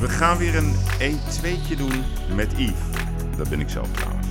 We 0.00 0.08
gaan 0.08 0.36
weer 0.36 0.56
een 0.56 0.74
1-2'tje 1.00 1.76
doen 1.76 2.04
met 2.34 2.52
Yves. 2.56 2.74
Dat 3.36 3.48
ben 3.48 3.60
ik 3.60 3.68
zelf 3.68 3.88
trouwens. 3.92 4.26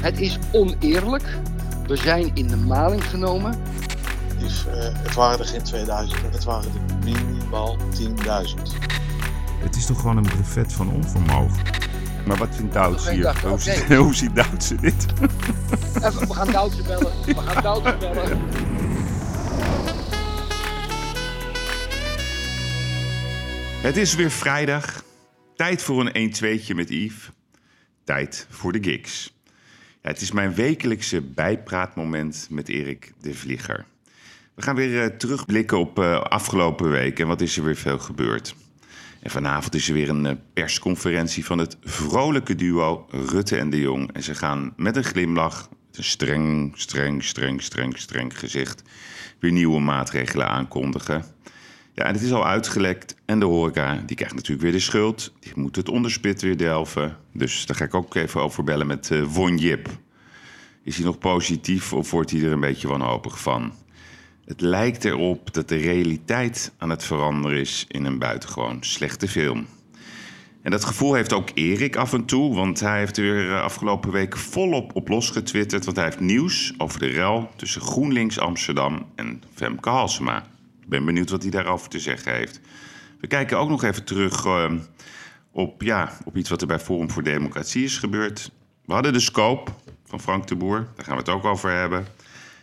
Het 0.00 0.20
is 0.20 0.38
oneerlijk. 0.52 1.38
We 1.86 1.96
zijn 1.96 2.30
in 2.34 2.46
de 2.46 2.56
maling 2.56 3.04
genomen. 3.04 3.52
Eh, 4.40 4.48
het 4.78 5.14
waren 5.14 5.38
er 5.38 5.44
geen 5.44 5.62
2000, 5.62 6.20
het 6.30 6.44
waren 6.44 6.70
er 6.70 6.96
minimaal 7.04 7.76
10.000. 7.94 8.54
Het 9.58 9.76
is 9.76 9.86
toch 9.86 10.00
gewoon 10.00 10.16
een 10.16 10.22
brevet 10.22 10.72
van 10.72 10.90
onvermogen? 10.90 11.62
Maar 12.26 12.36
wat 12.36 12.48
vindt 12.50 12.74
Douds 12.74 13.10
hier? 13.10 13.40
Hoe, 13.48 13.60
ziet, 13.60 13.94
hoe 13.94 14.14
ziet 14.14 14.34
dit? 14.80 15.06
Even, 16.02 16.28
we 16.28 16.34
gaan 16.34 16.50
Doutje 16.50 16.82
bellen. 16.82 17.12
We 17.26 17.34
gaan 17.34 17.62
Doutje 17.62 17.96
bellen. 17.98 18.38
Het 23.78 23.96
is 23.96 24.14
weer 24.14 24.30
vrijdag. 24.30 25.04
Tijd 25.56 25.82
voor 25.82 26.10
een 26.12 26.32
1-2'tje 26.34 26.74
met 26.74 26.88
Yves. 26.88 27.30
Tijd 28.04 28.46
voor 28.50 28.72
de 28.72 28.82
gigs. 28.82 29.34
Ja, 30.02 30.10
het 30.10 30.20
is 30.20 30.32
mijn 30.32 30.54
wekelijkse 30.54 31.20
bijpraatmoment 31.20 32.46
met 32.50 32.68
Erik 32.68 33.12
de 33.20 33.34
Vlieger. 33.34 33.84
We 34.54 34.62
gaan 34.62 34.74
weer 34.74 35.02
eh, 35.02 35.16
terugblikken 35.16 35.78
op 35.78 35.98
eh, 35.98 36.20
afgelopen 36.20 36.90
week 36.90 37.18
en 37.18 37.26
wat 37.26 37.40
is 37.40 37.56
er 37.56 37.64
weer 37.64 37.76
veel 37.76 37.98
gebeurd. 37.98 38.54
En 39.20 39.30
vanavond 39.30 39.74
is 39.74 39.88
er 39.88 39.94
weer 39.94 40.08
een 40.08 40.26
eh, 40.26 40.36
persconferentie 40.52 41.44
van 41.44 41.58
het 41.58 41.76
vrolijke 41.82 42.54
duo 42.54 43.06
Rutte 43.10 43.56
en 43.56 43.70
de 43.70 43.80
Jong. 43.80 44.12
En 44.12 44.22
ze 44.22 44.34
gaan 44.34 44.72
met 44.76 44.96
een 44.96 45.04
glimlach, 45.04 45.68
met 45.86 45.98
een 45.98 46.04
streng, 46.04 46.72
streng, 46.76 47.24
streng, 47.24 47.62
streng, 47.62 47.98
streng 47.98 48.38
gezicht... 48.38 48.82
weer 49.38 49.52
nieuwe 49.52 49.80
maatregelen 49.80 50.48
aankondigen. 50.48 51.24
Ja, 51.98 52.04
en 52.04 52.14
het 52.14 52.22
is 52.22 52.32
al 52.32 52.46
uitgelekt. 52.46 53.16
En 53.24 53.38
de 53.38 53.44
horeca, 53.44 54.02
die 54.06 54.16
krijgt 54.16 54.34
natuurlijk 54.34 54.62
weer 54.62 54.72
de 54.72 54.78
schuld. 54.78 55.32
Die 55.40 55.52
moet 55.54 55.76
het 55.76 55.88
onderspit 55.88 56.42
weer 56.42 56.56
delven. 56.56 57.16
Dus 57.32 57.66
daar 57.66 57.76
ga 57.76 57.84
ik 57.84 57.94
ook 57.94 58.14
even 58.14 58.42
over 58.42 58.64
bellen 58.64 58.86
met 58.86 59.10
eh 59.10 59.22
Von 59.26 59.56
Jip. 59.56 59.88
Is 60.82 60.96
hij 60.96 61.04
nog 61.04 61.18
positief 61.18 61.92
of 61.92 62.10
wordt 62.10 62.30
hij 62.30 62.42
er 62.42 62.52
een 62.52 62.60
beetje 62.60 62.88
wanhopig 62.88 63.40
van? 63.40 63.72
Het 64.44 64.60
lijkt 64.60 65.04
erop 65.04 65.54
dat 65.54 65.68
de 65.68 65.76
realiteit 65.76 66.72
aan 66.78 66.90
het 66.90 67.04
veranderen 67.04 67.58
is 67.58 67.84
in 67.88 68.04
een 68.04 68.18
buitengewoon 68.18 68.78
slechte 68.80 69.28
film. 69.28 69.66
En 70.62 70.70
dat 70.70 70.84
gevoel 70.84 71.14
heeft 71.14 71.32
ook 71.32 71.50
Erik 71.54 71.96
af 71.96 72.12
en 72.12 72.24
toe, 72.24 72.54
want 72.54 72.80
hij 72.80 72.98
heeft 72.98 73.16
er 73.16 73.22
weer 73.22 73.50
eh, 73.50 73.62
afgelopen 73.62 74.10
week 74.10 74.36
volop 74.36 74.96
op 74.96 75.08
losgetwitterd. 75.08 75.84
Want 75.84 75.96
hij 75.96 76.06
heeft 76.06 76.20
nieuws 76.20 76.74
over 76.76 76.98
de 76.98 77.06
rel 77.06 77.50
tussen 77.56 77.80
GroenLinks 77.80 78.38
Amsterdam 78.38 79.06
en 79.14 79.42
Femke 79.54 79.88
Halsema. 79.88 80.56
Ik 80.88 80.94
ben 80.94 81.04
benieuwd 81.04 81.30
wat 81.30 81.42
hij 81.42 81.50
daarover 81.50 81.88
te 81.88 81.98
zeggen 81.98 82.34
heeft. 82.34 82.60
We 83.20 83.26
kijken 83.26 83.58
ook 83.58 83.68
nog 83.68 83.82
even 83.82 84.04
terug 84.04 84.44
eh, 84.44 84.72
op, 85.50 85.82
ja, 85.82 86.18
op 86.24 86.36
iets 86.36 86.50
wat 86.50 86.60
er 86.60 86.66
bij 86.66 86.78
Forum 86.78 87.10
voor 87.10 87.22
Democratie 87.22 87.84
is 87.84 87.98
gebeurd. 87.98 88.50
We 88.84 88.92
hadden 88.92 89.12
de 89.12 89.20
scope 89.20 89.70
van 90.04 90.20
Frank 90.20 90.46
de 90.46 90.56
Boer, 90.56 90.88
daar 90.94 91.04
gaan 91.04 91.14
we 91.14 91.20
het 91.20 91.28
ook 91.28 91.44
over 91.44 91.70
hebben. 91.70 92.06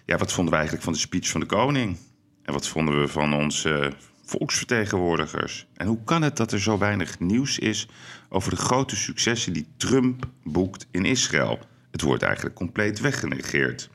Ja, 0.05 0.17
wat 0.17 0.31
vonden 0.31 0.49
we 0.49 0.55
eigenlijk 0.55 0.85
van 0.85 0.93
de 0.93 0.99
speech 0.99 1.29
van 1.29 1.39
de 1.39 1.45
koning? 1.45 1.97
En 2.43 2.53
wat 2.53 2.67
vonden 2.67 3.01
we 3.01 3.07
van 3.07 3.33
onze 3.33 3.93
volksvertegenwoordigers? 4.23 5.67
En 5.73 5.87
hoe 5.87 6.03
kan 6.03 6.21
het 6.21 6.37
dat 6.37 6.51
er 6.51 6.61
zo 6.61 6.77
weinig 6.77 7.19
nieuws 7.19 7.59
is 7.59 7.87
over 8.29 8.49
de 8.49 8.55
grote 8.55 8.95
successen 8.95 9.53
die 9.53 9.67
Trump 9.77 10.25
boekt 10.43 10.87
in 10.91 11.05
Israël? 11.05 11.59
Het 11.91 12.01
wordt 12.01 12.23
eigenlijk 12.23 12.55
compleet 12.55 12.99
weggenegeerd. 12.99 13.89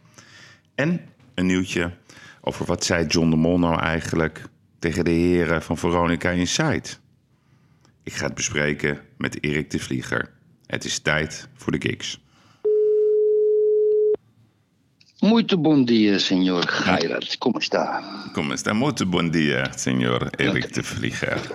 En 0.74 1.00
een 1.40 1.46
nieuwtje 1.46 1.90
over 2.40 2.64
wat 2.66 2.84
zei 2.84 3.06
John 3.06 3.30
de 3.30 3.36
Mol 3.36 3.58
nou 3.58 3.80
eigenlijk 3.80 4.42
tegen 4.78 5.04
de 5.04 5.10
heren 5.10 5.62
van 5.62 5.76
Veronica 5.78 6.30
Inside. 6.30 6.88
Ik 8.02 8.12
ga 8.12 8.24
het 8.24 8.34
bespreken 8.34 9.00
met 9.18 9.42
Erik 9.44 9.70
de 9.70 9.78
Vlieger. 9.78 10.30
Het 10.66 10.84
is 10.84 10.98
tijd 10.98 11.48
voor 11.54 11.72
de 11.72 11.80
gigs. 11.88 12.20
Muito 15.20 15.58
bom 15.58 15.84
dia, 15.84 16.18
senhor 16.18 16.68
Geirat. 16.68 17.38
Como 17.38 17.58
está? 17.58 18.02
Kom 18.32 18.50
eens, 18.50 18.62
daar 18.62 18.76
moet 18.76 19.10
bon 19.10 19.30
dia, 19.30 19.72
senor 19.76 20.30
Erik 20.36 20.74
de 20.74 20.82
Vlieger. 20.82 21.50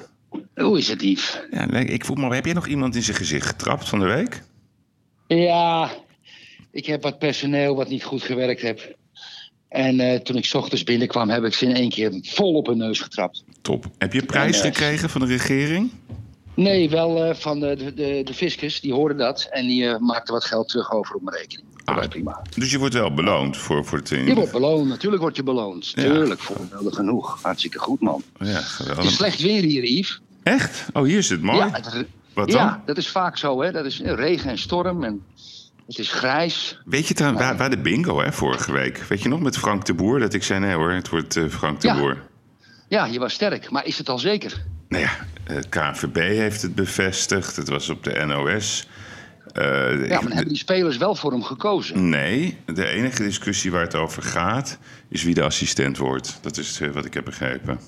Hoe 0.55 0.77
is 0.77 0.87
het, 0.87 1.01
Yves? 1.01 1.41
Ja, 1.51 1.71
ik 1.71 2.05
voel 2.05 2.15
me, 2.15 2.35
heb 2.35 2.45
jij 2.45 2.53
nog 2.53 2.67
iemand 2.67 2.95
in 2.95 3.03
zijn 3.03 3.17
gezicht 3.17 3.47
getrapt 3.47 3.89
van 3.89 3.99
de 3.99 4.05
week? 4.05 4.41
Ja, 5.27 5.91
ik 6.71 6.85
heb 6.85 7.03
wat 7.03 7.19
personeel 7.19 7.75
wat 7.75 7.89
niet 7.89 8.03
goed 8.03 8.23
gewerkt 8.23 8.61
heb. 8.61 8.95
En 9.75 9.99
eh, 9.99 10.19
toen 10.19 10.35
ik 10.35 10.45
's 10.45 10.53
ochtends 10.53 10.83
binnenkwam, 10.83 11.29
heb 11.29 11.43
ik 11.43 11.53
ze 11.53 11.65
in 11.65 11.75
één 11.75 11.89
keer 11.89 12.19
vol 12.21 12.53
op 12.53 12.65
hun 12.65 12.77
neus 12.77 12.99
getrapt. 12.99 13.43
Top. 13.61 13.85
Heb 13.97 14.13
je 14.13 14.25
prijs 14.25 14.57
En, 14.59 14.65
eh, 14.65 14.71
gekregen 14.73 15.09
van 15.09 15.21
de 15.21 15.27
regering? 15.27 15.91
Nee, 16.53 16.89
wel 16.89 17.23
eh, 17.23 17.35
van 17.35 17.59
de, 17.59 17.93
de, 17.95 18.21
de, 18.23 18.33
fiscus, 18.33 18.79
die 18.81 18.93
hoorde 18.93 19.15
dat. 19.15 19.47
En 19.51 19.67
die 19.67 19.87
eh, 19.89 19.97
maakte 19.99 20.31
wat 20.31 20.45
geld 20.45 20.67
terug 20.69 20.91
over 20.91 21.15
op 21.15 21.21
mijn 21.21 21.37
rekening. 21.37 21.67
Dat 21.85 21.95
was 21.95 22.03
Ah. 22.03 22.09
prima. 22.09 22.41
Dus 22.57 22.71
je 22.71 22.79
wordt 22.79 22.93
wel 22.93 23.13
beloond 23.13 23.57
voor, 23.57 23.85
voor 23.85 23.97
het... 23.97 24.11
in- 24.11 24.25
Je 24.25 24.35
wordt 24.35 24.51
beloond, 24.51 24.87
natuurlijk 24.87 25.21
word 25.21 25.35
je 25.35 25.43
beloond. 25.43 25.91
Ja. 25.95 26.01
Tuurlijk, 26.01 26.39
voorbeelden 26.41 26.93
genoeg. 26.93 27.39
Hartstikke 27.41 27.79
goed, 27.79 27.99
man. 28.01 28.23
Ja, 28.39 28.45
Het 28.45 28.57
is 28.61 28.67
geweldig. 28.67 29.11
slecht 29.11 29.41
weer 29.41 29.61
hier, 29.63 29.83
Yves. 29.83 30.21
Echt? 30.43 30.85
Oh, 30.93 31.03
hier 31.03 31.17
is 31.17 31.29
het 31.29 31.41
mooi. 31.41 31.57
Ja, 31.57 31.69
het- 31.71 32.05
Wat 32.33 32.47
dan? 32.51 32.57
ja, 32.61 32.81
dat 32.85 32.97
is 32.97 33.07
vaak 33.09 33.37
zo, 33.37 33.61
hè. 33.61 33.71
Dat 33.71 33.85
is 33.85 33.99
regen 34.01 34.49
en 34.49 34.57
storm 34.57 35.03
en 35.03 35.21
het 35.87 35.97
is 35.99 36.11
grijs. 36.11 36.81
Weet 36.85 37.07
je 37.07 37.13
trouwens, 37.13 37.43
waar, 37.43 37.57
waar 37.57 37.69
de 37.69 37.77
bingo, 37.77 38.21
hè, 38.21 38.31
vorige 38.33 38.71
week? 38.71 38.97
Weet 38.97 39.21
je 39.21 39.29
nog, 39.29 39.39
met 39.39 39.57
Frank 39.57 39.85
de 39.85 39.93
Boer, 39.93 40.19
dat 40.19 40.33
ik 40.33 40.43
zei, 40.43 40.59
nee 40.59 40.73
hoor, 40.73 40.91
het 40.91 41.09
wordt 41.09 41.35
eh, 41.35 41.47
Frank 41.49 41.81
de 41.81 41.87
Ja. 41.87 41.97
Boer. 41.97 42.17
Ja, 42.87 43.05
je 43.05 43.19
was 43.19 43.33
sterk, 43.33 43.71
maar 43.71 43.85
is 43.85 43.97
het 43.97 44.09
al 44.09 44.19
zeker? 44.19 44.63
Nou 44.89 45.03
ja, 45.03 45.09
het 45.43 45.69
KNVB 45.69 46.15
heeft 46.15 46.61
het 46.61 46.75
bevestigd. 46.75 47.55
Het 47.55 47.69
was 47.69 47.89
op 47.89 48.03
de 48.03 48.25
NOS. 48.25 48.87
Eh, 49.53 49.63
Ja, 49.63 49.91
maar 49.91 50.07
dan 50.07 50.31
hebben 50.31 50.47
die 50.47 50.57
spelers 50.57 50.97
wel 50.97 51.15
voor 51.15 51.31
hem 51.31 51.43
gekozen. 51.43 52.09
Nee, 52.09 52.57
de 52.65 52.85
enige 52.87 53.23
discussie 53.23 53.71
waar 53.71 53.81
het 53.81 53.95
over 53.95 54.23
gaat... 54.23 54.77
is 55.09 55.23
wie 55.23 55.33
de 55.33 55.43
assistent 55.43 55.97
wordt. 55.97 56.37
Dat 56.41 56.57
is 56.57 56.79
eh, 56.81 56.89
wat 56.89 57.05
ik 57.05 57.13
heb 57.13 57.25
begrepen. 57.25 57.79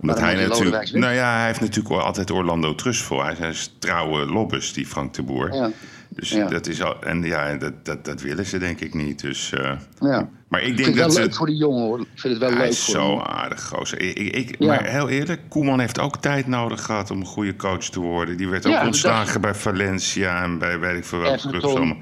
Omdat 0.00 0.16
dan 0.16 0.24
hij 0.24 0.46
natuurlijk... 0.46 0.92
Nou 0.92 1.14
ja, 1.14 1.36
hij 1.36 1.46
heeft 1.46 1.60
natuurlijk 1.60 1.94
altijd 1.94 2.30
Orlando 2.30 2.74
Trustful. 2.74 3.24
Hij 3.24 3.48
is 3.48 3.74
trouwe 3.78 4.26
lobbes, 4.26 4.72
die 4.72 4.86
Frank 4.86 5.14
de 5.14 5.22
Boer. 5.22 5.54
Ja. 5.54 5.70
Dus 6.12 6.30
Ja. 6.30 6.46
dat 6.48 6.66
is 6.66 6.82
al... 6.82 7.02
En 7.02 7.22
ja, 7.22 7.54
dat, 7.56 7.84
dat, 7.84 8.04
dat 8.04 8.20
willen 8.20 8.46
ze 8.46 8.58
denk 8.58 8.80
ik 8.80 8.94
niet. 8.94 9.20
Dus... 9.20 9.52
eh, 9.52 9.72
Ja. 10.00 10.28
maar 10.48 10.60
ik 10.62 10.66
Ik 10.68 10.76
denk 10.76 10.76
vind 10.76 10.86
het 10.86 10.94
wel 10.96 11.04
dat 11.06 11.14
ze... 11.14 11.20
leuk 11.20 11.34
voor 11.34 11.46
die 11.46 11.56
jongen, 11.56 11.82
hoor. 11.82 12.00
Ik 12.00 12.06
vind 12.14 12.32
het 12.32 12.42
wel 12.42 12.50
Hij 12.52 12.58
leuk 12.60 12.68
is 12.70 12.84
voor 12.84 12.94
zo 12.94 13.10
hem. 13.18 13.26
aardig, 13.26 13.62
gozer. 13.64 14.00
Ik, 14.00 14.18
ik, 14.18 14.34
ik- 14.34 14.56
Ja. 14.58 14.66
Maar 14.66 14.84
heel 14.84 15.08
eerlijk, 15.08 15.40
Koeman 15.48 15.80
heeft 15.80 15.98
ook 16.00 16.16
tijd 16.16 16.46
nodig 16.46 16.82
gehad 16.84 17.10
om 17.10 17.20
een 17.20 17.26
goede 17.26 17.56
coach 17.56 17.84
te 17.84 18.00
worden. 18.00 18.36
Die 18.36 18.48
werd 18.48 18.66
ook 18.66 18.72
dat 18.72 18.84
ontslagen 18.86 19.34
ik. 19.34 19.40
bij 19.40 19.54
Valencia 19.54 20.42
en 20.42 20.58
bij 20.58 20.78
weet 20.78 20.96
ik 20.96 21.04
veel 21.04 21.18
welke 21.18 21.48
clubs 21.48 21.64
allemaal. 21.64 21.96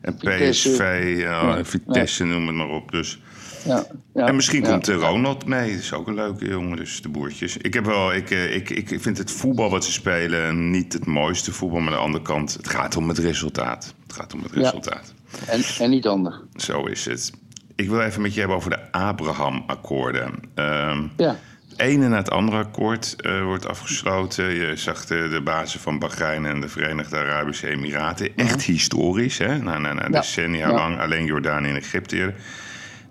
En. 0.00 0.16
PSV. 0.16 1.24
Vitesse, 1.62 2.24
noem 2.24 2.46
het 2.46 2.56
maar 2.56 2.68
op. 2.68 2.90
Dus. 2.92 3.20
Ja. 3.66 3.84
Ja. 4.14 4.26
En 4.26 4.34
misschien 4.34 4.62
Ja. 4.62 4.70
komt 4.70 4.88
eh, 4.88 4.94
Ronald 4.96 5.46
mee. 5.46 5.70
Dat 5.70 5.80
is 5.80 5.92
ook 5.92 6.06
een 6.06 6.14
leuke 6.14 6.48
jongen, 6.48 6.76
dus 6.76 7.02
de 7.02 7.08
boertjes. 7.08 7.56
Ik, 7.56 7.74
heb 7.74 7.84
wel, 7.84 8.14
ik, 8.14 8.30
eh, 8.30 8.54
ik, 8.54 8.70
ik 8.70 9.00
vind 9.00 9.18
het 9.18 9.30
voetbal 9.30 9.70
wat 9.70 9.84
ze 9.84 9.92
spelen 9.92 10.70
niet 10.70 10.92
het 10.92 11.06
mooiste 11.06 11.52
voetbal. 11.52 11.80
Maar 11.80 11.88
aan 11.92 11.98
de 11.98 12.04
andere 12.04 12.24
kant, 12.24 12.52
het 12.52 12.68
gaat 12.68 12.96
om 12.96 13.08
het 13.08 13.18
resultaat. 13.18 13.94
Het 14.06 14.16
gaat 14.16 14.34
om 14.34 14.42
het 14.42 14.52
Ja. 14.54 14.60
resultaat. 14.60 15.14
En, 15.46 15.60
en 15.78 15.90
niet 15.90 16.06
ander. 16.06 16.40
Zo 16.56 16.84
is 16.86 17.04
het. 17.04 17.32
Ik 17.74 17.88
wil 17.88 18.00
even 18.00 18.22
met 18.22 18.32
je 18.34 18.38
hebben 18.38 18.56
over 18.56 18.70
de 18.70 18.92
Abraham-akkoorden. 18.92 20.32
Ehm, 20.54 21.02
Ja. 21.16 21.36
het 21.68 21.78
ene 21.80 22.08
na 22.08 22.16
het 22.16 22.30
andere 22.30 22.56
akkoord 22.56 23.14
eh, 23.20 23.42
wordt 23.42 23.66
afgesloten. 23.66 24.54
Je 24.54 24.76
zag 24.76 25.04
de, 25.06 25.28
de 25.28 25.40
bazen 25.42 25.80
van 25.80 25.98
Bahrein 25.98 26.46
en 26.46 26.60
de 26.60 26.68
Verenigde 26.68 27.16
Arabische 27.16 27.68
Emiraten. 27.68 28.36
Echt 28.36 28.62
historisch, 28.62 29.38
hè? 29.38 29.58
Na, 29.58 29.78
na, 29.78 29.92
na 29.92 30.08
decennia 30.08 30.72
lang. 30.72 30.98
Alleen 31.00 31.24
Jordanië 31.24 31.68
en 31.68 31.76
Egypte. 31.76 32.34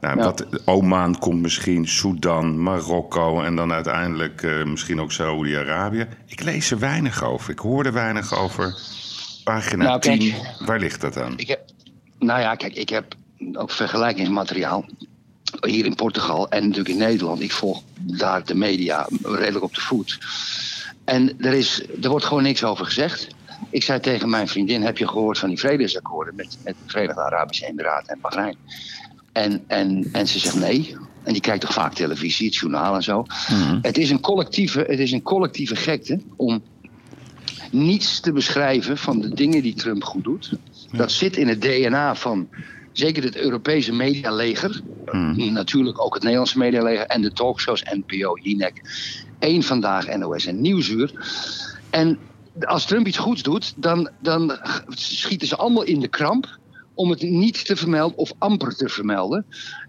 Nou, 0.02 0.18
Ja. 0.18 0.24
wat, 0.24 0.46
Oman 0.66 1.20
komt 1.20 1.42
misschien, 1.42 1.88
Sudan, 1.88 2.62
Marokko... 2.62 3.42
en 3.42 3.56
dan 3.56 3.72
uiteindelijk 3.72 4.42
eh, 4.44 4.64
misschien 4.64 5.02
ook 5.02 5.12
Saoedi-Arabië. 5.12 6.08
Ik 6.26 6.44
lees 6.44 6.72
er 6.72 6.80
weinig 6.80 7.24
over. 7.24 7.52
Ik 7.52 7.60
hoor 7.60 7.86
er 7.86 7.94
weinig 7.94 8.38
over. 8.38 8.76
Pagina 9.44 9.84
Nou, 9.84 10.00
kijk. 10.00 10.20
10, 10.20 10.34
waar 10.66 10.80
ligt 10.80 11.02
dat 11.02 11.18
aan? 11.18 11.34
Ik 11.38 11.48
heb, 11.48 11.60
nou 12.20 12.40
ja, 12.40 12.56
kijk, 12.56 12.76
ik 12.76 12.90
heb 12.90 13.16
ook 13.54 13.72
vergelijkingsmateriaal. 13.72 14.86
Hier 15.62 15.86
in 15.86 15.96
Portugal 15.96 16.50
en 16.50 16.62
natuurlijk 16.62 16.90
in 16.90 16.98
Nederland. 16.98 17.42
Ik 17.42 17.52
volg 17.52 17.82
daar 18.00 18.46
de 18.46 18.56
media 18.56 19.08
redelijk 19.22 19.64
op 19.64 19.74
de 19.74 19.82
voet. 19.82 20.20
En 21.06 21.34
er, 21.40 21.54
is, 21.54 21.84
er 22.02 22.10
wordt 22.10 22.26
gewoon 22.26 22.44
niks 22.44 22.64
over 22.64 22.86
gezegd. 22.86 23.28
Ik 23.70 23.84
zei 23.84 24.00
tegen 24.00 24.30
mijn 24.30 24.48
vriendin: 24.48 24.82
Heb 24.82 24.98
je 24.98 25.08
gehoord 25.08 25.40
van 25.40 25.50
die 25.50 25.60
vredesakkoorden 25.60 26.36
met, 26.36 26.58
met 26.64 26.76
de 26.84 26.92
Verenigde 26.92 27.22
Arabische 27.22 27.66
Emiraten 27.66 28.14
en 28.14 28.20
Bahrein? 28.22 28.58
En, 29.36 29.64
en, 29.68 30.10
en 30.12 30.28
ze 30.28 30.40
zegt 30.40 30.60
nee. 30.60 30.96
En 31.24 31.34
die 31.34 31.42
kijkt 31.42 31.62
toch 31.62 31.74
vaak 31.74 31.94
televisie, 31.94 32.46
het 32.46 32.56
journaal 32.56 32.96
en 32.96 33.04
zo. 33.04 33.26
Het, 33.82 33.98
is 33.98 34.10
een 34.10 34.20
collectieve, 34.20 34.80
het 34.88 35.00
is 35.00 35.12
een 35.12 35.22
collectieve 35.22 35.76
gekte 35.76 36.20
om 36.36 36.64
niets 37.72 38.20
te 38.20 38.32
beschrijven 38.32 38.98
van 38.98 39.22
de 39.22 39.34
dingen 39.34 39.62
die 39.62 39.74
Trump 39.74 40.04
goed 40.04 40.24
doet. 40.24 40.52
Dat 40.92 41.12
zit 41.12 41.38
in 41.38 41.48
het 41.48 41.62
DNA 41.62 42.16
van 42.16 42.48
zeker 42.92 43.24
het 43.24 43.36
Europese 43.36 43.94
medialeger. 43.94 44.82
Natuurlijk 45.36 46.02
ook 46.02 46.14
het 46.14 46.24
Nederlandse 46.24 46.58
medialeger 46.58 47.06
en 47.06 47.22
de 47.22 47.32
talkshows 47.32 47.84
NPO, 47.84 48.38
Jinek. 48.42 48.82
Eén 49.40 49.64
vandaag, 49.64 50.18
NOS 50.18 50.46
en 50.46 50.62
Nieuwsuur. 50.62 51.12
En 51.90 52.18
als 52.60 52.86
Trump 52.86 53.08
iets 53.08 53.18
goeds 53.18 53.44
doet, 53.44 53.74
dan, 53.76 54.10
dan 54.22 54.60
schieten 54.90 55.48
ze 55.48 55.56
allemaal 55.56 55.84
in 55.84 56.00
de 56.00 56.08
kramp 56.08 56.58
om 56.96 57.10
het 57.10 57.22
niet 57.22 57.66
te 57.66 57.76
vermelden 57.76 58.18
of 58.18 58.34
amper 58.38 58.76
te 58.76 58.90
vermelden. 58.90 59.46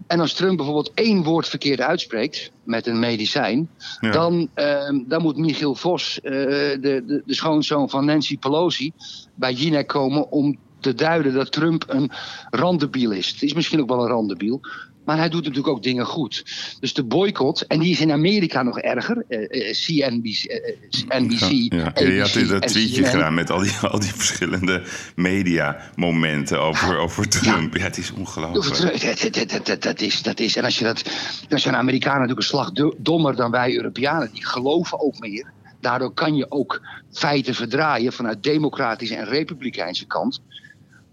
En 0.07 0.19
als 0.19 0.33
Trump 0.33 0.57
bijvoorbeeld 0.57 0.91
één 0.93 1.23
woord 1.23 1.47
verkeerd 1.47 1.81
uitspreekt 1.81 2.51
met 2.63 2.87
een 2.87 2.99
medicijn, 2.99 3.69
Ja. 3.99 4.11
dan, 4.11 4.49
ehm, 4.53 4.99
dan 5.07 5.21
moet 5.21 5.37
Michiel 5.37 5.75
Vos, 5.75 6.19
eh, 6.21 6.31
de, 6.31 6.79
de, 6.81 7.21
de 7.25 7.33
schoonzoon 7.33 7.89
van 7.89 8.05
Nancy 8.05 8.37
Pelosi, 8.37 8.91
bij 9.35 9.53
Jinek 9.53 9.87
komen 9.87 10.31
om 10.31 10.57
te 10.79 10.93
duiden 10.93 11.33
dat 11.33 11.51
Trump 11.51 11.85
een 11.87 12.11
randebiel 12.49 13.11
is. 13.11 13.27
Het 13.27 13.41
is 13.41 13.53
misschien 13.53 13.81
ook 13.81 13.89
wel 13.89 14.01
een 14.01 14.09
randebiel. 14.09 14.61
Maar 15.07 15.17
hij 15.17 15.29
doet 15.29 15.41
natuurlijk 15.43 15.67
ook 15.67 15.83
dingen 15.83 16.05
goed. 16.05 16.43
Dus 16.79 16.93
de 16.93 17.03
boycott, 17.03 17.67
en 17.67 17.79
die 17.79 17.91
is 17.91 17.99
in 18.01 18.11
Amerika 18.11 18.63
nog 18.63 18.79
erger. 18.79 19.23
eh, 19.27 19.69
eh, 19.69 19.73
CNBC, 19.73 20.43
eh, 20.43 21.19
NBC, 21.19 21.39
Ja, 21.73 21.91
ja. 21.95 22.07
Je 22.07 22.19
had 22.21 22.35
ABC 22.37 22.49
dat 22.49 22.67
tweetje 22.67 23.01
CNN. 23.01 23.09
gedaan 23.11 23.33
met 23.33 23.49
al 23.49 23.59
die, 23.59 23.71
al 23.91 23.99
die 23.99 24.13
verschillende 24.13 24.83
media-momenten 25.15 26.61
over, 26.61 26.97
over 26.97 27.29
Trump. 27.29 27.77
Ja, 27.77 27.83
het 27.83 27.97
is 27.97 28.11
ongelooflijk. 28.11 29.01
Dat, 29.01 29.33
dat, 29.33 29.49
dat, 29.49 29.65
dat, 29.65 29.81
dat 29.83 30.01
is, 30.01 30.21
dat 30.21 30.39
is. 30.39 30.55
En 30.55 30.63
als 30.63 30.77
je 30.77 30.83
dat. 30.83 31.03
Dan 31.47 31.59
zijn 31.59 31.75
Amerikanen 31.75 32.19
natuurlijk 32.21 32.47
een 32.47 32.53
slag 32.57 32.71
do- 32.71 32.95
dommer 32.97 33.35
dan 33.35 33.51
wij 33.51 33.75
Europeanen. 33.75 34.29
Die 34.33 34.45
geloven 34.45 34.99
ook 34.99 35.19
meer. 35.19 35.51
Daardoor 35.81 36.13
kan 36.13 36.35
je 36.35 36.51
ook 36.51 36.81
feiten 37.11 37.55
verdraaien 37.55 38.13
vanuit 38.13 38.43
democratische 38.43 39.15
en 39.15 39.25
republikeinse 39.25 40.05
kant. 40.05 40.41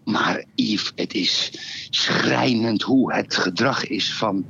Maar 0.04 0.44
Yves, 0.54 0.92
het 0.94 1.14
is 1.14 1.50
schrijnend 1.90 2.82
hoe 2.82 3.14
het 3.14 3.36
gedrag 3.36 3.86
is 3.86 4.14
van 4.14 4.44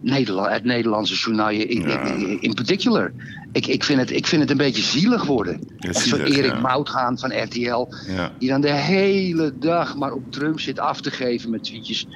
Nederland, 0.00 0.50
het 0.50 0.64
Nederlandse 0.64 1.14
journaal 1.14 1.50
in, 1.50 1.88
Ja. 1.88 2.04
in, 2.40 2.54
particular. 2.54 3.12
Ik, 3.52 3.66
ik, 3.66 3.84
vind 3.84 4.00
het, 4.00 4.10
ik 4.10 4.26
vind 4.26 4.42
het 4.42 4.50
een 4.50 4.56
beetje 4.56 4.82
zielig 4.82 5.24
worden. 5.24 5.60
Ja, 5.78 5.90
Erik 6.16 6.52
ja. 6.52 6.60
Moutgaan 6.60 7.18
van 7.18 7.42
RTL. 7.42 7.86
Die 8.38 8.48
dan 8.48 8.60
de 8.60 8.72
hele 8.72 9.58
dag 9.58 9.96
maar 9.96 10.12
op 10.12 10.32
Trump 10.32 10.60
zit 10.60 10.78
af 10.78 11.00
te 11.00 11.10
geven 11.10 11.50
met 11.50 11.64
tweetjes. 11.64 12.06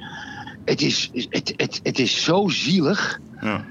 Het 0.65 0.81
is, 0.81 1.09
het, 1.13 1.53
het, 1.55 1.79
het 1.83 1.99
is 1.99 2.23
zo 2.23 2.47
zielig. 2.47 3.19
Ja. 3.41 3.65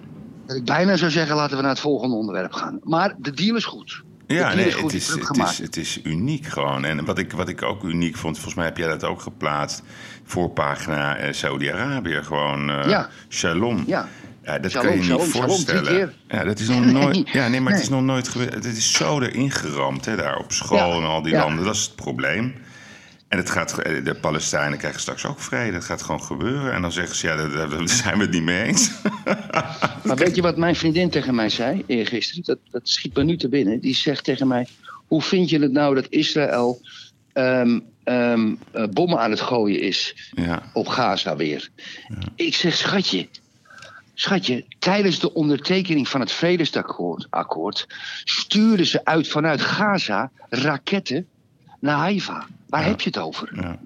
Dat 0.47 0.57
ik 0.57 0.65
bijna 0.65 0.97
zou 0.97 1.11
zeggen, 1.11 1.37
laten 1.37 1.57
we 1.57 1.63
naar 1.63 1.71
het 1.71 1.81
volgende 1.81 2.15
onderwerp 2.17 2.53
gaan. 2.53 2.81
Maar 2.83 3.15
de 3.19 3.31
deal 3.31 3.57
is 3.57 3.65
goed. 3.65 4.03
Ja, 4.37 4.55
nee, 4.55 4.77
het 4.83 4.93
is, 4.93 5.09
het, 5.09 5.37
is, 5.39 5.59
het 5.59 5.77
is 5.77 6.01
uniek 6.03 6.47
gewoon. 6.47 6.85
En 6.85 7.05
wat 7.05 7.19
ik, 7.19 7.33
wat 7.33 7.49
ik 7.49 7.63
ook 7.63 7.83
uniek 7.83 8.17
vond, 8.17 8.35
volgens 8.35 8.55
mij 8.55 8.65
heb 8.65 8.77
jij 8.77 8.89
dat 8.89 9.05
ook 9.05 9.21
geplaatst. 9.21 9.83
Voorpagina 10.25 11.17
eh, 11.17 11.33
Saudi-Arabië, 11.33 12.21
gewoon 12.23 12.71
eh, 12.71 12.89
Ja. 12.89 13.09
shalom. 13.29 13.85
Ja. 13.87 14.09
Ja, 14.45 14.59
dat 14.59 14.71
Shalom, 14.71 14.87
kan 14.89 14.97
je 14.97 15.03
niet 15.03 15.11
shalom, 15.11 15.49
voorstellen. 15.49 16.13
Ja, 16.29 16.45
dat 16.45 16.59
is 16.59 16.69
nog 16.69 16.85
nooit, 16.85 17.29
ja, 17.29 17.49
nee, 17.49 17.61
maar 17.61 17.73
het 17.73 17.83
is 17.83 17.89
nog 17.89 18.03
nooit 18.03 18.29
gebeurd. 18.29 18.55
Het 18.55 18.65
is 18.65 18.93
zo 18.93 19.21
erin 19.21 19.51
geramd, 19.51 20.05
hè, 20.05 20.17
daar 20.17 20.37
op 20.37 20.53
school 20.53 20.79
Ja, 20.93 20.97
en 20.97 21.05
al 21.09 21.23
die 21.23 21.33
ja. 21.33 21.39
landen. 21.41 21.65
Dat 21.65 21.75
is 21.75 21.83
het 21.85 21.95
probleem. 21.95 22.55
En 23.29 23.39
het 23.39 23.51
gaat, 23.51 23.75
de 24.05 24.17
Palestijnen 24.21 24.79
krijgen 24.79 25.01
straks 25.01 25.27
ook 25.27 25.41
vrede. 25.41 25.73
Dat 25.73 25.85
gaat 25.85 26.03
gewoon 26.03 26.23
gebeuren. 26.23 26.73
En 26.73 26.83
dan 26.83 26.93
zeggen 26.93 27.17
ze, 27.17 27.27
ja, 27.27 27.49
daar, 27.49 27.89
zijn 27.89 28.17
we 28.19 28.23
het 28.23 28.33
niet 28.33 28.43
mee 28.43 28.63
eens. 28.63 28.91
Maar 30.05 30.17
weet 30.17 30.35
je 30.35 30.43
wat 30.43 30.57
mijn 30.57 30.77
vriendin 30.77 31.11
tegen 31.11 31.35
mij 31.35 31.49
zei 31.49 31.85
eergisteren? 31.87 32.45
Dat, 32.45 32.59
dat 32.71 32.89
schiet 32.89 33.17
me 33.17 33.25
nu 33.25 33.37
te 33.37 33.49
binnen. 33.49 33.81
Die 33.81 33.95
zegt 33.95 34.25
tegen 34.25 34.49
mij: 34.49 34.67
Hoe 35.07 35.23
vind 35.23 35.51
je 35.51 35.59
het 35.59 35.73
nou 35.73 35.95
dat 35.95 36.07
Israël 36.09 36.81
ehm, 37.33 37.81
ehm, 38.05 38.55
eh, 38.73 38.85
bommen 38.91 39.19
aan 39.19 39.31
het 39.31 39.41
gooien 39.41 39.81
is 39.81 40.31
ja, 40.35 40.63
op 40.73 40.87
Gaza 40.87 41.37
weer? 41.37 41.69
Ik 42.35 42.55
zeg: 42.55 42.75
Schatje. 42.75 43.29
Schatje, 44.15 44.65
tijdens 44.79 45.21
de 45.21 45.35
ondertekening 45.35 46.09
van 46.09 46.21
het 46.21 46.33
Vredesakkoord 46.33 47.27
akkoord, 47.31 47.87
stuurden 48.25 48.87
ze 48.87 49.05
uit 49.05 49.29
vanuit 49.29 49.61
Gaza 49.61 50.31
raketten 50.49 51.27
naar 51.81 51.97
Haifa. 51.97 52.47
Waar 52.69 52.85
heb 52.85 53.01
je 53.01 53.09
het 53.09 53.19
over? 53.19 53.51
ja. 53.63 53.79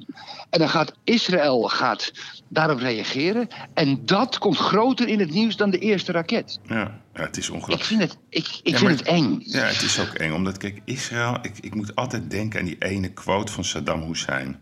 En 0.50 0.59
dan 0.59 0.69
gaat 0.69 0.93
Israël 1.05 1.62
gaat 1.62 2.12
daarop 2.49 2.79
reageren. 2.79 3.49
En 3.75 4.06
dat 4.06 4.39
komt 4.39 4.56
groter 4.56 5.09
in 5.09 5.19
het 5.21 5.31
nieuws 5.31 5.56
dan 5.56 5.71
de 5.71 5.79
eerste 5.79 6.12
raket. 6.12 6.59
Ja, 6.67 7.00
ja, 7.15 7.23
het 7.23 7.37
is 7.37 7.49
Ik 7.49 7.55
ongelooflijk. 7.55 7.89
vind 7.89 8.00
het, 8.00 8.19
ik, 8.29 8.61
ik 8.62 8.79
vind 8.79 8.91
het 8.91 9.03
eng. 9.03 9.39
Ja, 9.44 9.65
het 9.65 9.83
is 9.83 10.00
ook 10.00 10.09
eng. 10.15 10.33
Omdat, 10.33 10.56
kijk, 10.56 10.81
Israël... 10.85 11.39
Ik, 11.43 11.59
ik 11.61 11.75
moet 11.75 11.94
altijd 11.94 12.31
denken 12.31 12.61
aan 12.61 12.67
die 12.67 12.77
ene 12.79 13.09
quote 13.12 13.53
van 13.53 13.65
Saddam 13.65 14.03
Hussein. 14.03 14.61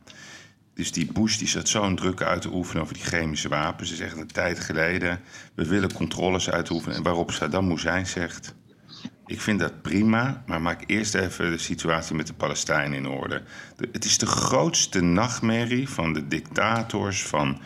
Dus 0.75 0.93
die 0.93 1.12
Bush 1.12 1.37
die 1.37 1.49
zat 1.49 1.69
zo'n 1.69 1.97
druk 1.97 2.23
uit 2.23 2.43
te 2.43 2.53
oefenen 2.53 2.83
over 2.83 2.94
die 2.94 3.03
chemische 3.05 3.49
wapens. 3.49 3.88
Ze 3.88 3.97
zegt 3.97 4.17
een 4.17 4.26
tijd 4.26 4.61
geleden... 4.61 5.21
we 5.55 5.67
willen 5.67 5.93
controles 5.93 6.50
uitoefenen. 6.50 6.97
En 6.97 7.03
waarop 7.03 7.31
Saddam 7.31 7.71
Hussein 7.71 8.06
zegt... 8.06 8.55
ik 9.31 9.41
vind 9.41 9.61
dat 9.61 9.82
prima, 9.82 10.43
maar 10.47 10.61
maak 10.61 10.82
eerst 10.87 11.15
even 11.15 11.50
de 11.50 11.59
situatie 11.59 12.15
met 12.15 12.27
de 12.27 12.32
Palestijnen 12.32 12.99
in 12.99 13.09
orde. 13.09 13.43
De- 13.77 13.88
het 13.93 14.05
is 14.05 14.19
de 14.19 14.27
grootste 14.27 15.00
nachtmerrie 15.00 15.88
van 15.88 16.12
de 16.12 16.29
dictators... 16.29 17.23
van 17.23 17.61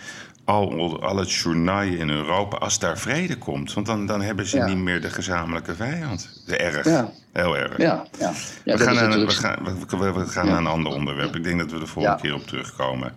al, 0.45 1.03
al 1.03 1.17
het 1.17 1.33
journaaien 1.33 1.99
in 1.99 2.11
Europa 2.11 2.57
als 2.57 2.79
daar 2.79 2.99
vrede 2.99 3.37
komt. 3.39 3.73
Want 3.73 3.87
dan, 3.87 4.07
dan 4.07 4.23
hebben 4.23 4.47
ze 4.47 4.57
Ja. 4.57 4.67
niet 4.67 4.77
meer 4.77 5.01
de 5.01 5.11
gezamenlijke 5.11 5.75
vijand. 5.75 6.43
De 6.47 6.57
erg. 6.57 6.85
Ja. 6.85 7.11
Heel 7.33 7.57
erg. 7.57 7.77
Ja, 7.79 8.07
ja. 8.19 8.33
ja 8.65 8.77
we, 8.77 8.83
gaan, 8.85 8.95
we, 8.95 9.01
natuurlijk- 9.01 9.33
gaan, 9.33 9.59
we, 9.65 9.97
we- 9.99 10.13
we 10.13 10.27
gaan 10.27 10.47
naar 10.47 10.59
een 10.59 10.67
ander 10.67 10.93
onderwerp. 10.93 11.37
Ik 11.37 11.45
denk 11.45 11.59
dat 11.59 11.71
we 11.71 11.81
er 11.81 11.89
volgende 11.89 12.21
keer 12.21 12.35
op 12.35 12.47
terugkomen. 12.47 13.13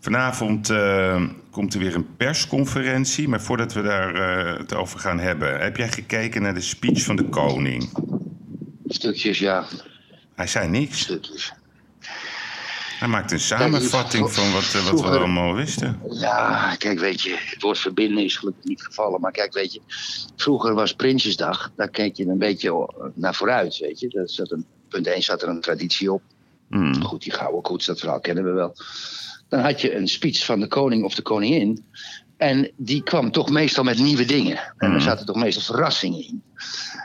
Vanavond 0.00 0.70
eh, 0.70 1.24
komt 1.50 1.74
er 1.74 1.80
weer 1.80 1.94
een 1.94 2.16
persconferentie. 2.16 3.28
Maar 3.28 3.40
voordat 3.40 3.72
we 3.72 3.82
daar 3.82 4.14
eh, 4.14 4.58
het 4.58 4.74
over 4.74 4.98
gaan 4.98 5.18
hebben... 5.18 5.60
heb 5.60 5.76
jij 5.76 5.88
gekeken 5.88 6.42
naar 6.42 6.54
de 6.54 6.60
speech 6.60 7.02
van 7.02 7.16
de 7.16 7.28
koning? 7.28 7.90
Stukjes, 8.86 9.38
ja. 9.38 9.64
Hij 10.34 10.46
zei 10.46 10.68
niks. 10.68 11.00
Stukjes. 11.00 11.52
Hij 12.98 13.08
maakte 13.08 13.34
een 13.34 13.40
samenvatting 13.40 14.32
van 14.32 14.52
wat, 14.52 14.74
eh, 14.74 14.90
wat 14.90 15.00
we 15.00 15.06
allemaal 15.08 15.54
wisten. 15.54 16.00
Ja, 16.10 16.74
kijk, 16.78 16.98
weet 16.98 17.22
je, 17.22 17.36
het 17.50 17.62
woord 17.62 17.78
verbinden 17.78 18.24
is 18.24 18.36
gelukkig 18.36 18.64
niet 18.64 18.82
gevallen. 18.82 19.20
Maar 19.20 19.32
kijk, 19.32 19.52
weet 19.52 19.72
je, 19.72 19.80
vroeger 20.36 20.74
was 20.74 20.92
Prinsjesdag. 20.92 21.72
Daar 21.76 21.88
keek 21.88 22.16
je 22.16 22.26
een 22.26 22.38
beetje 22.38 22.88
naar 23.14 23.34
vooruit, 23.34 23.78
weet 23.78 24.00
je. 24.00 24.08
Daar 24.08 24.28
zat 24.28 24.50
een, 24.50 24.66
punt 24.88 25.06
1 25.06 25.22
zat 25.22 25.42
er 25.42 25.48
een 25.48 25.60
traditie 25.60 26.12
op. 26.12 26.22
Hmm. 26.68 27.02
Goed, 27.02 27.22
die 27.22 27.32
gouden 27.32 27.62
koets, 27.62 27.86
dat 27.86 27.98
verhaal 27.98 28.20
kennen 28.20 28.44
we 28.44 28.50
wel. 28.50 28.74
Dan 29.48 29.60
had 29.60 29.80
je 29.80 29.94
een 29.94 30.08
speech 30.08 30.44
van 30.44 30.60
de 30.60 30.66
koning 30.66 31.04
of 31.04 31.14
de 31.14 31.22
koningin. 31.22 31.84
En 32.36 32.70
die 32.76 33.02
kwam 33.02 33.30
toch 33.30 33.50
meestal 33.50 33.84
met 33.84 33.98
nieuwe 33.98 34.24
dingen. 34.24 34.58
En 34.76 34.92
er 34.92 35.00
zaten 35.00 35.26
toch 35.26 35.36
meestal 35.36 35.62
verrassingen 35.62 36.24
in. 36.24 36.42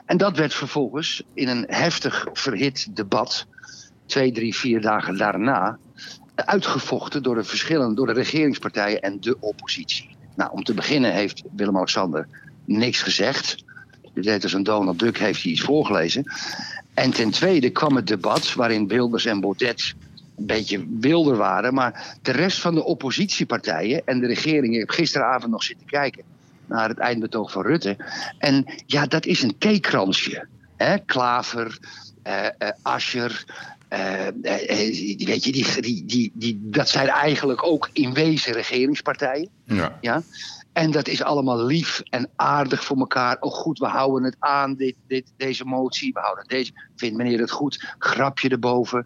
En 0.05 0.17
dat 0.17 0.37
werd 0.37 0.53
vervolgens 0.53 1.23
in 1.33 1.47
een 1.47 1.65
heftig 1.67 2.27
verhit 2.33 2.95
debat, 2.95 3.45
twee, 4.05 4.31
drie, 4.31 4.55
vier 4.55 4.81
dagen 4.81 5.17
daarna, 5.17 5.77
uitgevochten 6.35 7.23
door 7.23 7.35
de 7.35 7.43
verschillende, 7.43 7.95
door 7.95 8.07
de 8.07 8.13
regeringspartijen 8.13 9.01
en 9.01 9.19
de 9.19 9.37
oppositie. 9.39 10.09
Nou, 10.35 10.51
om 10.51 10.63
te 10.63 10.73
beginnen 10.73 11.13
heeft 11.13 11.43
Willem-Alexander 11.55 12.27
niks 12.65 13.01
gezegd. 13.01 13.63
Dus 14.13 14.25
deed 14.25 14.43
als 14.43 14.53
een 14.53 14.63
Donald 14.63 14.99
Duck 14.99 15.17
heeft 15.17 15.43
hij 15.43 15.51
iets 15.51 15.61
voorgelezen. 15.61 16.25
En 16.93 17.11
ten 17.11 17.31
tweede 17.31 17.69
kwam 17.69 17.95
het 17.95 18.07
debat 18.07 18.53
waarin 18.53 18.87
Wilders 18.87 19.25
en 19.25 19.39
Baudet 19.39 19.93
een 20.37 20.45
beetje 20.45 20.85
wilder 20.99 21.37
waren. 21.37 21.73
Maar 21.73 22.17
de 22.21 22.31
rest 22.31 22.61
van 22.61 22.75
de 22.75 22.83
oppositiepartijen 22.83 24.01
en 24.05 24.19
de 24.19 24.27
regering... 24.27 24.73
Ik 24.73 24.79
heb 24.79 24.89
gisteravond 24.89 25.51
nog 25.51 25.63
zitten 25.63 25.87
kijken 25.87 26.23
naar 26.65 26.89
het 26.89 26.97
eindbetoog 26.97 27.51
van 27.51 27.63
Rutte. 27.63 27.97
En 28.37 28.65
ja, 28.85 29.05
dat 29.05 29.25
is 29.25 29.41
een 29.41 29.57
theekransje. 29.57 30.47
Hè? 30.75 30.97
Klaver, 30.97 31.79
eh 32.23 32.45
eh 32.45 32.69
Ascher... 32.81 33.45
eh, 33.87 34.27
eh, 34.27 35.25
weet 35.25 35.43
je, 35.43 35.51
die, 35.51 35.81
die, 35.81 36.05
die, 36.05 36.31
die, 36.33 36.59
dat 36.63 36.89
zijn 36.89 37.07
eigenlijk 37.07 37.63
ook 37.63 37.89
in 37.93 38.13
wezen 38.13 38.53
regeringspartijen. 38.53 39.49
Ja. 39.65 39.97
Ja? 40.01 40.21
En 40.73 40.91
dat 40.91 41.07
is 41.07 41.23
allemaal 41.23 41.65
lief 41.65 42.01
en 42.09 42.29
aardig 42.35 42.83
voor 42.83 42.97
elkaar. 42.97 43.37
Oh 43.39 43.51
goed, 43.51 43.79
we 43.79 43.85
houden 43.85 44.23
het 44.23 44.35
aan, 44.39 44.75
dit, 44.75 44.95
dit, 45.07 45.33
deze 45.37 45.65
motie. 45.65 46.13
We 46.13 46.19
houden 46.19 46.47
deze. 46.47 46.71
Vindt 46.95 47.17
meneer 47.17 47.39
het 47.39 47.51
goed? 47.51 47.95
Grapje 47.99 48.49
erboven. 48.49 49.05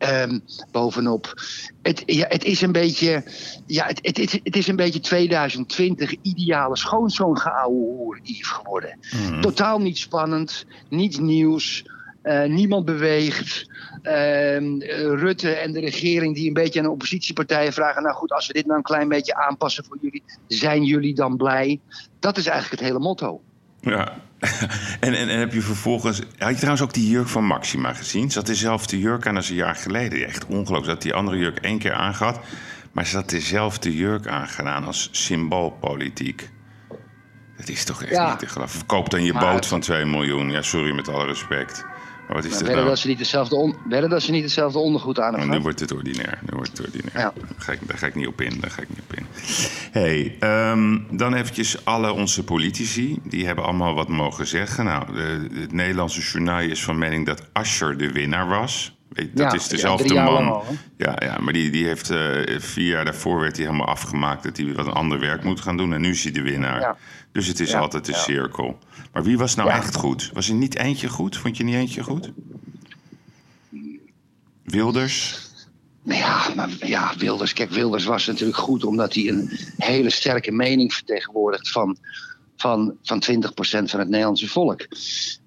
Ehm, 0.00 0.38
bovenop. 0.70 1.34
Het, 1.82 2.02
ja, 2.06 2.26
het 2.28 2.44
is 2.44 2.60
een 2.60 2.72
beetje. 2.72 3.24
Ja, 3.66 3.86
het, 3.86 3.98
het, 4.02 4.16
het, 4.16 4.40
het 4.42 4.56
is 4.56 4.66
een 4.66 4.76
beetje 4.76 5.00
2020 5.00 6.14
ideale 6.22 6.76
schoonzoon 6.76 7.38
geouwe 7.38 7.76
hoer 7.76 8.20
Yves 8.22 8.48
geworden. 8.48 8.98
Mhm. 9.10 9.40
Totaal 9.40 9.80
niet 9.80 9.98
spannend, 9.98 10.66
niets 10.88 11.18
nieuws. 11.18 11.84
eh, 12.22 12.44
niemand 12.44 12.84
beweegt. 12.84 13.70
Ehm, 14.02 14.80
eh, 14.80 15.02
Rutte 15.02 15.50
en 15.50 15.72
de 15.72 15.80
regering 15.80 16.34
die 16.34 16.46
een 16.46 16.52
beetje 16.52 16.78
aan 16.78 16.84
de 16.84 16.92
oppositiepartijen 16.92 17.72
vragen... 17.72 18.02
nou 18.02 18.14
goed, 18.14 18.32
als 18.32 18.46
we 18.46 18.52
dit 18.52 18.66
nou 18.66 18.76
een 18.76 18.84
klein 18.84 19.08
beetje 19.08 19.34
aanpassen 19.34 19.84
voor 19.84 19.98
jullie... 20.00 20.22
zijn 20.46 20.84
jullie 20.84 21.14
dan 21.14 21.36
blij? 21.36 21.80
Dat 22.18 22.36
is 22.36 22.46
eigenlijk 22.46 22.80
het 22.80 22.90
hele 22.90 23.02
motto. 23.04 23.40
Ja. 23.80 24.28
En, 25.00 25.14
en, 25.14 25.28
en 25.28 25.38
heb 25.38 25.52
je 25.52 25.60
vervolgens... 25.60 26.18
Had 26.38 26.50
je 26.50 26.54
trouwens 26.56 26.82
ook 26.82 26.94
die 26.94 27.08
jurk 27.10 27.28
van 27.28 27.44
Maxima 27.44 27.92
gezien? 27.92 28.30
Ze 28.30 28.38
had 28.38 28.46
dezelfde 28.46 28.98
jurk 28.98 29.26
aan 29.26 29.36
als 29.36 29.48
een 29.48 29.54
jaar 29.54 29.74
geleden. 29.76 30.26
Echt 30.26 30.46
ongelooflijk. 30.46 30.84
Ze 30.84 30.90
had 30.90 31.02
die 31.02 31.14
andere 31.14 31.36
jurk 31.38 31.58
één 31.58 31.78
keer 31.78 31.92
aangehad. 31.92 32.40
Maar 32.92 33.06
ze 33.06 33.16
had 33.16 33.30
dezelfde 33.30 33.96
jurk 33.96 34.26
aangedaan 34.26 34.84
als 34.84 35.08
symboolpolitiek. 35.12 36.48
Dat 37.56 37.68
is 37.68 37.84
toch 37.84 38.02
echt 38.02 38.10
Ja. 38.12 38.28
niet 38.30 38.38
te 38.38 38.46
geloven. 38.46 38.76
Verkoop 38.76 39.10
dan 39.10 39.24
je 39.24 39.32
boot 39.32 39.66
van 39.66 39.80
2 39.80 40.04
miljoen. 40.04 40.50
Ja, 40.50 40.62
sorry 40.62 40.94
met 40.94 41.08
alle 41.08 41.26
respect. 41.26 41.84
Wat 42.32 42.44
is 42.44 42.50
Maar 42.50 42.58
dit 42.58 42.66
wedden, 42.66 42.76
nou? 42.76 42.88
dat 42.88 42.98
ze 42.98 43.08
niet 43.08 43.18
hetzelfde 43.18 43.56
on- 43.56 43.76
wedden 43.88 44.10
dat 44.10 44.22
ze 44.22 44.30
niet 44.30 44.42
hetzelfde 44.42 44.78
ondergoed 44.78 45.20
aan 45.20 45.34
hebben 45.34 45.50
nu 45.56 45.60
wordt 45.62 45.80
het 45.80 45.92
ordinair. 45.92 46.38
Nu 46.42 46.56
wordt 46.56 46.70
het 46.70 46.80
ordinair. 46.86 47.18
Ja. 47.18 47.32
Daar, 47.40 47.48
ga 47.58 47.72
ik, 47.72 47.78
daar 47.88 47.98
ga 47.98 48.06
ik 48.06 48.14
niet 48.14 48.26
op 48.26 48.40
in. 48.40 48.60
Daar 48.60 48.70
ga 48.70 48.82
ik 48.82 48.88
niet 48.88 49.00
op 49.10 49.16
in. 49.16 49.26
Hey, 49.90 50.36
ehm, 50.40 50.98
dan 51.10 51.34
eventjes 51.34 51.84
alle 51.84 52.12
onze 52.12 52.44
politici. 52.44 53.18
Die 53.24 53.46
hebben 53.46 53.64
allemaal 53.64 53.94
wat 53.94 54.08
mogen 54.08 54.46
zeggen. 54.46 54.84
Nou, 54.84 55.12
de, 55.12 55.48
het 55.60 55.72
Nederlandse 55.72 56.20
journaal 56.20 56.60
is 56.60 56.82
van 56.84 56.98
mening 56.98 57.26
dat 57.26 57.42
Ascher 57.52 57.98
de 57.98 58.12
winnaar 58.12 58.48
was. 58.48 58.98
Dat 59.12 59.26
Ja, 59.34 59.52
is 59.52 59.68
dezelfde 59.68 60.14
man. 60.14 60.48
al, 60.48 60.64
ja, 60.96 61.16
ja, 61.18 61.38
maar 61.40 61.52
die, 61.52 61.70
die 61.70 61.86
heeft 61.86 62.10
eh, 62.10 62.58
vier 62.60 62.86
jaar 62.88 63.04
daarvoor 63.04 63.40
werd 63.40 63.56
hij 63.56 63.64
helemaal 63.66 63.86
afgemaakt 63.86 64.42
dat 64.42 64.56
hij 64.56 64.66
weer 64.66 64.74
wat 64.74 64.86
een 64.86 64.92
ander 64.92 65.18
werk 65.18 65.44
moet 65.44 65.60
gaan 65.60 65.76
doen. 65.76 65.92
En 65.92 66.00
nu 66.00 66.10
is 66.10 66.22
hij 66.22 66.32
de 66.32 66.42
winnaar. 66.42 66.80
Ja. 66.80 66.96
Dus 67.32 67.46
het 67.46 67.60
is 67.60 67.70
Ja, 67.70 67.78
altijd 67.78 68.08
een 68.08 68.14
ja. 68.14 68.20
cirkel. 68.20 68.78
Maar 69.12 69.22
wie 69.22 69.38
was 69.38 69.54
nou 69.54 69.68
Ja. 69.68 69.76
echt 69.76 69.94
goed? 69.96 70.30
Was 70.34 70.48
er 70.48 70.54
niet 70.54 70.76
eentje 70.76 71.08
goed? 71.08 71.36
Vond 71.36 71.56
je 71.56 71.64
niet 71.64 71.74
eentje 71.74 72.02
goed? 72.02 72.30
Wilders? 74.64 75.48
Nou 76.02 76.18
ja, 76.20 76.52
maar 76.56 76.68
ja, 76.80 77.12
Wilders. 77.18 77.52
Kijk, 77.52 77.70
Wilders 77.70 78.04
was 78.04 78.26
natuurlijk 78.26 78.58
goed 78.58 78.84
omdat 78.84 79.14
hij 79.14 79.28
een 79.28 79.50
hele 79.76 80.10
sterke 80.10 80.52
mening 80.52 80.94
vertegenwoordigt 80.94 81.70
van, 81.70 81.96
van, 82.60 82.96
van 83.02 83.22
20% 83.30 83.44
van 83.84 83.98
het 84.00 84.08
Nederlandse 84.08 84.48
volk. 84.48 84.86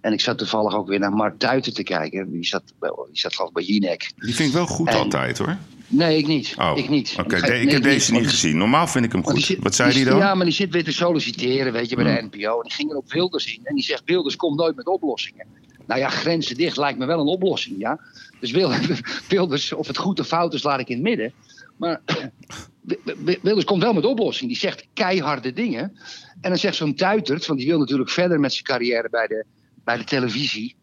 En 0.02 0.14
ik 0.14 0.22
zat 0.22 0.38
toevallig 0.38 0.74
ook 0.76 0.88
weer 0.88 1.00
naar 1.00 1.12
Mark 1.12 1.40
Tuiten 1.40 1.74
te 1.74 1.84
kijken. 1.84 2.32
Die 2.32 2.46
zat, 2.46 2.64
die 3.12 3.20
zat 3.20 3.34
geloof 3.36 3.50
ik 3.50 3.56
bij 3.56 3.64
Jinek. 3.64 4.12
Die 4.16 4.36
vind 4.36 4.48
ik 4.50 4.56
wel 4.56 4.66
goed 4.66 4.88
En- 4.88 4.96
altijd 4.98 5.38
hoor. 5.38 5.58
Nee, 5.88 6.18
ik 6.18 6.28
niet. 6.28 6.56
Oh, 6.60 6.78
ik 6.78 6.90
niet. 6.90 7.16
Oké, 7.20 7.36
ik 7.54 7.72
heb 7.72 7.84
deze 7.84 8.12
niet 8.12 8.28
gezien. 8.28 8.58
Normaal 8.58 8.88
vind 8.88 9.06
ik 9.06 9.12
hem 9.12 9.24
goed. 9.26 9.42
zit- 9.42 9.60
Wat 9.62 9.76
zei 9.76 9.90
die- 9.90 9.98
hij 10.02 10.10
dan? 10.10 10.20
Hmm. 10.20 10.28
Ja, 10.28 10.36
maar 10.36 10.46
die 10.46 10.54
zit 10.56 10.72
weer 10.72 10.84
te 10.84 10.92
solliciteren, 10.92 11.74
weet 11.74 11.90
je, 11.90 11.96
bij 11.96 12.04
de 12.16 12.22
NPO. 12.32 12.56
En 12.58 12.64
die 12.64 12.72
ging 12.72 12.92
er 12.92 12.98
op 12.98 13.12
Wilders 13.12 13.54
in. 13.54 13.60
En 13.64 13.76
die 13.76 13.84
zegt, 13.84 14.02
Wilders 14.06 14.36
komt 14.36 14.58
nooit 14.58 14.76
met 14.76 14.88
oplossingen. 14.88 15.46
Nou 15.88 16.00
ja, 16.00 16.10
grenzen 16.10 16.56
dicht 16.56 16.78
lijkt 16.78 17.00
me 17.00 17.06
wel 17.06 17.20
een 17.20 17.28
oplossing, 17.28 17.76
ja. 17.80 18.00
Dus 18.40 18.52
Wil- 18.52 18.72
Wilders, 19.30 19.74
of 19.74 19.88
het 19.88 19.98
goed 19.98 20.20
of 20.20 20.28
fout 20.28 20.54
is, 20.54 20.64
laat 20.64 20.80
ik 20.80 20.88
in 20.88 20.96
het 20.96 21.04
midden. 21.04 21.34
Maar 21.78 22.02
Wilders 23.42 23.66
komt 23.66 23.82
wel 23.84 23.94
met 23.94 24.06
oplossing. 24.06 24.50
Die 24.50 24.60
zegt 24.60 24.88
keiharde 24.94 25.54
dingen. 25.54 25.98
En 26.44 26.50
dan 26.50 26.58
zegt 26.58 26.76
zo'n 26.76 26.96
Tuitert, 26.96 27.46
want 27.46 27.60
die 27.60 27.68
wil 27.68 27.80
natuurlijk 27.80 28.10
verder 28.10 28.40
met 28.40 28.54
zijn 28.54 28.64
carrière 28.64 29.10
bij 29.10 29.28
de, 29.28 29.46
bij 29.84 29.98
de 29.98 30.04
televisie. 30.04 30.76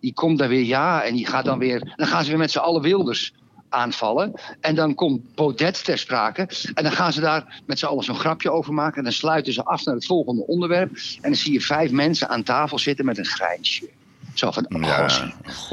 Die 0.00 0.14
komt 0.14 0.38
daar 0.38 0.48
weer 0.48 0.64
ja 0.64 1.02
en 1.02 1.14
die 1.14 1.26
gaat 1.26 1.44
dan 1.44 1.58
weer... 1.58 1.92
Dan 1.96 2.06
gaan 2.06 2.24
ze 2.24 2.30
weer 2.30 2.38
met 2.38 2.50
z'n 2.50 2.58
allen 2.58 2.82
Wilders 2.82 3.34
aanvallen. 3.68 4.32
En 4.60 4.74
dan 4.74 4.94
komt 4.94 5.34
Baudet 5.34 5.84
ter 5.84 5.98
sprake. 5.98 6.48
En 6.74 6.82
dan 6.82 6.92
gaan 6.92 7.12
ze 7.12 7.20
daar 7.20 7.62
met 7.66 7.78
z'n 7.78 7.86
allen 7.86 8.04
zo'n 8.04 8.18
grapje 8.18 8.50
over 8.50 8.72
maken. 8.72 8.98
En 8.98 9.04
dan 9.04 9.12
sluiten 9.12 9.52
ze 9.52 9.64
af 9.64 9.84
naar 9.84 9.94
het 9.94 10.06
volgende 10.06 10.46
onderwerp. 10.46 10.90
En 10.90 11.22
dan 11.22 11.34
zie 11.34 11.52
je 11.52 11.60
vijf 11.60 11.90
mensen 11.90 12.28
aan 12.28 12.42
tafel 12.42 12.78
zitten 12.78 13.04
met 13.04 13.18
een 13.18 13.24
grijnsje. 13.24 13.88
Zo 14.34 14.50
van, 14.50 14.66
oh, 14.74 14.80
Ja. 14.82 15.32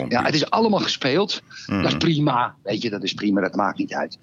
Ja, 0.09 0.23
het 0.23 0.33
is 0.33 0.49
allemaal 0.49 0.79
gespeeld. 0.79 1.41
Mm. 1.67 1.81
Dat 1.81 1.91
is 1.91 1.97
prima. 1.97 2.55
Weet 2.63 2.81
je, 2.81 2.89
dat 2.89 3.03
is 3.03 3.13
prima. 3.13 3.41
Dat 3.41 3.55
maakt 3.55 3.77
niet 3.77 3.93
uit. 3.93 4.17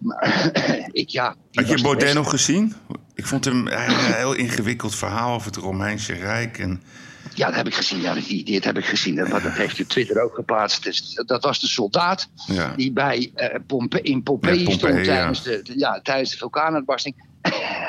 Maar 0.00 0.50
ik, 0.92 1.08
ja. 1.08 1.34
Had 1.52 1.68
je 1.68 1.82
Baudet 1.82 2.14
nog 2.14 2.30
gezien? 2.30 2.74
Ik 3.14 3.26
vond 3.26 3.44
hem 3.44 3.66
had 3.68 3.88
een 3.88 4.12
heel 4.14 4.32
ingewikkeld 4.32 4.94
verhaal 4.94 5.34
over 5.34 5.46
het 5.46 5.56
Romeinse 5.56 6.12
Rijk. 6.12 6.58
En, 6.58 6.82
Ja, 7.34 7.46
dat 7.46 7.56
heb 7.56 7.66
ik 7.66 7.74
gezien. 7.74 8.00
Ja, 8.00 8.14
die, 8.14 8.50
dat 8.52 8.64
heb 8.64 8.78
ik 8.78 8.84
gezien. 8.84 9.14
Dat, 9.14 9.30
dat 9.30 9.42
heeft 9.42 9.76
je 9.76 9.86
Twitter 9.86 10.22
ook 10.22 10.34
geplaatst. 10.34 10.82
Dus, 10.84 11.22
dat 11.26 11.42
was 11.44 11.60
de 11.60 11.66
soldaat 11.66 12.28
ja. 12.46 12.72
die 12.76 12.92
bij 12.92 13.30
eh, 13.34 13.60
Pompe 13.66 14.00
in 14.02 14.22
Pompeii 14.22 14.58
Ja, 14.58 14.64
Pompeii, 14.64 14.92
stond 14.94 15.06
ja. 15.06 15.14
tijdens 15.14 15.42
de, 15.42 15.60
de- 15.62 15.78
ja, 15.78 16.00
tijdens 16.02 16.30
de 16.30 16.36
vulkaanuitbarsting. 16.36 17.14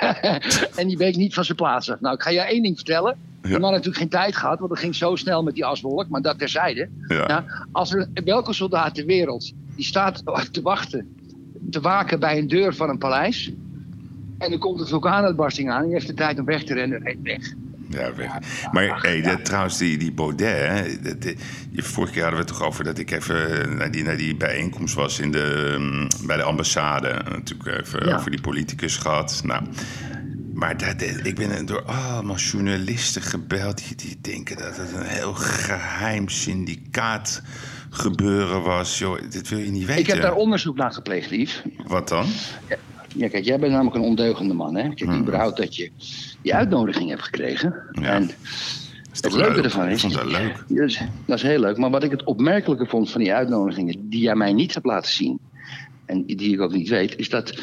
en 0.76 0.88
die 0.88 0.98
week 0.98 1.16
niet 1.16 1.34
van 1.34 1.46
zijn 1.46 1.58
plaats 1.58 1.92
af. 1.92 2.00
Nou, 2.00 2.16
ik 2.16 2.22
ga 2.22 2.30
je 2.30 2.40
één 2.40 2.62
ding 2.64 2.76
vertellen. 2.76 3.18
Ja. 3.42 3.50
man 3.50 3.62
had 3.62 3.72
natuurlijk 3.72 3.98
geen 3.98 4.10
tijd 4.10 4.36
gehad, 4.36 4.60
want 4.60 4.72
het 4.72 4.80
ging 4.80 4.96
zo 4.96 5.16
snel 5.16 5.44
met 5.44 5.54
die 5.54 5.66
aswolk. 5.66 6.10
Maar 6.10 6.22
dat 6.22 6.40
terzijde. 6.40 6.90
Ja. 7.08 7.16
Ja, 7.28 7.46
als 7.72 7.94
er 7.94 8.08
welke 8.24 8.54
soldaat 8.54 8.96
ter 8.96 9.06
wereld 9.06 9.52
die 9.76 9.86
staat 9.86 10.24
te 10.52 10.62
wachten, 10.62 11.16
te 11.70 11.80
waken 11.82 12.20
bij 12.20 12.38
een 12.38 12.48
deur 12.48 12.76
van 12.76 12.90
een 12.90 12.98
paleis. 12.98 13.52
En 14.38 14.50
dan 14.50 14.60
komt 14.60 14.80
de 14.80 14.86
vulkaanuitbarsting 14.86 15.70
aan 15.70 15.82
en 15.82 15.88
je 15.88 15.94
heeft 15.94 16.08
de 16.08 16.14
tijd 16.14 16.40
om 16.40 16.46
weg 16.46 16.64
te 16.64 16.74
rennen. 16.74 17.04
Nee, 17.04 17.20
weg. 17.24 17.54
Ja, 17.90 18.16
weg. 18.16 18.32
Maar 18.72 19.02
hey, 19.02 19.22
dat, 19.22 19.46
trouwens, 19.46 19.78
die, 19.78 19.98
die 19.98 20.12
Baudet, 20.12 20.68
hè, 20.68 21.02
dat, 21.02 21.22
die- 21.22 21.38
die- 21.72 21.84
vorige 21.84 22.14
keer 22.14 22.22
hadden 22.24 22.40
we 22.40 22.46
het 22.46 22.56
toch 22.58 22.68
over 22.68 22.84
dat 22.84 22.98
ik 22.98 23.12
even 23.12 23.76
naar 23.78 23.92
die, 23.92 24.04
naar 24.04 24.18
die 24.18 24.36
bijeenkomst 24.36 24.96
was 24.96 25.20
in 25.20 25.32
de, 25.32 25.76
mm, 25.80 26.08
bij 26.28 26.38
de 26.38 26.44
ambassade. 26.44 27.08
En 27.08 27.32
Natuurlijk 27.32 27.80
even 27.80 28.16
over 28.16 28.32
die 28.32 28.42
politicus 28.42 28.98
gehad. 28.98 29.42
Nou, 29.46 29.64
maar 30.54 30.78
dat, 30.78 31.02
ik 31.24 31.36
ben 31.36 31.66
door 31.66 31.84
allemaal 31.84 32.36
journalisten 32.36 33.22
gebeld 33.22 33.78
die, 33.88 33.96
die 33.96 34.18
denken 34.22 34.58
dat 34.58 34.78
het 34.78 34.94
een 34.94 35.06
heel 35.08 35.34
geheim 35.34 36.30
syndicaat 36.30 37.42
gebeuren 37.90 38.62
was. 38.62 39.00
Joh, 39.00 39.20
dit 39.30 39.50
wil 39.50 39.60
je 39.60 39.72
niet 39.72 39.86
weten. 39.86 40.02
Ik 40.02 40.08
heb 40.08 40.22
daar 40.22 40.36
onderzoek 40.36 40.76
naar 40.76 40.92
gepleegd, 40.92 41.30
Yves. 41.30 41.62
Wat 41.88 42.10
dan? 42.10 42.26
Ja, 43.16 43.28
kijk, 43.30 43.46
jij 43.46 43.60
bent 43.60 43.72
namelijk 43.72 43.96
een 43.96 44.02
ondeugende 44.02 44.54
man, 44.54 44.76
hè? 44.76 44.82
Kijk, 44.82 45.00
Hmm. 45.00 45.20
überhaupt 45.20 45.58
dat 45.58 45.76
je 45.76 45.92
die 46.42 46.56
uitnodiging 46.56 47.10
hebt 47.10 47.24
gekregen. 47.24 47.76
Ja. 47.92 48.14
En 48.14 48.24
Is 49.14 49.22
het 49.22 49.34
leuke 49.34 49.54
leuk? 49.54 49.64
ervan 49.64 49.88
Ik 49.88 49.94
is... 49.96 50.02
vond 50.02 50.14
dat 50.14 50.26
leuk. 50.26 50.64
Is, 50.68 51.02
dat 51.26 51.38
is 51.38 51.44
heel 51.44 51.60
leuk. 51.60 51.78
Maar 51.78 51.90
wat 51.90 52.04
ik 52.04 52.12
het 52.12 52.24
opmerkelijke 52.24 52.86
vond 52.86 53.12
van 53.12 53.22
die 53.22 53.34
uitnodigingen... 53.34 54.10
die 54.10 54.22
jij 54.22 54.36
mij 54.36 54.54
niet 54.54 54.74
hebt 54.74 54.86
laten 54.86 55.12
zien... 55.12 55.40
en 56.06 56.26
die 56.26 56.54
ik 56.54 56.62
ook 56.62 56.74
niet 56.74 56.90
weet... 56.90 57.18
is 57.18 57.30
dat 57.30 57.60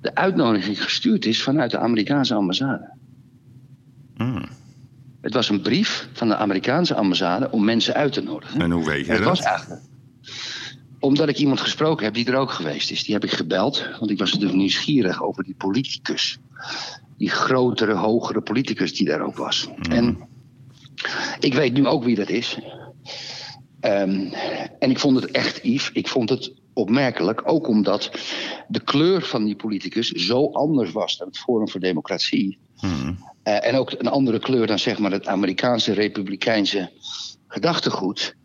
de 0.00 0.14
uitnodiging 0.14 0.82
gestuurd 0.82 1.24
is 1.24 1.42
vanuit 1.42 1.70
de 1.70 1.78
Amerikaanse 1.78 2.34
ambassade. 2.34 2.90
Hmm. 4.16 4.48
Het 5.20 5.34
was 5.34 5.48
een 5.48 5.60
brief 5.60 6.08
van 6.12 6.28
de 6.28 6.36
Amerikaanse 6.36 6.94
ambassade 6.94 7.50
om 7.50 7.64
mensen 7.64 7.94
uit 7.94 8.12
te 8.12 8.20
nodigen. 8.20 8.60
En 8.60 8.70
hoe 8.70 8.84
weet 8.84 9.06
je 9.06 9.22
was 9.22 9.38
dat? 9.38 9.46
eigenlijk. 9.46 9.82
Omdat 10.98 11.28
ik 11.28 11.38
iemand 11.38 11.60
gesproken 11.60 12.04
heb 12.04 12.14
die 12.14 12.26
er 12.26 12.36
ook 12.36 12.50
geweest 12.50 12.90
is. 12.90 13.04
Die 13.04 13.14
heb 13.14 13.24
ik 13.24 13.30
gebeld, 13.30 13.86
want 13.98 14.10
ik 14.10 14.18
was 14.18 14.32
natuurlijk 14.32 14.58
nieuwsgierig 14.58 15.22
over 15.22 15.44
die 15.44 15.54
politicus. 15.54 16.38
Die 17.16 17.30
grotere, 17.30 17.94
hogere 17.94 18.40
politicus 18.40 18.94
die 18.94 19.06
daar 19.06 19.20
ook 19.20 19.36
was. 19.36 19.68
En 19.90 20.28
ik 21.40 21.54
weet 21.54 21.72
nu 21.72 21.86
ook 21.86 22.04
wie 22.04 22.16
dat 22.16 22.28
is. 22.28 22.58
Ehm, 23.80 24.32
en 24.78 24.90
ik 24.90 24.98
vond 24.98 25.20
het 25.20 25.30
echt, 25.30 25.60
Yves, 25.62 25.90
ik 25.92 26.08
vond 26.08 26.28
het 26.28 26.52
opmerkelijk. 26.72 27.42
Ook 27.44 27.68
omdat 27.68 28.10
de 28.68 28.80
kleur 28.80 29.22
van 29.22 29.44
die 29.44 29.56
politicus 29.56 30.08
zo 30.08 30.50
anders 30.52 30.92
was 30.92 31.18
dan 31.18 31.26
het 31.28 31.38
Forum 31.38 31.68
voor 31.68 31.80
Democratie. 31.80 32.58
Hmm. 32.76 33.18
Eh, 33.42 33.66
en 33.66 33.74
ook 33.74 33.92
een 33.98 34.08
andere 34.08 34.38
kleur 34.38 34.66
dan 34.66 34.78
zeg 34.78 34.98
maar 34.98 35.10
het 35.10 35.26
Amerikaanse 35.26 35.92
republikeinse 35.92 36.90
gedachtegoed. 37.48 38.36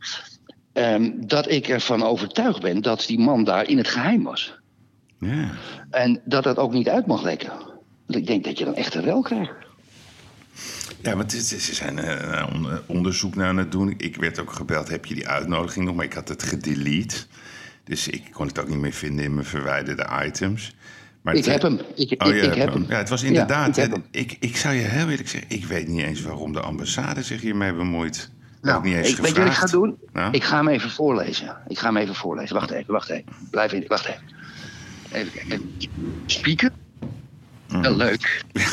Ehm, 0.73 1.11
dat 1.15 1.51
ik 1.51 1.67
ervan 1.67 2.03
overtuigd 2.03 2.61
ben 2.61 2.81
dat 2.81 3.03
die 3.07 3.19
man 3.19 3.43
daar 3.43 3.69
in 3.69 3.77
het 3.77 3.87
geheim 3.87 4.23
was. 4.23 4.59
En 5.89 6.21
dat 6.25 6.43
dat 6.43 6.57
ook 6.57 6.71
niet 6.73 6.89
uit 6.89 7.05
mag 7.05 7.23
lekken. 7.23 7.49
Want 8.05 8.19
ik 8.19 8.27
denk 8.27 8.43
dat 8.43 8.57
je 8.57 8.65
dan 8.65 8.75
echt 8.75 8.93
een 8.95 9.03
rel 9.03 9.21
krijgt. 9.21 9.53
Ja, 11.01 11.15
want 11.15 11.31
ze 11.31 11.73
zijn 11.75 11.99
eh, 11.99 12.47
on- 12.53 12.79
onderzoek 12.85 13.35
naar 13.35 13.47
aan 13.47 13.57
het 13.57 13.71
doen. 13.71 13.93
Ik 13.97 14.15
werd 14.15 14.39
ook 14.39 14.51
gebeld, 14.51 14.89
heb 14.89 15.05
je 15.05 15.13
die 15.15 15.27
uitnodiging 15.27 15.85
nog? 15.85 15.95
Maar 15.95 16.05
ik 16.05 16.13
had 16.13 16.27
het 16.27 16.43
gedelete. 16.43 17.15
Dus 17.85 18.07
ik 18.07 18.23
kon 18.31 18.47
het 18.47 18.59
ook 18.59 18.67
niet 18.67 18.77
meer 18.77 18.91
vinden 18.93 19.25
in 19.25 19.33
mijn 19.33 19.45
verwijderde 19.45 20.07
items. 20.25 20.75
Maar 21.21 21.33
Ik 21.33 21.45
het- 21.45 21.53
heb 21.53 21.61
hem. 21.61 21.79
Ik, 21.95 22.23
Oh, 22.23 22.35
ik, 22.35 22.53
heb 22.53 22.73
hem. 22.73 22.85
Ja, 22.89 22.97
het 22.97 23.09
was 23.09 23.21
Ja, 23.21 23.27
inderdaad. 23.27 23.77
ik 23.77 23.93
ik, 24.11 24.37
ik 24.39 24.57
zou 24.57 24.73
je 24.73 24.81
heel 24.81 25.09
eerlijk 25.09 25.29
zeggen, 25.29 25.49
ik 25.51 25.65
weet 25.65 25.87
niet 25.87 26.01
eens 26.03 26.21
waarom 26.21 26.53
de 26.53 26.59
ambassade 26.61 27.23
zich 27.23 27.41
hiermee 27.41 27.73
bemoeit. 27.73 28.29
Nou, 28.61 28.83
niet 28.83 28.95
eens 28.95 29.09
ik, 29.09 29.17
weet 29.17 29.35
je 29.35 29.41
wat 29.41 29.47
ik 29.51 29.53
ga 29.57 29.65
doen? 29.65 29.97
Nou? 30.13 30.31
Ik 30.33 30.43
ga 30.43 30.55
hem 30.57 30.67
even 30.67 30.89
voorlezen. 30.89 31.57
Ik 31.67 31.77
ga 31.79 31.85
hem 31.87 31.97
even 31.97 32.15
voorlezen. 32.15 32.55
Wacht 32.55 32.71
even, 32.71 32.93
wacht 32.93 33.09
even. 33.09 33.25
Blijf 33.51 33.71
in, 33.71 33.83
wacht 33.87 34.05
even. 34.05 34.21
Even 35.11 35.31
kijken. 35.31 35.75
Speaker? 36.25 36.71
Mm. 37.69 37.81
Wel 37.81 37.95
leuk. 37.95 38.43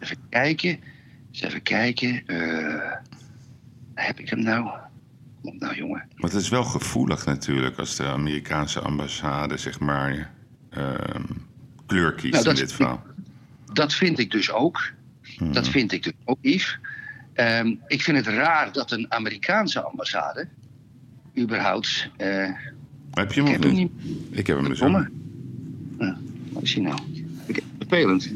Even 0.00 0.16
kijken. 0.28 0.80
Eens 1.32 1.42
even 1.42 1.62
kijken. 1.62 2.22
Eh, 2.26 2.92
heb 3.94 4.18
ik 4.18 4.28
hem 4.30 4.42
nou? 4.42 4.70
Op 5.42 5.54
nou, 5.60 5.74
jongen. 5.76 6.02
Want 6.16 6.32
het 6.32 6.42
is 6.42 6.48
wel 6.48 6.64
gevoelig 6.64 7.24
natuurlijk 7.26 7.78
als 7.78 7.96
de 7.96 8.04
Amerikaanse 8.04 8.80
ambassade, 8.80 9.56
zeg 9.56 9.80
maar, 9.80 10.30
ehm, 10.70 11.22
kleur 11.86 12.12
kiest 12.14 12.32
Nou, 12.32 12.44
dat- 12.44 12.54
in 12.54 12.60
dit 12.60 12.72
verhaal. 12.72 13.02
Dat 13.72 13.94
vind 13.94 14.18
ik 14.18 14.30
dus 14.30 14.50
ook. 14.52 14.90
Hmm. 15.36 15.52
Dat 15.52 15.68
vind 15.68 15.92
ik 15.92 16.02
dus 16.02 16.12
ook, 16.24 16.38
Yves. 16.40 16.78
Ehm, 17.32 17.74
ik 17.86 18.02
vind 18.02 18.16
het 18.16 18.26
raar 18.26 18.72
dat 18.72 18.90
een 18.90 19.12
Amerikaanse 19.12 19.80
ambassade... 19.82 20.48
überhaupt... 21.38 22.10
eh, 22.16 22.48
Heb 23.10 23.32
je 23.32 23.42
hem 23.42 23.46
ik 23.46 23.52
heb 23.52 23.62
hem 23.62 23.72
niet? 23.74 23.92
Ik 24.30 24.46
heb 24.46 24.56
hem 24.56 24.68
dus 24.68 24.82
ook. 24.82 25.08
Ja, 25.98 26.18
wat 26.52 26.62
is 26.62 26.74
hij 26.74 26.82
nou? 26.82 26.98
Vervelend. 27.78 28.32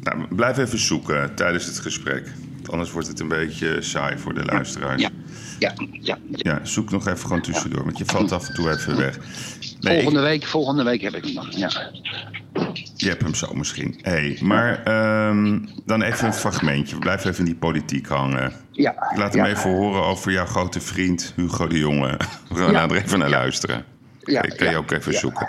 Nou, 0.00 0.34
blijf 0.34 0.58
even 0.58 0.78
zoeken 0.78 1.34
tijdens 1.34 1.66
het 1.66 1.78
gesprek. 1.78 2.32
Anders 2.72 2.90
wordt 2.92 3.08
het 3.08 3.20
een 3.20 3.28
beetje 3.28 3.82
saai 3.82 4.18
voor 4.18 4.34
de 4.34 4.44
luisteraars. 4.44 5.02
Ja, 5.02 5.10
ja, 5.58 5.74
ja. 6.00 6.18
Ja, 6.30 6.60
zoek 6.62 6.90
nog 6.90 7.06
even 7.06 7.18
gewoon 7.20 7.40
tussendoor, 7.42 7.84
want 7.84 7.98
je 7.98 8.04
valt 8.04 8.32
af 8.32 8.48
en 8.48 8.54
toe 8.54 8.70
even 8.70 8.96
weg. 8.96 9.18
Nee, 9.80 9.94
volgende, 10.02 10.20
week, 10.20 10.44
volgende 10.46 10.82
week 10.82 11.00
heb 11.00 11.14
ik 11.14 11.24
hem 11.24 11.34
nog. 11.34 11.46
Ja. 11.56 11.70
Je 12.96 13.08
hebt 13.08 13.22
hem 13.22 13.34
zo 13.34 13.54
misschien. 13.54 13.98
hey, 14.02 14.38
maar 14.42 14.82
ehm, 14.82 15.58
dan 15.86 16.02
even 16.02 16.26
een 16.26 16.34
fragmentje. 16.34 16.94
We 16.94 17.00
blijven 17.00 17.26
even 17.30 17.38
in 17.38 17.44
die 17.50 17.54
politiek 17.60 18.06
hangen. 18.06 18.52
Ja. 18.70 18.90
Ik 19.10 19.18
laat 19.18 19.34
hem 19.34 19.44
ja. 19.44 19.50
even 19.50 19.70
horen 19.70 20.02
over 20.04 20.32
jouw 20.32 20.46
grote 20.46 20.80
vriend 20.80 21.32
Hugo 21.36 21.66
de 21.66 21.78
Jonge. 21.78 22.16
We 22.48 22.54
gaan 22.56 22.72
Ja. 22.72 22.82
er 22.88 22.96
even 22.96 23.18
naar 23.18 23.30
luisteren. 23.30 23.84
Ja, 24.24 24.40
Kan- 24.40 24.56
kan 24.56 24.70
je 24.70 24.76
ook 24.76 24.90
even 24.90 25.14
zoeken. 25.14 25.48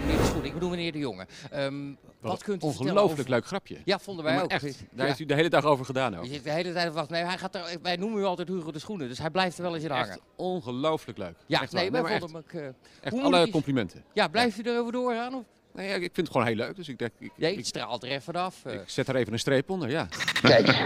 Meneer 0.00 0.16
de 0.16 0.24
Schoen, 0.24 0.44
ik 0.44 0.52
bedoel 0.52 0.70
meneer 0.70 0.92
de 0.92 0.98
Jonge. 0.98 1.26
Ehm, 1.50 1.74
wat 2.20 2.42
kunt 2.42 2.62
u 2.62 2.66
vertellen 2.66 2.92
Ongelooflijk 2.92 3.18
over- 3.20 3.30
leuk 3.30 3.46
grapje. 3.46 3.76
Ja, 3.84 3.98
vonden 3.98 4.24
wij 4.24 4.34
Maar 4.34 4.42
ook. 4.44 4.50
echt, 4.50 4.62
daar 4.62 4.72
Ja. 4.94 5.04
heeft 5.04 5.18
u 5.18 5.24
de 5.24 5.34
hele 5.34 5.48
dag 5.48 5.64
over 5.64 5.84
gedaan 5.84 6.12
Je 6.12 6.18
ook. 6.18 6.26
zit 6.26 6.44
de 6.44 6.50
hele 6.50 6.72
tijd 6.72 6.86
te 6.86 6.92
wachten. 6.92 7.14
Nee, 7.14 7.24
hij 7.24 7.38
gaat 7.38 7.54
er, 7.54 7.62
wij 7.82 7.96
noemen 7.96 8.20
u 8.20 8.24
altijd 8.24 8.48
Hugo 8.48 8.70
de 8.72 8.78
Schoenen, 8.78 9.08
dus 9.08 9.18
hij 9.18 9.30
blijft 9.30 9.56
er 9.56 9.62
wel 9.62 9.74
eens 9.74 9.84
in 9.84 9.90
hangen. 9.90 10.08
Echt 10.08 10.20
ongelooflijk 10.36 11.18
leuk. 11.18 11.34
Ja, 11.46 11.62
echt 11.62 11.72
nee, 11.72 11.90
wij 11.90 12.00
maar 12.02 12.10
vonden 12.20 12.42
echt, 12.44 12.52
hem 12.52 12.60
ook... 12.62 12.74
eh, 13.02 13.12
echt 13.18 13.22
alle 13.24 13.50
complimenten. 13.50 14.04
Ja, 14.12 14.28
blijft 14.28 14.58
u 14.58 14.62
erover 14.70 14.92
doorgaan? 14.92 15.34
Of? 15.34 15.44
Nee, 15.74 15.88
ja, 15.88 15.94
ik 15.94 16.00
vind 16.00 16.16
het 16.16 16.30
gewoon 16.30 16.46
heel 16.46 16.56
leuk, 16.56 16.76
dus 16.76 16.88
ik 16.88 16.98
denk, 16.98 17.10
ik, 17.18 17.30
Nee, 17.36 17.50
ik, 17.50 17.56
het 17.56 17.66
straalt 17.66 18.02
er 18.02 18.08
even 18.08 18.34
af. 18.34 18.64
eh. 18.64 18.74
ik 18.74 18.82
zet 18.88 19.08
er 19.08 19.16
even 19.16 19.32
een 19.32 19.38
streep 19.38 19.70
onder, 19.70 19.90
ja. 19.90 20.08
Kijk, 20.42 20.66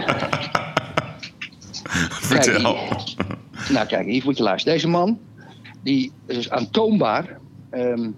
Vertel. 2.09 2.73
Kijk, 2.87 3.69
nou 3.69 3.87
kijk, 3.87 4.05
hier 4.05 4.21
moet 4.25 4.37
je 4.37 4.43
luisteren. 4.43 4.73
Deze 4.77 4.87
man, 4.87 5.19
die 5.83 6.11
is 6.25 6.49
aantoonbaar. 6.49 7.39
ehm, 7.69 8.11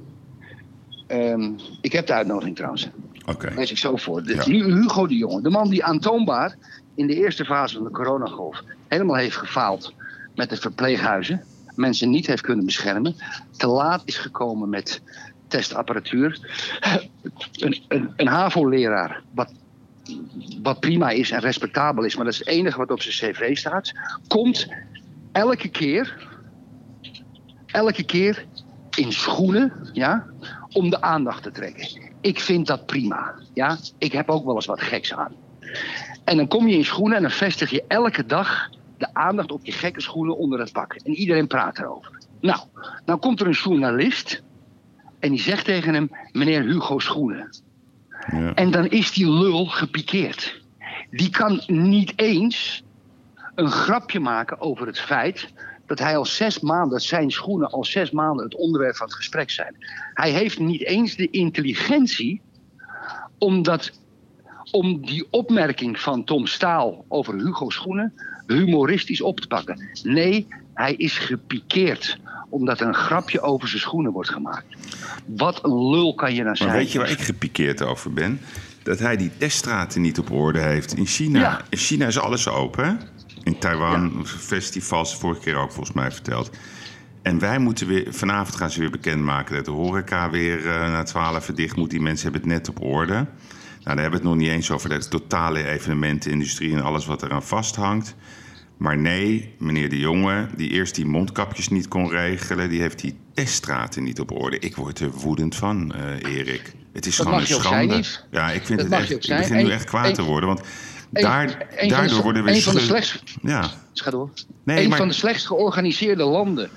ehm, 1.11 1.51
ik 1.81 1.91
heb 1.91 2.07
de 2.07 2.13
uitnodiging 2.13 2.55
trouwens. 2.55 2.89
Oké. 3.25 3.51
Lees 3.55 3.71
ik 3.71 3.77
zo 3.77 3.95
voor. 3.95 4.23
De, 4.23 4.35
Ja. 4.35 4.43
Hugo 4.43 5.07
de 5.07 5.17
Jonge, 5.17 5.41
de 5.41 5.49
man 5.49 5.69
die 5.69 5.83
aantoonbaar 5.83 6.55
in 6.95 7.07
de 7.07 7.15
eerste 7.15 7.45
fase 7.45 7.75
van 7.75 7.83
de 7.83 7.91
coronagolf 7.91 8.63
helemaal 8.87 9.15
heeft 9.15 9.35
gefaald 9.35 9.93
met 10.35 10.49
de 10.49 10.57
verpleeghuizen. 10.57 11.43
Mensen 11.75 12.09
niet 12.09 12.27
heeft 12.27 12.41
kunnen 12.41 12.65
beschermen. 12.65 13.15
Te 13.57 13.67
laat 13.67 14.01
is 14.05 14.17
gekomen 14.17 14.69
met 14.69 15.01
testapparatuur. 15.47 16.39
Een, 17.51 17.77
een, 17.87 18.13
een 18.15 18.27
HAVO-leraar, 18.27 19.23
wat, 19.33 19.51
wat 20.61 20.79
prima 20.79 21.09
is 21.09 21.31
en 21.31 21.39
respectabel 21.39 22.03
is, 22.03 22.15
maar 22.15 22.25
dat 22.25 22.33
is 22.33 22.39
het 22.39 22.47
enige 22.47 22.77
wat 22.77 22.91
op 22.91 23.01
zijn 23.01 23.33
cv 23.33 23.57
staat, 23.57 23.91
komt 24.27 24.67
elke 25.31 25.67
keer, 25.67 26.27
elke 27.65 28.03
keer 28.03 28.45
in 28.97 29.11
schoenen, 29.11 29.89
ja, 29.93 30.25
om 30.71 30.89
de 30.89 31.01
aandacht 31.01 31.43
te 31.43 31.51
trekken. 31.51 32.01
Ik 32.21 32.39
vind 32.39 32.67
dat 32.67 32.85
prima, 32.85 33.33
ja. 33.53 33.77
Ik 33.97 34.11
heb 34.11 34.29
ook 34.29 34.45
wel 34.45 34.55
eens 34.55 34.65
wat 34.65 34.81
geks 34.81 35.13
aan. 35.13 35.33
En 36.23 36.37
dan 36.37 36.47
kom 36.47 36.67
je 36.67 36.77
in 36.77 36.85
schoenen 36.85 37.15
en 37.17 37.21
dan 37.21 37.31
vestig 37.31 37.69
je 37.69 37.83
elke 37.87 38.25
dag 38.25 38.69
de 38.97 39.13
aandacht 39.13 39.51
op 39.51 39.65
je 39.65 39.71
gekke 39.71 40.01
schoenen 40.01 40.37
onder 40.37 40.59
het 40.59 40.71
pak. 40.71 40.93
En 40.93 41.13
iedereen 41.13 41.47
praat 41.47 41.79
erover. 41.79 42.19
Nou, 42.41 42.59
dan 43.05 43.19
komt 43.19 43.39
er 43.39 43.47
een 43.47 43.53
journalist 43.53 44.43
en 45.19 45.29
die 45.29 45.39
zegt 45.39 45.65
tegen 45.65 45.93
hem, 45.93 46.09
meneer 46.31 46.61
Hugo 46.61 46.99
Schoenen. 46.99 47.49
Ja. 48.31 48.53
En 48.53 48.71
dan 48.71 48.87
is 48.87 49.11
die 49.11 49.29
lul 49.29 49.65
gepikeerd. 49.65 50.61
Die 51.09 51.29
kan 51.29 51.63
niet 51.67 52.13
eens 52.15 52.83
een 53.55 53.71
grapje 53.71 54.19
maken 54.19 54.61
over 54.61 54.87
het 54.87 54.99
feit 54.99 55.53
dat 55.95 55.99
hij 55.99 56.17
al 56.17 56.25
zes 56.25 56.59
maanden, 56.59 56.89
dat 56.89 57.03
zijn 57.03 57.31
schoenen 57.31 57.69
al 57.69 57.85
zes 57.85 58.11
maanden 58.11 58.45
het 58.45 58.55
onderwerp 58.55 58.95
van 58.95 59.07
het 59.07 59.15
gesprek 59.15 59.49
zijn. 59.49 59.75
Hij 60.13 60.31
heeft 60.31 60.59
niet 60.59 60.85
eens 60.85 61.15
de 61.15 61.29
intelligentie 61.29 62.41
om, 63.37 63.63
dat, 63.63 63.91
om 64.71 65.05
die 65.05 65.27
opmerking 65.29 65.99
van 65.99 66.23
Tom 66.23 66.47
Staal 66.47 67.05
over 67.07 67.33
Hugo 67.33 67.69
Schoenen 67.69 68.13
humoristisch 68.47 69.21
op 69.21 69.39
te 69.39 69.47
pakken. 69.47 69.89
Nee, 70.03 70.47
hij 70.73 70.93
is 70.93 71.17
gepikeerd 71.17 72.17
omdat 72.49 72.79
er 72.79 72.87
een 72.87 72.93
grapje 72.93 73.41
over 73.41 73.67
zijn 73.67 73.81
schoenen 73.81 74.11
wordt 74.11 74.29
gemaakt. 74.29 74.65
Wat 75.25 75.63
een 75.63 75.89
lul 75.89 76.15
kan 76.15 76.33
je 76.33 76.43
nou 76.43 76.55
zijn? 76.55 76.69
Maar 76.69 76.77
weet 76.77 76.91
je 76.91 76.99
waar 76.99 77.11
ik 77.11 77.21
gepikeerd 77.21 77.81
over 77.81 78.13
ben? 78.13 78.39
Dat 78.83 78.99
hij 78.99 79.17
die 79.17 79.31
teststraten 79.37 80.01
niet 80.01 80.19
op 80.19 80.31
orde 80.31 80.59
heeft. 80.59 80.97
In 80.97 81.05
China, 81.05 81.39
Ja. 81.39 81.61
in 81.69 81.77
China 81.77 82.07
is 82.07 82.19
alles 82.19 82.47
open. 82.47 82.99
In 83.43 83.59
Taiwan, 83.59 84.25
festivals, 84.25 85.17
vorige 85.17 85.41
keer 85.41 85.55
ook 85.55 85.71
volgens 85.71 85.95
mij 85.95 86.11
verteld. 86.11 86.49
En 87.21 87.39
wij 87.39 87.59
moeten 87.59 87.87
weer, 87.87 88.05
vanavond 88.09 88.55
gaan 88.55 88.71
ze 88.71 88.79
weer 88.79 88.89
bekendmaken 88.89 89.55
dat 89.55 89.65
de 89.65 89.71
horeca 89.71 90.29
weer 90.29 90.67
eh, 90.67 90.91
na 90.91 91.03
twaalf 91.03 91.45
dicht 91.45 91.75
moet. 91.75 91.89
Die 91.89 92.01
mensen 92.01 92.31
hebben 92.31 92.49
het 92.49 92.59
net 92.59 92.69
op 92.69 92.83
orde. 92.83 93.13
Nou, 93.13 93.25
daar 93.83 93.95
hebben 93.95 94.09
we 94.21 94.27
het 94.27 94.35
nog 94.35 94.35
niet 94.35 94.49
eens 94.49 94.71
over 94.71 94.89
de 94.89 95.07
totale 95.07 95.67
evenementenindustrie 95.67 96.73
en 96.73 96.81
alles 96.81 97.05
wat 97.05 97.23
eraan 97.23 97.43
vasthangt. 97.43 98.15
Maar 98.77 98.97
nee, 98.97 99.55
meneer 99.59 99.89
De 99.89 99.99
Jonge, 99.99 100.47
die 100.55 100.69
eerst 100.69 100.95
die 100.95 101.05
mondkapjes 101.05 101.69
niet 101.69 101.87
kon 101.87 102.09
regelen, 102.09 102.69
die 102.69 102.81
heeft 102.81 102.99
die 102.99 103.15
teststraten 103.33 104.03
niet 104.03 104.19
op 104.19 104.31
orde. 104.31 104.59
Ik 104.59 104.75
word 104.75 104.99
er 104.99 105.11
woedend 105.11 105.55
van, 105.55 105.93
eh, 105.93 106.35
Erik. 106.35 106.73
Het 106.93 107.05
is 107.05 107.15
Dat 107.15 107.25
gewoon 107.25 107.39
mag 107.39 107.49
een 107.49 107.55
je 107.55 107.61
ook 107.61 107.67
zijn, 107.67 108.03
schande. 108.03 108.27
Ja, 108.31 108.51
ik 108.51 108.65
vind 108.65 108.79
Dat 108.79 108.89
het 108.89 108.99
echt. 108.99 109.29
Ik 109.29 109.37
begin 109.37 109.65
nu 109.65 109.71
echt 109.71 109.85
kwaad 109.85 110.15
te 110.15 110.23
worden, 110.23 110.49
want 110.49 110.61
Eén- 111.13 111.23
daar, 111.23 111.47
de 111.81 111.87
daardoor 111.87 112.21
worden 112.23 112.43
we 112.43 112.51
één 112.51 112.61
van 112.61 112.73
de 112.73 112.79
slechtst- 112.79 113.23
Ja, 113.41 113.69
Ga 113.93 114.11
door. 114.11 114.29
Nee, 114.63 114.83
een 114.83 114.89
maar- 114.89 114.97
van 114.97 115.07
de 115.07 115.13
slechtst 115.13 115.47
georganiseerde 115.47 116.23
landen 116.23 116.69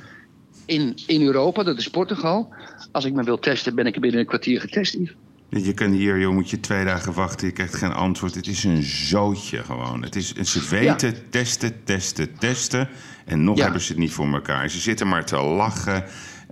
in, 0.65 0.99
in 1.07 1.23
Europa, 1.23 1.63
dat 1.63 1.79
is 1.79 1.89
Portugal. 1.89 2.55
Als 2.93 3.05
ik 3.05 3.13
me 3.13 3.23
wil 3.23 3.39
testen, 3.39 3.75
ben 3.75 3.87
ik 3.87 4.01
binnen 4.01 4.21
een 4.21 4.27
kwartier 4.27 4.61
getest. 4.61 4.97
Je 5.49 5.73
kan 5.75 5.91
hier, 5.91 6.19
joh, 6.19 6.33
moet 6.33 6.51
je 6.51 6.61
twee 6.61 6.85
dagen 6.85 7.13
wachten. 7.13 7.47
Je 7.47 7.53
krijgt 7.53 7.75
geen 7.75 7.93
antwoord. 7.93 8.35
Het 8.35 8.47
is 8.47 8.65
een 8.65 8.83
zootje 8.83 9.63
gewoon. 9.65 10.03
Het 10.03 10.17
is, 10.17 10.33
ze 10.33 10.67
weten 10.71 11.31
testen, 11.31 11.85
testen, 11.85 12.39
testen. 12.39 12.89
En 13.25 13.45
nog 13.45 13.57
Ja. 13.57 13.63
hebben 13.63 13.81
ze 13.81 13.89
het 13.89 13.99
niet 14.01 14.13
voor 14.13 14.33
elkaar. 14.33 14.71
Ze 14.71 14.79
zitten 14.79 15.09
maar 15.09 15.25
te 15.25 15.37
lachen 15.43 16.05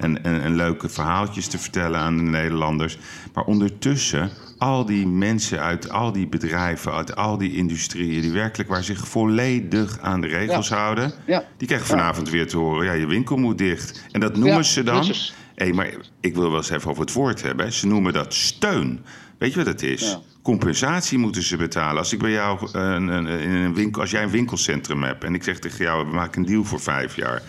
en, 0.02 0.24
en, 0.24 0.42
en 0.42 0.56
leuke 0.56 0.88
verhaaltjes 0.88 1.46
te 1.46 1.58
vertellen 1.58 2.00
aan 2.00 2.16
de 2.16 2.22
Nederlanders. 2.22 2.98
Maar 3.34 3.44
ondertussen, 3.44 4.30
al 4.58 4.84
die 4.84 5.06
mensen 5.06 5.60
uit 5.60 5.90
al 5.90 6.12
die 6.12 6.26
bedrijven, 6.26 6.92
uit 6.92 7.16
al 7.16 7.38
die 7.38 7.56
industrieën... 7.56 8.20
die 8.20 8.32
werkelijk 8.32 8.70
waar 8.70 8.84
zich 8.84 9.08
volledig 9.08 9.98
aan 10.00 10.20
de 10.20 10.26
regels 10.26 10.68
Ja. 10.68 10.76
houden... 10.76 11.12
Ja. 11.26 11.44
die 11.56 11.66
krijgen 11.66 11.88
vanavond 11.88 12.30
weer 12.30 12.46
te 12.46 12.56
horen, 12.56 12.84
ja, 12.86 12.92
je 12.92 13.06
winkel 13.06 13.36
moet 13.36 13.58
dicht. 13.58 14.04
En 14.10 14.20
dat 14.20 14.36
noemen 14.36 14.64
ze 14.64 14.82
dan... 14.82 15.04
precies. 15.04 15.34
Maar 15.72 15.94
ik 16.20 16.34
wil 16.34 16.48
wel 16.48 16.56
eens 16.56 16.70
even 16.70 16.90
over 16.90 17.02
het 17.02 17.12
woord 17.12 17.42
hebben. 17.42 17.72
Ze 17.72 17.86
noemen 17.86 18.12
dat 18.12 18.34
steun. 18.34 19.04
Weet 19.38 19.52
je 19.52 19.56
wat 19.56 19.66
het 19.66 19.82
is? 19.82 20.18
Compensatie 20.42 21.18
moeten 21.18 21.42
ze 21.42 21.56
betalen. 21.56 21.98
Als 21.98 22.12
ik 22.12 22.18
bij 22.18 22.30
jou 22.30 22.68
eh, 22.72 22.82
een, 22.82 23.08
een, 23.08 23.26
in 23.26 23.50
een 23.50 23.74
winkel, 23.74 24.00
als 24.00 24.10
jij 24.10 24.22
een 24.22 24.30
winkelcentrum 24.30 25.02
hebt 25.02 25.24
en 25.24 25.34
ik 25.34 25.42
zeg 25.42 25.58
tegen 25.58 25.84
jou, 25.84 26.06
we 26.06 26.14
maken 26.14 26.40
een 26.40 26.48
deal 26.48 26.64
voor 26.64 26.80
vijf 26.80 27.16
jaar. 27.16 27.42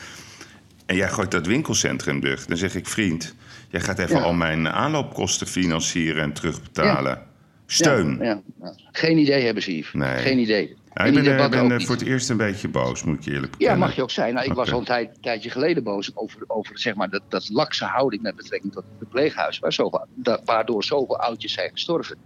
En 0.85 0.95
jij 0.95 1.09
gooit 1.09 1.31
dat 1.31 1.45
winkelcentrum 1.47 2.19
dicht. 2.19 2.47
Dan 2.47 2.57
zeg 2.57 2.75
ik, 2.75 2.87
vriend, 2.87 3.35
jij 3.69 3.81
gaat 3.81 3.99
even 3.99 4.15
Ja. 4.15 4.21
al 4.21 4.33
mijn 4.33 4.69
aanloopkosten 4.69 5.47
financieren 5.47 6.23
en 6.23 6.33
terugbetalen. 6.33 7.21
Steun. 7.65 8.17
Ja, 8.17 8.23
ja, 8.23 8.41
ja. 8.61 8.73
Geen 8.91 9.17
idee 9.17 9.43
hebben 9.45 9.63
ze, 9.63 9.77
Yves. 9.77 9.93
Nee. 9.93 10.17
Geen 10.17 10.39
idee. 10.39 10.67
Ja, 10.93 11.01
En 11.05 11.07
ik 11.17 11.23
ben, 11.23 11.37
eh, 11.39 11.49
ben 11.49 11.71
eh, 11.71 11.77
niet. 11.77 11.85
voor 11.87 11.95
het 11.95 12.05
eerst 12.05 12.29
een 12.29 12.37
beetje 12.37 12.67
boos, 12.67 13.03
moet 13.03 13.17
ik 13.17 13.23
je 13.23 13.31
eerlijk 13.31 13.51
Ja, 13.51 13.57
bekennen. 13.57 13.79
mag 13.79 13.95
je 13.95 14.01
ook 14.01 14.11
zijn. 14.11 14.33
Nou, 14.33 14.45
ik 14.45 14.53
was 14.53 14.71
al 14.71 14.79
een 14.79 14.85
tijd, 14.85 15.09
tijdje 15.21 15.49
geleden 15.49 15.83
boos 15.83 16.11
over, 16.15 16.39
over 16.47 16.79
zeg 16.79 16.95
maar, 16.95 17.09
dat, 17.09 17.21
dat 17.29 17.49
lakse 17.49 17.85
houding 17.85 18.21
met 18.21 18.35
betrekking 18.35 18.73
tot 18.73 18.83
het 18.83 18.93
verpleeghuis. 18.97 19.59
Waar 19.59 19.73
zoveel, 19.73 20.07
waardoor 20.45 20.83
zoveel 20.83 21.19
oudjes 21.19 21.53
zijn 21.53 21.69
gestorven. 21.71 22.17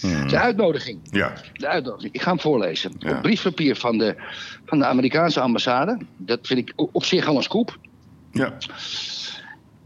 Hmm. 0.00 0.28
De 0.28 0.38
uitnodiging. 0.38 0.98
Ja, 1.10 1.32
De 1.52 1.68
uitnodiging. 1.68 2.14
Ik 2.14 2.22
ga 2.22 2.30
hem 2.30 2.40
voorlezen. 2.40 2.92
Ja. 2.98 3.10
Op 3.16 3.22
briefpapier 3.22 3.76
van 3.76 3.98
de, 3.98 4.14
van 4.66 4.78
de 4.78 4.84
Amerikaanse 4.86 5.40
ambassade. 5.40 5.98
Dat 6.16 6.46
vind 6.46 6.58
ik 6.68 6.72
op 6.76 7.04
zich 7.04 7.26
al 7.26 7.36
een 7.36 7.42
scoop. 7.42 7.78
Ja. 8.32 8.58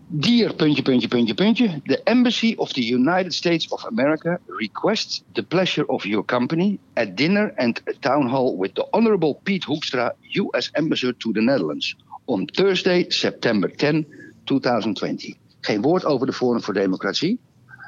Dear 0.09 0.55
puntje, 0.55 0.83
puntje, 0.83 1.09
puntje, 1.09 1.35
puntje. 1.35 1.81
The 1.85 2.01
Embassy 2.05 2.55
of 2.57 2.73
the 2.73 2.95
United 2.95 3.35
States 3.35 3.69
of 3.69 3.85
America 3.85 4.39
requests 4.47 5.23
the 5.33 5.43
pleasure 5.43 5.87
of 5.87 6.05
your 6.05 6.25
company 6.25 6.79
at 6.93 7.17
dinner 7.17 7.53
and 7.57 7.81
a 7.89 7.93
town 8.01 8.29
hall 8.29 8.57
with 8.57 8.75
the 8.75 8.87
Honorable 8.91 9.35
Pete 9.43 9.67
Hoekstra, 9.67 10.13
U.S. 10.21 10.71
Ambassador 10.73 11.17
to 11.19 11.33
the 11.33 11.41
Netherlands, 11.41 11.97
on 12.27 12.47
Thursday, 12.47 13.05
September 13.09 13.77
10, 13.77 14.07
2020. 14.45 15.35
Geen 15.61 15.83
woord 15.83 16.05
over 16.05 16.27
de 16.27 16.33
Forum 16.33 16.63
voor 16.63 16.75
Democratie, 16.75 17.39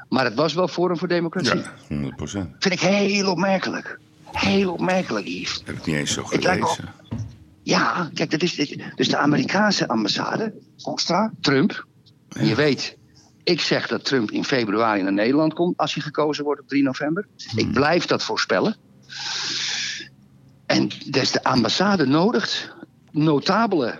maar 0.09 0.25
het 0.25 0.35
was 0.35 0.53
wel 0.53 0.67
Forum 0.67 0.97
voor 0.97 1.07
Democratie. 1.07 1.59
ja 1.59 1.73
100 1.87 2.15
procent. 2.15 2.55
Vind 2.59 2.73
ik 2.73 2.79
heel 2.79 3.31
opmerkelijk. 3.31 3.99
Heel 4.31 4.71
opmerkelijk, 4.71 5.27
Yves. 5.27 5.61
Heb 5.65 5.75
ik 5.75 5.85
niet 5.85 5.95
eens 5.95 6.13
zo 6.13 6.23
gelezen. 6.23 6.93
Ja, 7.63 8.09
kijk, 8.13 8.31
dat 8.31 8.41
is, 8.41 8.77
dus 8.95 9.09
de 9.09 9.17
Amerikaanse 9.17 9.87
ambassade, 9.87 10.53
Hoekstra, 10.77 11.31
Trump. 11.41 11.87
Je 12.29 12.55
weet, 12.55 12.97
ik 13.43 13.61
zeg 13.61 13.87
dat 13.87 14.05
Trump 14.05 14.31
in 14.31 14.43
februari 14.43 15.01
naar 15.01 15.13
Nederland 15.13 15.53
komt 15.53 15.77
als 15.77 15.93
hij 15.93 16.03
gekozen 16.03 16.43
wordt 16.43 16.61
op 16.61 16.67
3 16.67 16.83
november. 16.83 17.27
Ik 17.55 17.71
blijf 17.71 18.05
dat 18.05 18.23
voorspellen. 18.23 18.75
En 20.65 20.89
dus 21.05 21.31
de 21.31 21.43
ambassade 21.43 22.05
nodigt 22.05 22.73
notabelen 23.11 23.99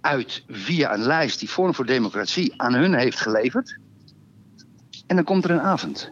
uit 0.00 0.44
via 0.48 0.94
een 0.94 1.02
lijst 1.02 1.38
die 1.38 1.50
Vorm 1.50 1.74
voor 1.74 1.86
Democratie 1.86 2.54
aan 2.56 2.74
hun 2.74 2.94
heeft 2.94 3.20
geleverd. 3.20 3.78
En 5.06 5.16
dan 5.16 5.24
komt 5.24 5.44
er 5.44 5.50
een 5.50 5.60
avond. 5.60 6.10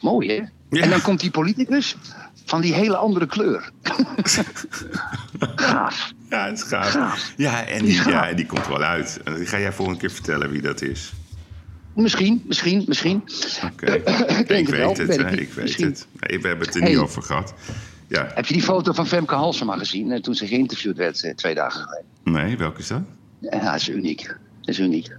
Mooi, 0.00 0.28
hè? 0.28 0.42
Ja. 0.70 0.82
En 0.82 0.90
dan 0.90 1.02
komt 1.02 1.20
die 1.20 1.30
politicus 1.30 1.96
van 2.48 2.60
die 2.60 2.74
hele 2.74 2.96
andere 2.96 3.26
kleur. 3.26 3.70
Gaaf. 5.56 6.12
Ja, 6.30 6.46
het 6.46 6.58
is 6.58 6.62
gaaf. 6.64 6.90
Gaaf. 6.90 7.32
Ja, 7.36 7.66
en 7.66 7.84
Die 7.84 7.94
gaaf. 7.98 8.12
ja, 8.12 8.28
en 8.28 8.36
die 8.36 8.46
komt 8.46 8.66
wel 8.66 8.82
uit. 8.82 9.20
En 9.24 9.34
die 9.34 9.46
ga 9.46 9.58
jij 9.58 9.72
volgende 9.72 10.00
keer 10.00 10.10
vertellen 10.10 10.50
wie 10.50 10.62
dat 10.62 10.82
is. 10.82 11.12
Misschien, 11.94 12.42
misschien, 12.46 12.84
misschien. 12.86 13.22
Oké. 13.72 13.92
Ik 13.92 14.48
denk 14.48 14.50
ik 14.50 14.66
het 14.66 14.76
wel, 14.76 14.88
weet 14.94 14.98
het, 14.98 15.16
weet 15.16 15.40
ik 15.40 15.52
weet 15.52 15.64
Misschien. 15.64 15.86
het. 15.86 16.06
Nee, 16.20 16.40
we 16.40 16.48
hebben 16.48 16.66
het 16.66 16.76
er 16.76 16.82
Hey. 16.82 16.90
niet 16.90 16.98
over 17.00 17.22
gehad. 17.22 17.54
Ja, 18.08 18.30
Heb 18.34 18.46
je 18.46 18.54
die 18.54 18.62
foto 18.62 18.92
van 18.92 19.06
Femke 19.06 19.34
Halsema 19.34 19.76
gezien 19.76 20.12
eh, 20.12 20.20
toen 20.20 20.34
ze 20.34 20.46
geïnterviewd 20.46 20.96
werd 20.96 21.22
eh, 21.24 21.34
twee 21.34 21.54
dagen 21.54 21.80
geleden? 21.82 22.04
nee, 22.24 22.56
welke 22.56 22.78
is 22.80 22.86
dat? 22.86 23.02
Ja, 23.40 23.58
dat 23.58 23.74
is 23.74 23.88
uniek. 23.88 24.36
Dat 24.68 24.78
is 24.78 24.84
uniek. 24.84 25.08
Dat 25.08 25.18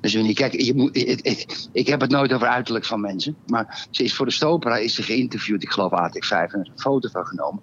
is 0.00 0.14
uniek. 0.14 0.36
Kijk, 0.36 0.60
je 0.60 0.74
moet, 0.74 0.96
ik, 0.96 1.20
ik, 1.20 1.68
ik 1.72 1.86
heb 1.86 2.00
het 2.00 2.10
nooit 2.10 2.32
over 2.32 2.46
uiterlijk 2.46 2.84
van 2.84 3.00
mensen. 3.00 3.36
Maar 3.46 3.86
ze 3.90 4.04
is 4.04 4.14
voor 4.14 4.26
de 4.26 4.32
Stopera 4.32 4.76
is 4.76 4.94
ze 4.94 5.02
geïnterviewd. 5.02 5.62
Ik 5.62 5.70
geloof 5.70 5.90
AT5 5.92 6.28
en 6.28 6.38
er 6.38 6.60
is 6.60 6.68
een 6.68 6.78
foto 6.78 7.08
van 7.08 7.26
genomen. 7.26 7.62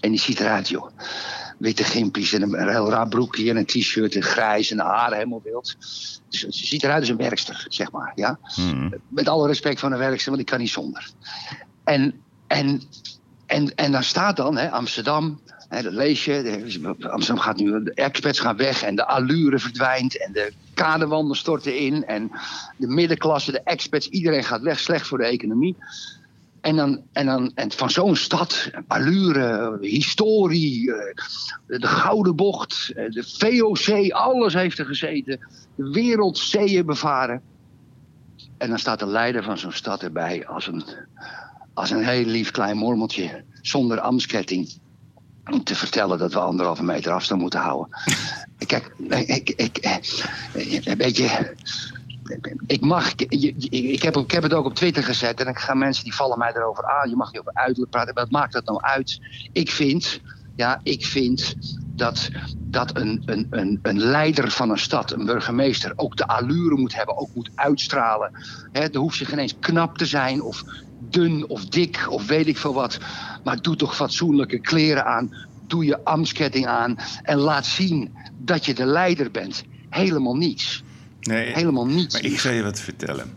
En 0.00 0.10
die 0.10 0.20
ziet 0.20 0.40
eruit, 0.40 0.68
joh. 0.68 0.90
Witte 1.58 1.84
gimpies 1.84 2.32
en 2.32 2.42
een, 2.42 2.68
heel 2.68 2.90
raar 2.90 3.08
broekje 3.08 3.50
en 3.50 3.56
een 3.56 3.66
t-shirt 3.66 4.14
en 4.14 4.22
grijs 4.22 4.70
en 4.70 4.78
haren 4.78 5.16
helemaal 5.16 5.42
wild. 5.44 5.76
Dus 6.28 6.40
ze 6.40 6.66
ziet 6.66 6.82
eruit 6.82 7.00
als 7.00 7.08
een 7.08 7.16
werkster, 7.16 7.66
zeg 7.68 7.90
maar. 7.92 8.12
Ja? 8.14 8.38
Hmm. 8.54 8.94
Met 9.08 9.28
alle 9.28 9.46
respect 9.46 9.80
voor 9.80 9.92
een 9.92 9.98
werkster, 9.98 10.28
want 10.30 10.42
ik 10.42 10.48
kan 10.48 10.58
niet 10.58 10.70
zonder. 10.70 11.10
En, 11.84 12.22
en, 12.46 12.82
en, 13.46 13.74
en 13.74 13.92
daar 13.92 14.04
staat 14.04 14.36
dan 14.36 14.56
hè, 14.56 14.70
Amsterdam, 14.70 15.40
dat 15.68 15.92
lees 15.92 16.24
je. 16.24 16.96
Amsterdam 17.00 17.44
gaat 17.44 17.56
nu, 17.56 17.82
de 17.82 17.94
experts 17.94 18.38
gaan 18.38 18.56
weg 18.56 18.82
en 18.82 18.96
de 18.96 19.06
allure 19.06 19.58
verdwijnt 19.58 20.18
en 20.18 20.32
de 20.32 20.52
kadewanden 20.74 21.36
storten 21.36 21.78
in. 21.78 22.04
En 22.04 22.30
de 22.76 22.86
middenklasse, 22.86 23.52
de 23.52 23.62
experts, 23.62 24.08
iedereen 24.08 24.44
gaat 24.44 24.62
weg, 24.62 24.78
slecht 24.78 25.06
voor 25.06 25.18
de 25.18 25.24
economie. 25.24 25.76
En, 26.60 26.76
dan, 26.76 27.02
en, 27.12 27.26
dan, 27.26 27.52
en 27.54 27.72
van 27.72 27.90
zo'n 27.90 28.16
stad, 28.16 28.70
allure, 28.86 29.78
historie, 29.80 30.92
eh, 30.92 31.14
de 31.66 31.86
Gouden 31.86 32.36
Bocht, 32.36 32.92
eh, 32.94 33.10
de 33.10 33.24
VOC, 33.38 34.10
alles 34.10 34.54
heeft 34.54 34.78
er 34.78 34.86
gezeten. 34.86 35.40
De 35.74 35.90
wereldzeeën 35.90 36.86
bevaren. 36.86 37.42
En 38.58 38.68
dan 38.68 38.78
staat 38.78 38.98
de 38.98 39.06
leider 39.06 39.42
van 39.42 39.58
zo'n 39.58 39.72
stad 39.72 40.02
erbij 40.02 40.46
als 40.46 40.66
een, 40.66 40.84
als 41.74 41.90
een 41.90 42.04
heel 42.04 42.24
lief 42.24 42.50
klein 42.50 42.76
mormeltje 42.76 43.44
zonder 43.60 44.00
ambtsketting. 44.00 44.82
Om 45.50 45.64
te 45.64 45.74
vertellen 45.74 46.18
dat 46.18 46.32
we 46.32 46.38
anderhalve 46.38 46.82
meter 46.84 47.12
afstand 47.12 47.40
moeten 47.40 47.60
houden. 47.60 47.88
Kijk, 48.66 48.94
ik, 49.08 49.50
ik, 49.50 49.78
ik, 50.52 50.94
weet 50.96 51.16
je, 51.16 51.56
ik 52.66 52.80
mag, 52.80 53.12
je- 53.16 53.54
ik 53.70 54.02
heb, 54.02 54.16
ik 54.16 54.30
heb 54.30 54.42
het 54.42 54.52
ook 54.54 54.64
op 54.66 54.74
Twitter 54.74 55.02
gezet 55.02 55.38
en 55.38 55.44
dan 55.44 55.56
gaan 55.56 55.78
mensen 55.78 56.04
die 56.04 56.14
vallen 56.14 56.38
mij 56.38 56.52
erover 56.54 56.84
aan. 56.84 57.08
Je 57.08 57.16
mag 57.16 57.32
niet 57.32 57.40
over 57.40 57.54
uiterlijk 57.54 57.90
praten. 57.90 58.14
Wat 58.14 58.30
maakt 58.30 58.52
dat 58.52 58.66
nou 58.66 58.80
uit? 58.82 59.20
Ik 59.52 59.70
vind, 59.70 60.20
ja, 60.54 60.80
ik 60.82 61.04
vind 61.06 61.54
dat, 61.96 62.30
dat 62.56 62.96
een, 62.96 63.22
een, 63.26 63.46
een, 63.50 63.78
een 63.82 63.98
leider 63.98 64.50
van 64.50 64.70
een 64.70 64.78
stad, 64.78 65.12
een 65.12 65.24
burgemeester, 65.24 65.92
ook 65.96 66.16
de 66.16 66.26
allure 66.26 66.76
moet 66.76 66.94
hebben, 66.94 67.16
ook 67.16 67.34
moet 67.34 67.50
uitstralen. 67.54 68.30
Hè, 68.72 68.80
er 68.80 68.98
hoeft 68.98 69.16
zich 69.16 69.28
geen 69.28 69.38
eens 69.38 69.56
knap 69.60 69.98
te 69.98 70.06
zijn 70.06 70.42
of 70.42 70.64
dun 71.00 71.48
of 71.48 71.66
dik 71.66 72.06
of 72.08 72.26
weet 72.26 72.46
ik 72.46 72.58
veel 72.58 72.74
wat. 72.74 72.98
Maar 73.44 73.62
doe 73.62 73.76
toch 73.76 73.96
fatsoenlijke 73.96 74.58
kleren 74.58 75.04
aan. 75.04 75.34
Doe 75.66 75.84
je 75.84 76.04
ambtsketting 76.04 76.66
aan 76.66 76.96
en 77.22 77.38
laat 77.38 77.66
zien 77.66 78.16
dat 78.38 78.64
je 78.64 78.74
de 78.74 78.84
leider 78.84 79.30
bent. 79.30 79.64
Helemaal 79.90 80.36
niets. 80.36 80.82
Nee, 81.20 81.52
Helemaal 81.52 81.86
niets. 81.86 82.14
Maar 82.14 82.24
ik 82.24 82.40
zal 82.40 82.52
je 82.52 82.62
wat 82.62 82.80
vertellen. 82.80 83.32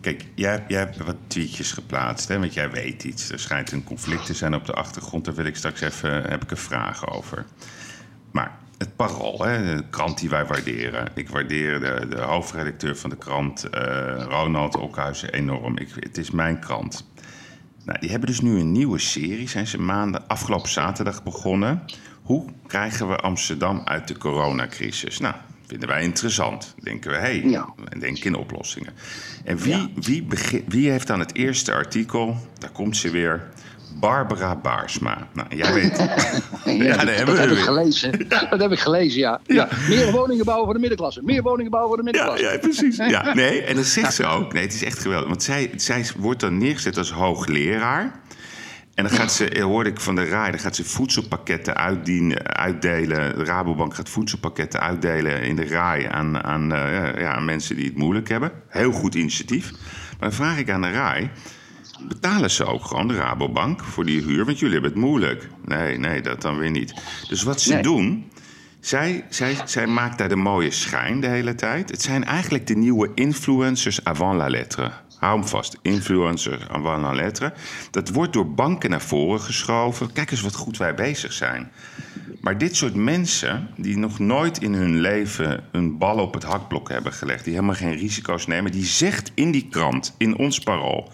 Kijk, 0.00 0.24
jij, 0.34 0.64
jij 0.68 0.78
hebt 0.78 0.96
wat 0.96 1.16
tweetjes 1.26 1.72
geplaatst, 1.72 2.28
hè, 2.28 2.38
want 2.38 2.54
jij 2.54 2.70
weet 2.70 3.04
iets. 3.04 3.30
Er 3.30 3.38
schijnt 3.38 3.72
een 3.72 3.84
conflict 3.84 4.26
te 4.26 4.34
zijn 4.34 4.54
op 4.54 4.66
de 4.66 4.72
achtergrond. 4.72 5.24
Daar 5.24 5.34
wil 5.34 5.44
ik 5.44 5.56
straks 5.56 5.80
even 5.80 6.22
heb 6.22 6.42
ik 6.42 6.50
een 6.50 6.56
vraag 6.56 7.08
over. 7.08 7.44
Maar 8.32 8.58
het 8.78 8.96
Parool, 8.96 9.42
hè, 9.44 9.76
de 9.76 9.84
krant 9.90 10.18
die 10.20 10.28
wij 10.28 10.46
waarderen. 10.46 11.08
Ik 11.14 11.28
waardeer 11.28 11.80
de, 11.80 12.06
de 12.08 12.20
hoofdredacteur 12.20 12.96
van 12.96 13.10
de 13.10 13.16
krant, 13.16 13.64
eh, 13.64 14.24
Ronald 14.28 14.76
Okhuizen, 14.76 15.32
enorm. 15.32 15.78
Ik, 15.78 15.88
het 16.00 16.18
is 16.18 16.30
mijn 16.30 16.58
krant. 16.58 17.10
Nou, 17.84 17.98
die 18.00 18.10
hebben 18.10 18.28
dus 18.28 18.40
nu 18.40 18.58
een 18.58 18.72
nieuwe 18.72 18.98
serie, 18.98 19.48
zijn 19.48 19.66
ze 19.66 19.80
maanden, 19.80 20.28
afgelopen 20.28 20.68
zaterdag 20.68 21.22
begonnen. 21.22 21.82
Hoe 22.22 22.44
krijgen 22.66 23.08
we 23.08 23.16
Amsterdam 23.16 23.80
uit 23.84 24.08
de 24.08 24.18
coronacrisis? 24.18 25.18
Nou, 25.18 25.34
vinden 25.66 25.88
wij 25.88 26.02
interessant. 26.02 26.74
Denken 26.82 27.10
we, 27.10 27.16
hé, 27.16 27.22
hey, 27.22 27.42
Ja. 27.50 27.68
en 27.88 27.98
denken 27.98 28.24
in 28.24 28.34
oplossingen. 28.34 28.92
En 29.44 29.56
wie, 29.56 29.76
Ja. 29.76 29.88
wie, 29.94 30.22
begin, 30.22 30.64
wie 30.68 30.90
heeft 30.90 31.06
dan 31.06 31.18
het 31.20 31.34
eerste 31.34 31.72
artikel? 31.72 32.36
Daar 32.58 32.70
komt 32.70 32.96
ze 32.96 33.10
weer. 33.10 33.48
Barbara 34.00 34.56
Baarsma. 34.56 35.28
Nou, 35.32 35.56
jij 35.56 35.72
weet. 35.74 35.96
Ja, 36.64 36.96
dat, 36.96 37.14
hebben 37.14 37.26
dat 37.26 37.34
we 37.34 37.40
heb 37.40 37.50
ik 37.50 37.58
gelezen. 37.58 38.28
Dat 38.28 38.60
heb 38.60 38.72
ik 38.72 38.78
gelezen, 38.78 39.20
ja. 39.20 39.40
ja. 39.46 39.68
Meer 39.88 40.10
woningen 40.10 40.44
bouwen 40.44 40.64
voor 40.64 40.74
de 40.74 40.80
middenklasse. 40.80 41.20
Meer 41.22 41.42
woningen 41.42 41.70
bouwen 41.70 41.94
voor 41.94 42.04
de 42.04 42.10
middenklasse. 42.10 42.44
ja, 42.44 42.58
precies. 42.58 42.96
Ja, 42.96 43.34
nee, 43.42 43.62
en 43.62 43.76
dat 43.76 43.84
zegt 43.84 44.14
ze 44.14 44.26
ook. 44.26 44.52
Nee, 44.52 44.62
het 44.62 44.74
is 44.74 44.84
echt 44.84 44.98
geweldig. 44.98 45.28
Want 45.28 45.42
zij, 45.42 45.70
zij 45.76 46.06
wordt 46.16 46.40
dan 46.40 46.58
neergezet 46.58 46.96
als 46.96 47.10
hoogleraar. 47.10 48.20
En 48.94 49.04
dan 49.04 49.12
gaat 49.12 49.32
ze, 49.32 49.60
hoorde 49.60 49.90
ik 49.90 50.00
van 50.00 50.14
de 50.14 50.24
RAI, 50.24 50.50
dan 50.50 50.60
gaat 50.60 50.76
ze 50.76 50.84
voedselpakketten 50.84 51.76
uitdienen, 51.76 52.46
uitdelen. 52.46 53.38
De 53.38 53.44
Rabobank 53.44 53.94
gaat 53.94 54.08
voedselpakketten 54.08 54.80
uitdelen 54.80 55.42
in 55.42 55.56
de 55.56 55.66
RAI 55.66 56.06
aan, 56.06 56.44
aan, 56.44 56.72
eh, 56.72 56.92
ja, 56.92 57.18
ja, 57.18 57.34
aan 57.34 57.44
mensen 57.44 57.76
die 57.76 57.84
het 57.84 57.96
moeilijk 57.96 58.28
hebben. 58.28 58.52
Heel 58.68 58.92
goed 58.92 59.14
initiatief. 59.14 59.70
Maar 59.70 60.28
dan 60.28 60.32
vraag 60.32 60.58
ik 60.58 60.70
aan 60.70 60.82
de 60.82 60.90
RAI, 60.90 61.30
betalen 62.08 62.50
ze 62.50 62.64
ook 62.64 62.84
gewoon 62.84 63.08
de 63.08 63.14
Rabobank 63.16 63.84
voor 63.84 64.04
die 64.04 64.22
huur? 64.22 64.44
Want 64.44 64.58
jullie 64.58 64.74
hebben 64.74 64.92
het 64.92 65.00
moeilijk. 65.00 65.48
Nee, 65.64 65.98
nee, 65.98 66.20
dat 66.20 66.42
dan 66.42 66.58
weer 66.58 66.70
niet. 66.70 66.94
Dus 67.28 67.42
wat 67.42 67.60
ze 67.60 67.72
Nee. 67.72 67.82
doen, 67.82 68.30
zij, 68.80 69.24
zij, 69.28 69.56
zij 69.64 69.86
maakt 69.86 70.18
daar 70.18 70.28
de 70.28 70.36
mooie 70.36 70.70
schijn 70.70 71.20
de 71.20 71.26
hele 71.28 71.54
tijd. 71.54 71.90
Het 71.90 72.02
zijn 72.02 72.24
eigenlijk 72.24 72.66
de 72.66 72.74
nieuwe 72.76 73.10
influencers 73.14 74.04
avant 74.04 74.36
la 74.36 74.48
lettre. 74.48 74.90
Hou 75.18 75.38
hem 75.38 75.48
vast, 75.48 75.78
influencers 75.82 76.68
avant 76.68 77.02
la 77.02 77.12
lettre. 77.12 77.52
Dat 77.90 78.08
wordt 78.08 78.32
door 78.32 78.54
banken 78.54 78.90
naar 78.90 79.00
voren 79.02 79.40
geschoven. 79.40 80.12
Kijk 80.12 80.30
eens 80.30 80.40
wat 80.40 80.54
goed 80.54 80.76
wij 80.76 80.94
bezig 80.94 81.32
zijn. 81.32 81.70
Maar 82.40 82.58
dit 82.58 82.76
soort 82.76 82.94
mensen 82.94 83.68
die 83.76 83.96
nog 83.98 84.18
nooit 84.18 84.62
in 84.62 84.74
hun 84.74 85.00
leven 85.00 85.64
een 85.72 85.98
bal 85.98 86.18
op 86.18 86.34
het 86.34 86.42
hakblok 86.42 86.88
hebben 86.88 87.12
gelegd, 87.12 87.44
die 87.44 87.54
helemaal 87.54 87.74
geen 87.74 87.96
risico's 87.96 88.46
nemen, 88.46 88.72
die 88.72 88.84
zegt 88.84 89.32
in 89.34 89.50
die 89.50 89.68
krant, 89.70 90.14
in 90.18 90.36
ons 90.36 90.58
parool. 90.58 91.12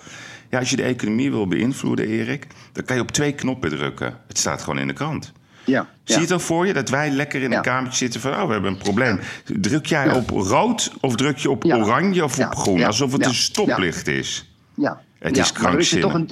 Ja, 0.50 0.58
als 0.58 0.70
je 0.70 0.76
de 0.76 0.82
economie 0.82 1.30
wil 1.30 1.46
beïnvloeden, 1.48 2.06
Erik, 2.06 2.46
dan 2.72 2.84
kan 2.84 2.96
je 2.96 3.02
op 3.02 3.11
twee 3.11 3.32
knoppen 3.32 3.70
drukken. 3.70 4.18
Het 4.28 4.38
staat 4.38 4.62
gewoon 4.62 4.78
in 4.78 4.87
de 4.87 4.92
krant. 4.92 5.32
Ja, 5.64 5.88
Zie 6.04 6.14
je 6.14 6.20
het 6.20 6.28
dan 6.28 6.40
voor 6.40 6.66
je 6.66 6.72
dat 6.72 6.88
wij 6.88 7.11
lekker 7.11 7.42
in 7.42 7.52
een 7.52 7.62
kamertje 7.62 7.98
zitten 7.98 8.20
van... 8.20 8.32
oh, 8.34 8.46
we 8.46 8.52
hebben 8.52 8.70
een 8.72 8.78
probleem. 8.78 9.20
Druk 9.44 9.87
jij 9.87 10.12
op 10.14 10.30
rood 10.30 10.92
of 11.00 11.16
druk 11.16 11.37
je 11.38 11.50
op 11.50 11.64
oranje 11.64 12.24
of 12.24 12.38
op 12.38 12.54
groen? 12.54 12.82
Alsof 12.84 13.12
het 13.12 13.26
een 13.26 13.34
stoplicht 13.34 14.06
is. 14.06 14.50
ja. 14.74 15.00
Het 15.18 15.37
is 15.37 15.52
Maar 15.52 15.74
er 15.74 15.84
zit 15.84 16.00
toch 16.00 16.14
een, 16.14 16.30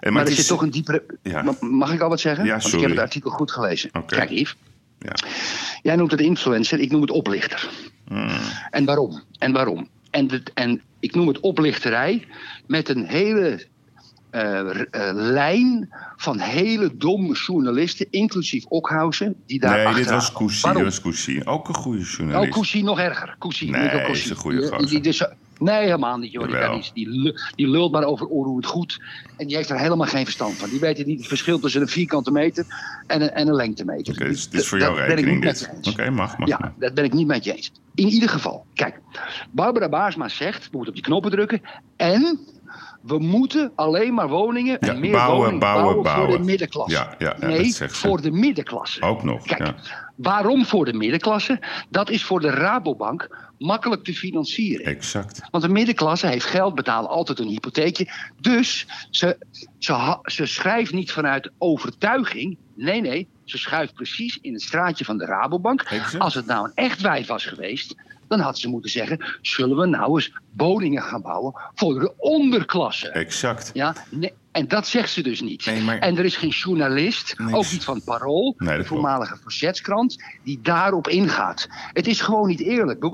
En 0.00 0.12
maar 0.12 0.22
er 0.22 0.28
het 0.28 0.36
zit 0.38 0.46
toch 0.46 0.62
een 0.62 0.70
diepere... 0.70 1.04
Mag 1.60 1.92
ik 1.92 2.00
al 2.00 2.08
wat 2.08 2.20
zeggen? 2.20 2.44
Ja, 2.44 2.58
Want 2.58 2.72
ik 2.74 2.80
heb 2.80 2.90
het 2.90 2.98
artikel 2.98 3.30
goed 3.30 3.50
gelezen. 3.50 3.90
Kijk, 4.06 4.30
Yves. 4.30 4.56
Ja. 4.98 5.12
Jij 5.82 5.96
noemt 5.96 6.10
het 6.10 6.20
influencer, 6.20 6.78
ik 6.80 6.90
noem 6.90 7.00
het 7.00 7.10
oplichter. 7.10 7.70
Hmm. 8.08 8.28
En 8.70 8.84
waarom? 8.84 9.22
En 9.38 9.52
waarom? 9.52 9.88
En, 10.10 10.26
dit- 10.26 10.50
en 10.54 10.82
ik 11.00 11.14
noem 11.14 11.28
het 11.28 11.40
oplichterij 11.40 12.26
met 12.66 12.88
een 12.88 13.06
hele 13.06 13.66
eh, 14.30 14.60
eh, 14.70 15.14
lijn 15.14 15.88
van 16.16 16.38
hele 16.38 16.96
domme 16.96 17.34
journalisten, 17.34 18.06
inclusief 18.10 18.64
Okhausen, 18.64 19.34
die 19.46 19.60
daar 19.60 19.84
Nee, 19.84 19.94
dit 19.94 20.10
was. 20.10 20.32
Waarom? 20.62 20.82
Dat 20.84 21.02
was. 21.02 21.28
Ook 21.44 21.68
een 21.68 21.74
goede 21.74 21.98
Oh, 22.00 22.06
journalist. 22.06 22.52
Cousy 22.52 22.80
nog 22.82 22.98
erger. 22.98 23.36
Cousy, 23.38 23.70
Nee, 23.70 23.82
Nico 23.82 23.96
is 24.10 24.30
een 24.30 24.36
goede 24.36 24.66
gozer. 24.66 25.06
is- 25.06 25.24
nee, 25.58 25.80
helemaal 25.84 26.18
niet. 26.18 26.32
Joh. 26.32 26.82
Die. 26.94 27.06
Die, 27.06 27.34
die 27.54 27.68
lult 27.68 27.92
maar 27.92 28.04
over 28.04 28.26
hoe 28.26 28.56
het 28.56 28.66
goed. 28.66 29.02
En 29.36 29.46
die 29.46 29.56
heeft 29.56 29.70
er 29.70 29.78
helemaal 29.78 30.06
geen 30.06 30.24
verstand 30.24 30.54
van. 30.56 30.68
Die 30.70 30.80
weet 30.80 31.06
niet 31.06 31.18
het 31.18 31.28
verschil 31.28 31.58
tussen 31.58 31.80
een 31.80 31.88
vierkante 31.88 32.30
meter 32.30 32.66
en 33.06 33.22
een, 33.22 33.30
en 33.30 33.48
een 33.48 33.54
lengtemeter. 33.54 34.12
Oké, 34.14 34.24
dus 34.24 34.48
dit 34.48 34.60
is 34.60 34.68
voor 34.68 34.78
ik 34.78 34.96
rekening 34.96 35.42
dit. 35.42 35.70
Oké, 35.82 36.02
eens. 36.02 36.16
mag, 36.16 36.38
mag. 36.38 36.48
Ja, 36.48 36.74
dat 36.78 36.94
ben 36.94 37.04
ik 37.04 37.12
niet 37.12 37.26
met 37.26 37.44
je 37.44 37.54
eens. 37.54 37.72
In 38.00 38.08
ieder 38.08 38.28
geval, 38.28 38.66
kijk, 38.74 39.00
Barbara 39.50 39.88
Baarsma 39.88 40.28
zegt, 40.28 40.62
we 40.62 40.68
moeten 40.70 40.88
op 40.88 40.94
die 40.94 41.02
knoppen 41.02 41.30
drukken. 41.30 41.62
En 41.96 42.38
we 43.02 43.18
moeten 43.18 43.72
alleen 43.74 44.14
maar 44.14 44.28
woningen 44.28 44.78
en 44.78 45.00
meer 45.00 45.12
bouwen, 45.12 45.36
woningen 45.36 45.58
bouwen, 45.58 45.94
voor 45.94 46.02
bouwen. 46.02 46.38
de 46.38 46.44
middenklasse. 46.44 46.96
Ja, 46.96 47.14
ja, 47.18 47.36
nee, 47.46 47.74
voor 47.74 48.20
de 48.20 48.30
middenklasse. 48.30 49.02
Ook 49.02 49.22
nog, 49.22 49.46
Kijk, 49.46 49.74
waarom 50.14 50.64
voor 50.64 50.84
de 50.84 50.92
middenklasse? 50.92 51.58
Dat 51.88 52.10
is 52.10 52.24
voor 52.24 52.40
de 52.40 52.50
Rabobank 52.50 53.50
makkelijk 53.58 54.04
te 54.04 54.14
financieren. 54.14 54.86
Exact. 54.86 55.40
Want 55.50 55.64
de 55.64 55.70
middenklasse 55.70 56.26
heeft 56.26 56.46
geld, 56.46 56.74
betalen 56.74 57.10
altijd 57.10 57.38
een 57.38 57.48
hypotheekje. 57.48 58.08
Dus 58.40 58.86
ze, 59.10 59.38
ze, 59.78 60.18
ze 60.22 60.46
schrijft 60.46 60.92
niet 60.92 61.12
vanuit 61.12 61.50
overtuiging. 61.58 62.56
Nee, 62.74 63.00
nee, 63.00 63.28
ze 63.50 63.58
schuift 63.58 63.94
precies 63.94 64.38
in 64.40 64.52
het 64.52 64.62
straatje 64.62 65.04
van 65.04 65.18
de 65.18 65.24
Rabobank. 65.24 65.84
Als 66.18 66.34
het 66.34 66.46
nou 66.46 66.64
een 66.64 66.74
echt 66.74 67.00
wijf 67.00 67.26
was 67.26 67.44
geweest, 67.44 67.94
dan 68.28 68.40
had 68.40 68.58
ze 68.58 68.68
moeten 68.68 68.90
zeggen: 68.90 69.24
zullen 69.42 69.76
we 69.76 69.86
nou 69.86 70.14
eens 70.14 70.32
woningen 70.56 71.02
gaan 71.02 71.22
bouwen 71.22 71.54
voor 71.74 72.00
de 72.00 72.12
onderklasse? 72.16 73.08
Exact. 73.08 73.70
Ja, 73.74 73.94
nee, 74.08 74.32
En 74.52 74.68
dat 74.68 74.86
zegt 74.86 75.10
ze 75.12 75.22
dus 75.22 75.40
niet. 75.40 75.66
Nee, 75.66 75.82
maar- 75.82 75.98
En 75.98 76.18
er 76.18 76.24
is 76.24 76.36
geen 76.36 76.48
journalist, 76.50 77.34
Nee, 77.38 77.54
ook 77.54 77.70
niet 77.70 77.84
van 77.84 78.02
Parool, 78.04 78.54
Nee, 78.58 78.78
de 78.78 78.84
voormalige 78.84 79.36
verzetskrant, 79.42 80.22
die 80.44 80.58
daarop 80.62 81.08
ingaat. 81.08 81.68
Het 81.92 82.06
is 82.06 82.20
gewoon 82.20 82.48
niet 82.48 82.60
eerlijk. 82.60 83.04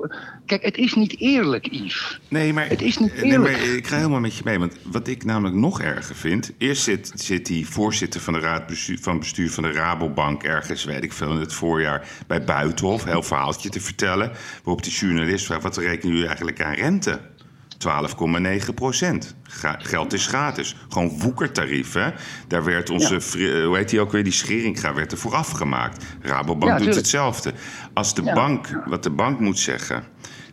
Kijk, 0.46 0.62
het 0.62 0.76
is 0.76 0.94
niet 0.94 1.20
eerlijk, 1.20 1.66
Yves. 1.70 2.20
Nee, 2.28 2.52
maar, 2.52 2.68
Het 2.68 2.82
is 2.82 2.98
niet 2.98 3.14
maar 3.14 3.22
eerlijk. 3.24 3.56
ik 3.56 3.86
ga 3.86 3.96
helemaal 3.96 4.20
met 4.20 4.36
je 4.36 4.40
mee. 4.44 4.58
Want 4.58 4.76
wat 4.82 5.08
ik 5.08 5.24
namelijk 5.24 5.54
nog 5.56 5.80
erger 5.80 6.14
vind... 6.16 6.50
Eerst 6.58 6.82
zit, 6.82 7.12
zit 7.14 7.46
die 7.46 7.68
voorzitter 7.68 8.20
van, 8.20 8.32
de 8.32 8.40
raad 8.40 8.66
bestuur, 8.66 8.98
van 9.00 9.18
bestuur 9.18 9.50
van 9.50 9.62
de 9.62 9.72
Rabobank... 9.72 10.42
ergens, 10.42 10.84
weet 10.84 11.02
ik 11.04 11.12
veel, 11.12 11.30
in 11.32 11.40
het 11.40 11.52
voorjaar 11.52 12.08
bij 12.26 12.44
Buitenhof... 12.44 13.04
heel 13.04 13.22
verhaaltje 13.22 13.68
te 13.68 13.80
vertellen. 13.80 14.32
Waarop 14.64 14.82
die 14.82 14.92
journalist 14.92 15.46
vraagt... 15.46 15.62
wat 15.62 15.76
rekenen 15.76 16.08
jullie 16.12 16.26
eigenlijk 16.26 16.62
aan 16.62 16.74
rente? 16.74 17.20
12,9 17.78 18.74
procent. 18.74 19.34
Geld 19.78 20.12
is 20.12 20.26
gratis. 20.26 20.76
Gewoon 20.88 21.18
woekertarief, 21.20 21.92
hè? 21.92 22.10
Daar 22.48 22.64
werd 22.64 22.90
onze, 22.90 23.38
Ja. 23.38 23.48
eh, 23.58 23.64
hoe 23.66 23.76
heet 23.76 23.88
die 23.88 24.00
ook 24.00 24.12
weer, 24.12 24.24
die 24.24 24.32
Scheringa 24.32 24.94
werd 24.94 25.12
er 25.12 25.18
vooraf 25.18 25.50
gemaakt. 25.50 26.04
Rabobank 26.22 26.78
Ja, 26.78 26.84
doet 26.84 26.94
hetzelfde. 26.94 27.52
Als 27.94 28.14
de 28.14 28.22
Ja. 28.22 28.34
bank, 28.34 28.80
wat 28.86 29.02
de 29.02 29.10
bank 29.10 29.40
moet 29.40 29.58
zeggen... 29.58 30.04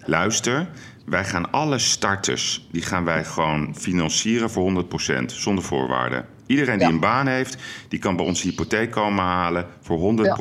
luister, 0.05 0.69
wij 1.05 1.25
gaan 1.25 1.51
alle 1.51 1.77
starters... 1.79 2.67
die 2.71 2.81
gaan 2.81 3.03
wij 3.03 3.23
gewoon 3.25 3.75
financieren 3.77 4.49
voor 4.49 4.63
100% 4.63 5.25
zonder 5.25 5.63
voorwaarden. 5.63 6.25
Iedereen 6.45 6.77
die 6.77 6.88
Ja. 6.88 6.93
een 6.93 6.99
baan 6.99 7.27
heeft, 7.27 7.57
die 7.88 7.99
kan 7.99 8.15
bij 8.15 8.25
ons 8.25 8.41
hypotheek 8.41 8.91
komen 8.91 9.23
halen... 9.23 9.65
voor 9.81 9.97
100 9.97 10.33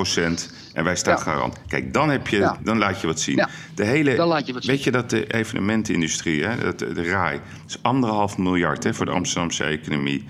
en 0.75 0.85
wij 0.85 0.97
staan 0.97 1.17
Ja. 1.17 1.23
garant. 1.23 1.59
Kijk, 1.69 1.93
dan, 1.93 2.11
heb 2.11 2.27
je, 2.29 2.39
Ja. 2.39 2.57
dan 2.63 2.79
laat 2.79 3.01
je 3.01 3.07
wat 3.07 3.21
zien. 3.21 3.37
Ja. 3.37 3.49
De 3.75 3.85
hele, 3.85 4.15
Dan 4.15 4.29
laat 4.29 4.47
je 4.47 4.53
wat 4.53 4.63
zien. 4.65 4.73
Weet 4.75 4.85
je 4.85 4.91
dat 4.91 5.11
de 5.11 5.27
evenementenindustrie, 5.35 6.45
hè, 6.45 6.57
dat- 6.63 6.79
de, 6.79 6.93
de 6.93 7.03
RAI... 7.11 7.41
is 7.69 7.79
anderhalf 7.83 8.39
miljard 8.39 8.85
hè, 8.85 8.95
voor 8.95 9.07
de 9.07 9.13
Amsterdamse 9.13 9.65
economie. 9.65 10.25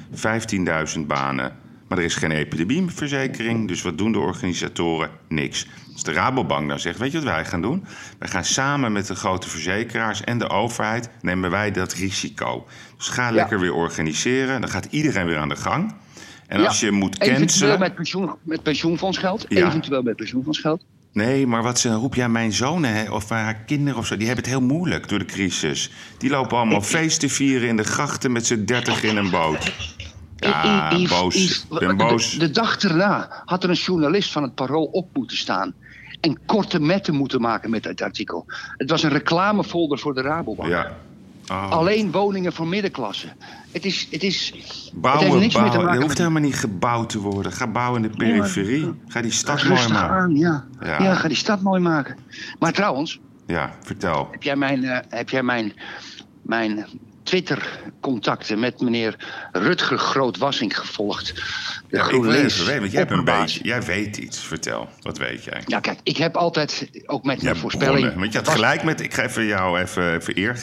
15.000 0.94 1.00
banen. 1.07 1.57
Maar 1.88 1.98
er 2.00 2.05
is 2.07 2.14
geen 2.14 2.31
epidemieverzekering. 2.31 3.68
Dus 3.68 3.83
wat 3.83 3.98
doen 3.98 4.12
de 4.12 4.18
organisatoren? 4.18 5.11
Niks. 5.28 5.66
Als 5.92 6.02
de 6.02 6.12
Rabobank 6.12 6.66
nou 6.66 6.78
zegt, 6.81 6.98
weet 6.98 7.12
je 7.12 7.18
wat 7.18 7.26
wij 7.26 7.44
gaan 7.44 7.62
doen? 7.62 7.85
Wij 8.18 8.28
gaan 8.28 8.44
samen 8.44 8.92
met 8.92 9.07
de 9.07 9.14
grote 9.14 9.48
verzekeraars 9.48 10.24
en 10.24 10.38
de 10.38 10.48
overheid... 10.48 11.09
nemen 11.20 11.50
wij 11.50 11.70
dat 11.70 11.92
risico. 11.92 12.66
Dus 12.96 13.09
ga 13.09 13.31
lekker 13.31 13.61
weer 13.61 13.74
organiseren. 13.74 14.61
Dan 14.61 14.70
gaat 14.70 14.87
iedereen 14.90 15.26
weer 15.26 15.38
aan 15.38 15.48
de 15.48 15.57
gang. 15.57 15.94
En 16.52 16.60
Ja. 16.60 16.66
als 16.66 16.80
je 16.80 16.90
moet 16.90 17.14
Eventueel 17.20 17.38
cancelen... 17.38 17.78
met, 17.78 17.94
pensioen, 17.94 18.34
met 18.42 18.62
pensioenfondsgeld. 18.62 19.44
Ja. 19.48 19.66
Eventueel 19.66 20.02
met 20.02 20.16
pensioenfondsgeld. 20.16 20.84
Nee, 21.12 21.46
maar 21.46 21.62
wat 21.62 21.78
ze 21.78 21.92
roep 21.92 22.14
jij 22.14 22.28
mijn 22.28 22.52
zonen 22.52 22.94
hè, 22.94 23.10
of 23.10 23.28
haar 23.28 23.54
kinderen 23.54 23.98
of 23.98 24.06
zo, 24.06 24.16
die 24.16 24.26
hebben 24.26 24.44
het 24.44 24.52
heel 24.52 24.62
moeilijk 24.62 25.08
door 25.08 25.18
de 25.18 25.24
crisis. 25.24 25.90
Die 26.18 26.30
lopen 26.30 26.56
allemaal 26.56 26.80
feesten 26.82 27.28
vieren 27.30 27.68
in 27.68 27.76
de 27.76 27.82
grachten 27.82 28.32
met 28.32 28.46
z'n 28.46 28.64
dertig 28.64 29.02
in 29.02 29.16
een 29.16 29.30
boot. 29.30 29.72
Ja, 30.36 30.98
boos. 31.08 31.66
Ben 31.68 31.88
de- 31.88 31.94
boos. 31.94 32.38
De, 32.38 32.50
dag 32.50 32.78
erna 32.78 33.42
had 33.44 33.64
er 33.64 33.70
een 33.70 33.76
journalist 33.76 34.32
van 34.32 34.42
het 34.42 34.54
Parool 34.54 34.84
op 34.84 35.08
moeten 35.12 35.36
staan. 35.36 35.74
En 36.20 36.38
korte 36.46 36.80
metten 36.80 37.14
moeten 37.14 37.40
maken 37.40 37.70
met 37.70 37.84
het 37.84 38.02
artikel. 38.02 38.44
Het 38.76 38.90
was 38.90 39.02
een 39.02 39.10
reclamefolder 39.10 39.98
voor 39.98 40.14
de 40.14 40.20
Rabobank. 40.20 40.68
Ja. 40.68 40.96
Oh. 41.50 41.70
Alleen 41.70 42.11
woningen 42.11 42.52
voor 42.52 42.66
middenklasse. 42.66 43.26
Het 43.70 43.85
is. 43.85 44.09
Het 44.11 44.22
is 44.22 44.52
het 44.55 44.92
Bouwen, 45.00 45.28
niks 45.38 45.40
meer 45.40 45.50
te 45.52 45.55
bouwen. 45.59 45.78
maken 45.78 45.96
Er 45.96 46.02
hoeft 46.02 46.18
helemaal 46.18 46.42
niet 46.42 46.55
gebouwd 46.55 47.09
te 47.11 47.18
worden. 47.18 47.52
Ga 47.52 47.66
bouwen 47.66 48.02
in 48.05 48.11
de 48.11 48.16
periferie. 48.16 48.92
Ga 49.09 49.20
die 49.22 49.31
stad 49.31 49.64
mooi 49.64 49.88
maken. 49.88 50.16
aan, 50.16 50.37
ja. 50.37 50.64
Ja. 50.81 51.02
ja. 51.02 51.14
ga 51.14 51.28
die 51.28 51.37
stad 51.37 51.61
mooi 51.61 51.81
maken. 51.81 52.16
Maar 52.59 52.72
trouwens, 52.72 53.20
Ja, 53.46 53.74
vertel. 53.83 54.28
heb 54.31 54.42
jij 54.42 54.57
mijn, 54.57 54.85
eh, 54.85 54.98
heb 55.09 55.28
jij 55.31 55.42
mijn, 55.42 55.72
mijn 56.42 56.87
Twitter-contacten 57.22 58.59
met 58.61 58.81
meneer 58.81 59.16
Rutger 59.52 59.98
Grootwassing 59.98 60.78
gevolgd? 60.78 61.26
De 61.88 61.96
Ja, 61.96 62.05
ik 62.05 62.11
even 62.11 62.22
weten, 62.22 62.81
want 62.81 62.90
jij, 62.90 63.00
hebt 63.00 63.11
een 63.12 63.24
beetje, 63.24 63.64
jij 63.64 63.83
weet 63.83 64.16
iets. 64.16 64.38
Vertel, 64.38 64.88
wat 65.00 65.18
weet 65.18 65.44
jij? 65.44 65.62
Ja, 65.66 65.81
kijk, 65.81 65.98
ik 66.02 66.16
heb 66.16 66.37
altijd, 66.37 66.90
ook 67.07 67.24
met 67.24 67.42
mijn 67.42 67.57
voorspelling... 67.57 68.14
Want 68.14 68.33
je 68.33 68.38
had 68.38 68.46
was- 68.46 68.55
gelijk 68.55 68.83
met, 68.85 69.00
ik 69.00 69.14
ga 69.14 69.22
even 69.22 69.44
jou 69.44 69.81
even, 69.81 70.14
even 70.14 70.38
eer 70.38 70.57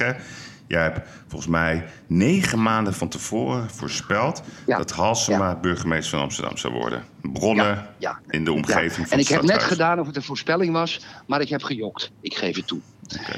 Jij 0.69 0.82
hebt 0.82 1.08
volgens 1.27 1.51
mij 1.51 1.86
negen 2.08 2.62
maanden 2.62 2.93
van 2.93 3.10
tevoren 3.10 3.69
voorspeld 3.69 4.41
Ja. 4.65 4.77
dat 4.77 4.91
Halsema 4.91 5.55
burgemeester 5.55 6.10
van 6.12 6.21
Amsterdam 6.21 6.58
zou 6.58 6.73
worden. 6.73 7.03
Bronnen 7.21 7.88
Ja, 7.97 8.19
in 8.27 8.43
de 8.43 8.51
omgeving 8.51 9.08
van 9.08 9.17
En 9.17 9.23
ik 9.23 9.27
heb 9.27 9.41
net 9.41 9.63
gedaan 9.63 9.99
of 9.99 10.08
het 10.08 10.15
een 10.15 10.23
voorspelling 10.23 10.73
was, 10.73 10.99
maar 11.27 11.41
ik 11.41 11.49
heb 11.49 11.63
gejokt. 11.63 12.12
Ik 12.21 12.36
geef 12.36 12.55
het 12.55 12.67
toe. 12.67 12.79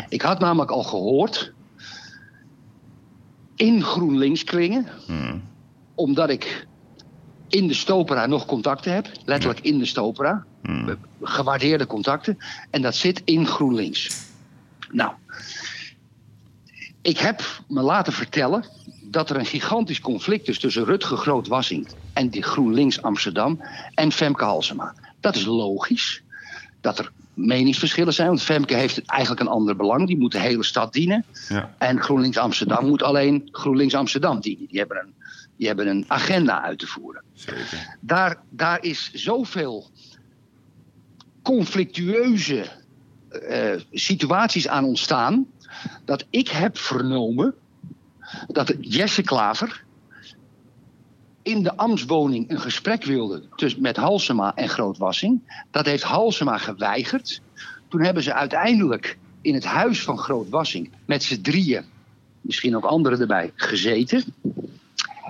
Ik 0.09 0.21
had 0.21 0.39
namelijk 0.39 0.71
al 0.71 0.83
gehoord 0.83 1.53
in 3.55 3.83
GroenLinks 3.83 4.43
kringen, 4.43 4.87
Hmm. 5.05 5.43
omdat 5.95 6.29
ik 6.29 6.67
in 7.47 7.67
de 7.67 7.73
Stopera 7.73 8.25
nog 8.25 8.45
contacten 8.45 8.93
heb, 8.93 9.07
letterlijk 9.25 9.59
in 9.59 9.77
de 9.77 9.85
Stopera, 9.85 10.45
Hmm. 10.61 10.97
gewaardeerde 11.21 11.85
contacten, 11.85 12.37
en 12.69 12.81
dat 12.81 12.95
zit 12.95 13.21
in 13.25 13.45
GroenLinks. 13.47 14.25
Nou, 14.91 15.11
ik 17.01 17.17
heb 17.17 17.61
me 17.67 17.81
laten 17.81 18.13
vertellen 18.13 18.65
dat 19.01 19.29
er 19.29 19.35
een 19.35 19.45
gigantisch 19.45 20.01
conflict 20.01 20.47
is 20.47 20.59
tussen 20.59 20.85
Rutger 20.85 21.17
Grootwassing 21.17 21.87
en 22.13 22.29
die 22.29 22.43
GroenLinks 22.43 23.01
Amsterdam 23.01 23.61
en 23.93 24.11
Femke 24.11 24.43
Halsema. 24.43 24.93
Dat 25.19 25.35
is 25.35 25.45
logisch 25.45 26.23
dat 26.81 26.99
er 26.99 27.11
meningsverschillen 27.33 28.13
zijn, 28.13 28.27
want 28.27 28.41
Femke 28.41 28.75
heeft 28.75 29.05
eigenlijk 29.05 29.41
een 29.41 29.47
ander 29.47 29.75
belang. 29.75 30.07
Die 30.07 30.17
moet 30.17 30.31
de 30.31 30.39
hele 30.39 30.63
stad 30.63 30.93
dienen. 30.93 31.25
Ja. 31.49 31.75
En 31.77 32.01
GroenLinks 32.01 32.37
Amsterdam 32.37 32.87
moet 32.87 33.03
alleen 33.03 33.49
GroenLinks 33.51 33.95
Amsterdam 33.95 34.39
dienen. 34.39 34.67
Die 34.67 34.79
hebben 34.79 34.97
een, 34.97 35.13
die 35.57 35.67
hebben 35.67 35.87
een 35.87 36.05
agenda 36.07 36.61
uit 36.61 36.79
te 36.79 36.87
voeren. 36.87 37.23
Zeker. 37.33 37.97
Daar, 37.99 38.37
daar 38.49 38.83
is 38.83 39.11
zoveel 39.13 39.89
conflictueuze 41.41 42.65
eh, 43.29 43.79
situaties 43.91 44.67
aan 44.67 44.83
ontstaan. 44.83 45.45
Dat 46.05 46.25
ik 46.29 46.47
heb 46.47 46.77
vernomen 46.77 47.53
dat 48.47 48.73
Jesse 48.79 49.21
Klaver 49.21 49.83
in 51.41 51.63
de 51.63 51.77
ambtswoning 51.77 52.49
een 52.49 52.59
gesprek 52.59 53.03
wilde 53.03 53.43
tussen, 53.55 53.81
met 53.81 53.95
Halsema 53.97 54.55
en 54.55 54.69
Grootwassing. 54.69 55.63
Dat 55.71 55.85
heeft 55.85 56.03
Halsema 56.03 56.57
geweigerd. 56.57 57.41
Toen 57.87 58.01
hebben 58.01 58.23
ze 58.23 58.33
uiteindelijk 58.33 59.17
in 59.41 59.53
het 59.53 59.65
huis 59.65 60.03
van 60.03 60.17
Grootwassing 60.17 60.91
met 61.05 61.23
z'n 61.23 61.41
drieën, 61.41 61.83
misschien 62.41 62.75
ook 62.75 62.83
anderen 62.83 63.19
erbij, 63.19 63.51
gezeten. 63.55 64.23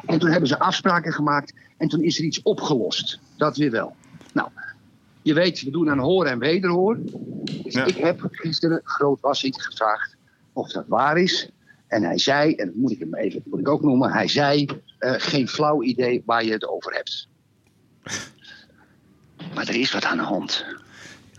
En 0.05 0.19
toen 0.19 0.29
hebben 0.29 0.47
ze 0.49 0.59
afspraken 0.59 1.13
gemaakt 1.13 1.53
en 1.77 1.87
toen 1.87 2.03
is 2.03 2.17
er 2.17 2.23
iets 2.23 2.41
opgelost. 2.41 3.19
Dat 3.37 3.57
weer 3.57 3.71
wel. 3.71 3.95
Nou, 4.33 4.49
je 5.21 5.33
weet, 5.33 5.61
we 5.61 5.71
doen 5.71 5.89
aan 5.89 5.99
hoor 5.99 6.25
en 6.25 6.39
wederhoor. 6.39 6.97
Dus 7.63 7.73
Ja. 7.73 7.85
ik 7.85 7.97
heb 7.97 8.27
gisteren 8.31 8.81
Grootwassing 8.83 9.63
gevraagd 9.63 10.15
of 10.61 10.71
dat 10.71 10.85
waar 10.87 11.17
is. 11.17 11.49
En 11.87 12.03
hij 12.03 12.17
zei, 12.17 12.55
en 12.55 12.65
dat 12.65 12.75
moet 12.75 12.91
ik 12.91 12.99
hem 12.99 13.15
even 13.15 13.41
moet 13.45 13.59
ik 13.59 13.69
ook 13.69 13.81
noemen, 13.81 14.11
hij 14.11 14.27
zei: 14.27 14.65
eh, 14.97 15.13
geen 15.17 15.47
flauw 15.47 15.83
idee 15.83 16.23
waar 16.25 16.43
je 16.43 16.51
het 16.51 16.67
over 16.67 16.93
hebt. 16.93 17.27
Maar 19.55 19.67
er 19.67 19.75
is 19.75 19.91
wat 19.91 20.05
aan 20.05 20.17
de 20.17 20.23
hand. 20.23 20.65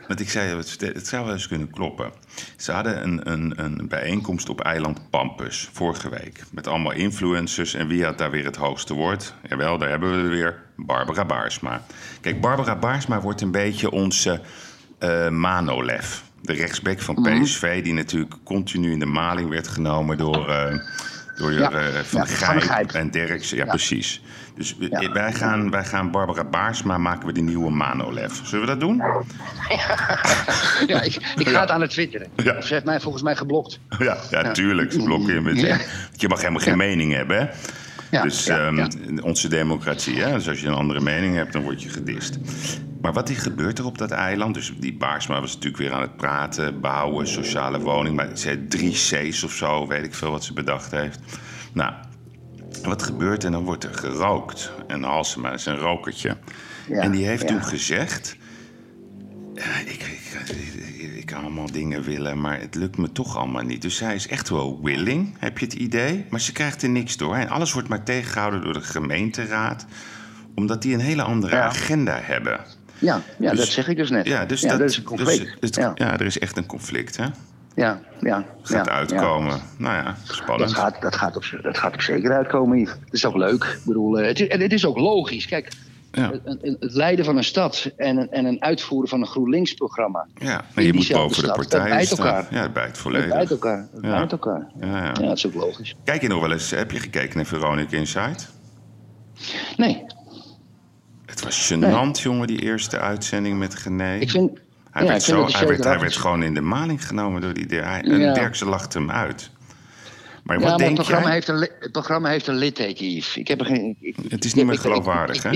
Want 0.09 0.21
ik 0.21 0.31
zei, 0.31 0.57
het 0.57 0.81
het 0.81 1.07
zou 1.07 1.25
wel 1.25 1.35
eens 1.35 1.49
kunnen 1.49 1.71
kloppen. 1.71 2.13
Ze 2.57 2.73
hadden 2.73 3.03
een, 3.03 3.31
een, 3.31 3.65
een 3.65 3.89
bijeenkomst 3.89 4.49
op 4.49 4.61
eiland 4.61 5.11
Pampus 5.11 5.69
vorige 5.73 6.09
week. 6.09 6.43
Met 6.51 6.67
allemaal 6.67 6.93
influencers. 6.93 7.75
En 7.75 7.89
wie 7.89 8.05
had 8.05 8.19
daar 8.19 8.31
weer 8.31 8.45
het 8.45 8.57
hoogste 8.57 8.95
woord? 8.95 9.35
Jawel, 9.49 9.79
daar 9.79 9.89
hebben 9.89 10.11
we 10.11 10.23
er 10.23 10.29
weer. 10.29 10.63
Barbara 10.77 11.25
Baarsma. 11.25 11.83
Kijk, 12.21 12.41
Barbara 12.41 12.77
Baarsma 12.79 13.21
wordt 13.21 13.41
een 13.41 13.51
beetje 13.51 13.91
onze 13.91 14.41
eh 14.99 15.29
Manolev. 15.29 16.21
De 16.43 16.53
rechtsback 16.53 17.01
van 17.01 17.15
Mhm. 17.21 17.43
PSV, 17.43 17.83
die 17.83 17.93
natuurlijk 17.93 18.35
continu 18.45 18.93
in 18.93 18.99
de 18.99 19.07
maling 19.07 19.49
werd 19.49 19.69
genomen 19.69 20.17
door, 20.19 20.49
eh, 20.49 20.79
door 21.37 21.53
Ja. 21.53 21.71
eh, 21.71 21.85
Van 22.03 22.27
Ja, 22.29 22.61
Van 22.61 22.87
en 23.01 23.11
Derksen. 23.11 23.57
Ja, 23.57 23.65
Ja. 23.65 23.71
precies. 23.71 24.23
Dus 24.57 24.77
wij, 25.13 25.33
gaan, 25.33 25.71
wij 25.71 25.85
gaan 25.85 26.11
Barbara 26.11 26.45
Baarsma 26.45 26.99
maken 26.99 27.27
we 27.27 27.33
de 27.33 27.41
nieuwe 27.41 27.71
Manolev. 27.71 28.33
Zullen 28.43 28.61
we 28.61 28.71
dat 28.71 28.81
doen? 28.81 28.97
Ja, 30.87 31.03
ik, 31.03 31.15
ik 31.37 31.49
ga 31.49 31.61
het 31.61 31.71
aan 31.71 31.81
het 31.81 31.91
twitteren. 31.91 32.29
Ze 32.37 32.67
heeft 32.69 32.85
mij 32.85 33.01
volgens 33.01 33.23
mij 33.23 33.37
geblokt. 33.37 33.79
Ja, 33.99 34.17
ja, 34.31 34.51
tuurlijk. 34.53 34.93
Ze 34.93 35.03
blokken 35.03 35.35
je 35.35 35.41
meteen. 35.41 35.79
Je 36.17 36.29
mag 36.29 36.39
helemaal 36.41 36.61
geen 36.61 36.77
mening 36.77 37.13
hebben, 37.13 37.37
hè? 37.39 37.47
Ja, 38.11 38.23
dus 38.23 38.45
ja, 38.45 38.59
ehm, 38.59 38.89
onze 39.23 39.49
democratie, 39.49 40.21
hè? 40.23 40.33
Dus 40.33 40.49
als 40.49 40.61
je 40.61 40.67
een 40.67 40.75
andere 40.75 41.01
mening 41.01 41.35
hebt, 41.37 41.53
dan 41.53 41.63
word 41.63 41.83
je 41.83 41.89
gedist. 41.89 42.39
Maar 43.03 43.13
wat 43.13 43.31
gebeurt 43.31 43.79
er 43.79 43.85
op 43.85 43.99
dat 43.99 44.11
eiland? 44.11 44.55
Dus 44.55 44.73
die 44.79 44.95
Baarsma 44.95 45.41
was 45.41 45.55
natuurlijk 45.55 45.83
weer 45.83 45.93
aan 45.93 46.01
het 46.01 46.17
praten, 46.17 46.81
bouwen, 46.81 47.29
sociale 47.29 47.81
woning. 47.81 48.17
Maar 48.17 48.37
ze 48.39 48.49
had 48.49 48.71
drie 48.71 48.93
C's 48.93 49.43
of 49.43 49.53
zo, 49.53 49.87
weet 49.87 50.05
ik 50.05 50.15
veel 50.15 50.31
wat 50.31 50.45
ze 50.45 50.53
bedacht 50.53 50.91
heeft. 50.91 51.19
Nou, 51.73 51.93
wat 52.83 53.03
gebeurt 53.03 53.41
er? 53.43 53.47
En 53.47 53.53
dan 53.53 53.65
wordt 53.65 53.85
er 53.85 53.95
gerookt. 53.95 54.73
En 54.87 55.03
Halsema 55.03 55.53
is 55.53 55.67
een 55.67 55.77
rokertje. 55.77 56.37
Ja, 56.89 57.01
en 57.01 57.11
die 57.11 57.27
heeft 57.27 57.43
ja. 57.43 57.49
toen 57.49 57.63
gezegd... 57.65 58.37
Ja, 59.55 59.79
ik, 59.85 59.91
ik, 59.91 60.57
ik, 60.99 61.13
ik 61.17 61.27
kan 61.27 61.43
allemaal 61.43 61.71
dingen 61.73 62.03
willen, 62.03 62.41
maar 62.41 62.61
het 62.61 62.75
lukt 62.75 62.97
me 62.99 63.13
toch 63.13 63.37
allemaal 63.37 63.63
niet. 63.63 63.83
Dus 63.83 63.97
zij 63.97 64.15
is 64.15 64.29
echt 64.29 64.49
wel 64.49 64.81
willing, 64.83 65.37
heb 65.39 65.59
je 65.59 65.65
het 65.65 65.75
idee? 65.75 66.27
Maar 66.31 66.41
ze 66.41 66.53
krijgt 66.53 66.83
er 66.83 66.89
niks 66.89 67.17
door. 67.17 67.35
En 67.35 67.49
alles 67.49 67.73
wordt 67.73 67.89
maar 67.89 68.05
tegengehouden 68.05 68.63
door 68.63 68.73
de 68.73 68.81
gemeenteraad, 68.81 69.87
omdat 70.55 70.83
die 70.83 70.95
een 70.95 71.01
hele 71.01 71.23
andere 71.23 71.57
Ja. 71.57 71.65
agenda 71.65 72.19
hebben. 72.23 72.61
Ja, 73.03 73.21
ja 73.39 73.51
Dus- 73.51 73.59
dat 73.59 73.69
zeg 73.69 73.89
ik 73.89 73.97
dus 73.97 74.11
net. 74.11 74.27
Ja, 74.27 74.45
dus 74.45 74.61
ja, 74.61 74.69
dat, 74.69 74.79
dat 74.79 74.91
is 74.91 74.97
een 74.97 75.03
conflict. 75.03 75.39
Dus, 75.45 75.55
het- 75.61 75.75
ja. 75.75 75.93
ja. 75.95 76.13
er 76.13 76.27
is 76.27 76.39
echt 76.39 76.57
een 76.57 76.67
conflict, 76.67 77.17
hè? 77.17 77.25
Ja, 77.75 78.01
ja, 78.21 78.45
Gaat 78.63 78.87
ja, 78.87 78.93
uitkomen. 78.93 79.61
Nou 79.79 79.95
ja, 80.05 80.17
spannend. 80.25 80.71
Dat 80.71 80.79
gaat, 80.79 81.03
dat, 81.03 81.15
gaat 81.17 81.37
op, 81.37 81.45
dat 81.63 81.79
gaat 81.79 81.95
op 81.95 82.01
zeker 82.03 82.33
uitkomen, 82.33 82.79
Yves. 82.79 82.95
Het 83.05 83.13
is 83.13 83.25
ook 83.25 83.37
leuk. 83.37 83.65
Ik 83.65 83.81
bedoel, 83.85 84.19
eh, 84.19 84.27
het 84.27 84.41
is, 84.41 84.49
en 84.49 84.61
het 84.61 84.73
is 84.73 84.87
ook 84.87 84.97
logisch. 84.99 85.47
Kijk, 85.47 85.69
Ja, 86.13 86.31
het, 86.45 86.77
leiden 86.79 87.25
van 87.25 87.37
een 87.37 87.45
stad 87.45 87.91
en 87.97 88.17
een, 88.17 88.31
en 88.31 88.45
een 88.45 88.63
uitvoeren 88.63 89.09
van 89.09 89.21
een 89.21 89.27
GroenLinks-programma. 89.27 90.27
ja. 90.39 90.65
En 90.75 90.85
je 90.85 90.93
moet 90.93 91.09
boven 91.13 91.29
de 91.29 91.35
stad. 91.35 91.47
Dat 91.47 91.57
partijen 91.57 91.89
bijt 91.97 92.07
staan. 92.07 92.27
elkaar. 92.27 92.47
Ja, 92.55 92.63
het 92.63 92.73
bijt 92.73 92.87
Het 92.89 92.99
volledig. 92.99 93.29
bijt 93.29 93.51
elkaar. 93.51 93.79
Het 93.93 94.03
Ja. 94.05 94.11
bijt 94.17 94.33
elkaar. 94.33 94.67
Ja, 94.81 94.87
ja. 94.87 95.05
Ja, 95.05 95.13
dat 95.13 95.37
is 95.37 95.47
ook 95.47 95.55
logisch. 95.55 95.95
Kijk 96.05 96.23
je 96.23 96.29
nog 96.29 96.41
wel 96.41 96.53
eens, 96.53 96.71
heb 96.71 96.91
je 96.91 96.99
gekeken 96.99 97.37
naar 97.37 97.47
Veronica 97.47 97.97
Inside? 97.97 98.35
Nee, 99.77 100.05
was 101.45 101.73
gênant, 101.73 102.21
jongen, 102.23 102.47
die 102.47 102.63
eerste 102.63 102.99
uitzending 102.99 103.59
met 103.59 103.75
Gené. 103.75 104.17
ik 104.19 104.31
vind... 104.31 104.59
Hij, 104.91 105.03
ja, 105.03 105.09
werd, 105.09 105.23
zo, 105.23 105.47
hij, 105.51 105.67
werd, 105.67 105.85
hij 105.85 105.99
werd 105.99 106.17
gewoon 106.17 106.43
in 106.43 106.55
de 106.55 106.61
maling 106.61 107.07
genomen 107.07 107.41
door 107.41 107.53
die... 107.55 107.67
Hij- 107.69 108.01
En 108.03 108.19
Ja. 108.21 108.33
Dirkse 108.35 108.65
lachte 108.65 108.99
hem 108.99 109.11
uit. 109.11 109.51
Maar 110.43 110.61
Ja, 110.61 110.63
wat 110.65 110.79
maar 110.79 110.87
het 110.87 110.95
programma, 110.95 111.25
jij? 111.25 111.35
heeft 111.35 111.49
een, 111.49 111.69
het 111.81 111.93
programma 111.93 112.29
heeft 112.29 112.47
een 112.47 112.55
litteken, 112.55 113.11
Yves. 113.11 113.37
Ik 113.37 113.49
heb 113.49 113.61
er 113.61 113.67
geen... 113.67 113.97
ik- 114.01 114.17
Het 114.29 114.45
is 114.45 114.55
niet 114.55 114.67
meer 114.67 114.79
geloofwaardig, 114.79 115.43
hè? 115.43 115.51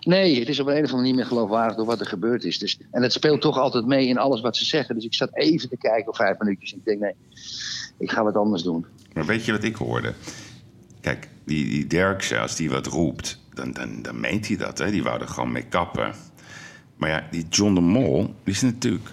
Nee, 0.00 0.38
het 0.38 0.48
is 0.48 0.60
op 0.60 0.66
een 0.66 0.72
of 0.72 0.76
andere 0.78 0.92
manier 0.96 1.06
niet 1.06 1.16
meer 1.16 1.26
geloofwaardig 1.26 1.76
door 1.76 1.86
wat 1.86 2.00
er 2.00 2.06
gebeurd 2.06 2.44
is. 2.44 2.58
Dus, 2.58 2.78
en 2.90 3.02
het 3.02 3.12
speelt 3.12 3.40
toch 3.40 3.58
altijd 3.58 3.86
mee 3.86 4.06
in 4.06 4.18
alles 4.18 4.40
wat 4.40 4.56
ze 4.56 4.64
zeggen. 4.64 4.94
Dus 4.94 5.04
ik 5.04 5.14
zat 5.14 5.30
even 5.32 5.68
te 5.68 5.76
kijken 5.76 6.08
op 6.08 6.16
vijf 6.16 6.38
minuutjes. 6.38 6.72
En 6.72 6.78
ik 6.78 6.84
denk, 6.84 7.00
nee, 7.00 7.14
ik 7.98 8.10
ga 8.10 8.24
wat 8.24 8.36
anders 8.36 8.62
doen. 8.62 8.86
Maar 9.12 9.26
weet 9.26 9.44
je 9.44 9.52
wat 9.52 9.64
ik 9.64 9.76
hoorde? 9.76 10.12
Kijk, 11.00 11.28
die, 11.44 11.68
die 11.68 11.86
Dirkse, 11.86 12.38
als 12.38 12.56
die 12.56 12.70
wat 12.70 12.86
roept, 12.86 13.38
dan, 13.58 13.72
dan, 13.72 14.02
dan 14.02 14.20
meent 14.20 14.48
hij 14.48 14.56
dat. 14.56 14.78
Hè? 14.78 14.90
Die 14.90 15.02
wou 15.02 15.20
er 15.20 15.28
gewoon 15.28 15.52
mee 15.52 15.62
kappen. 15.62 16.12
Maar 16.96 17.10
ja, 17.10 17.26
die 17.30 17.46
John 17.50 17.74
de 17.74 17.80
Mol, 17.80 18.34
die 18.44 18.54
is 18.54 18.62
natuurlijk... 18.62 19.08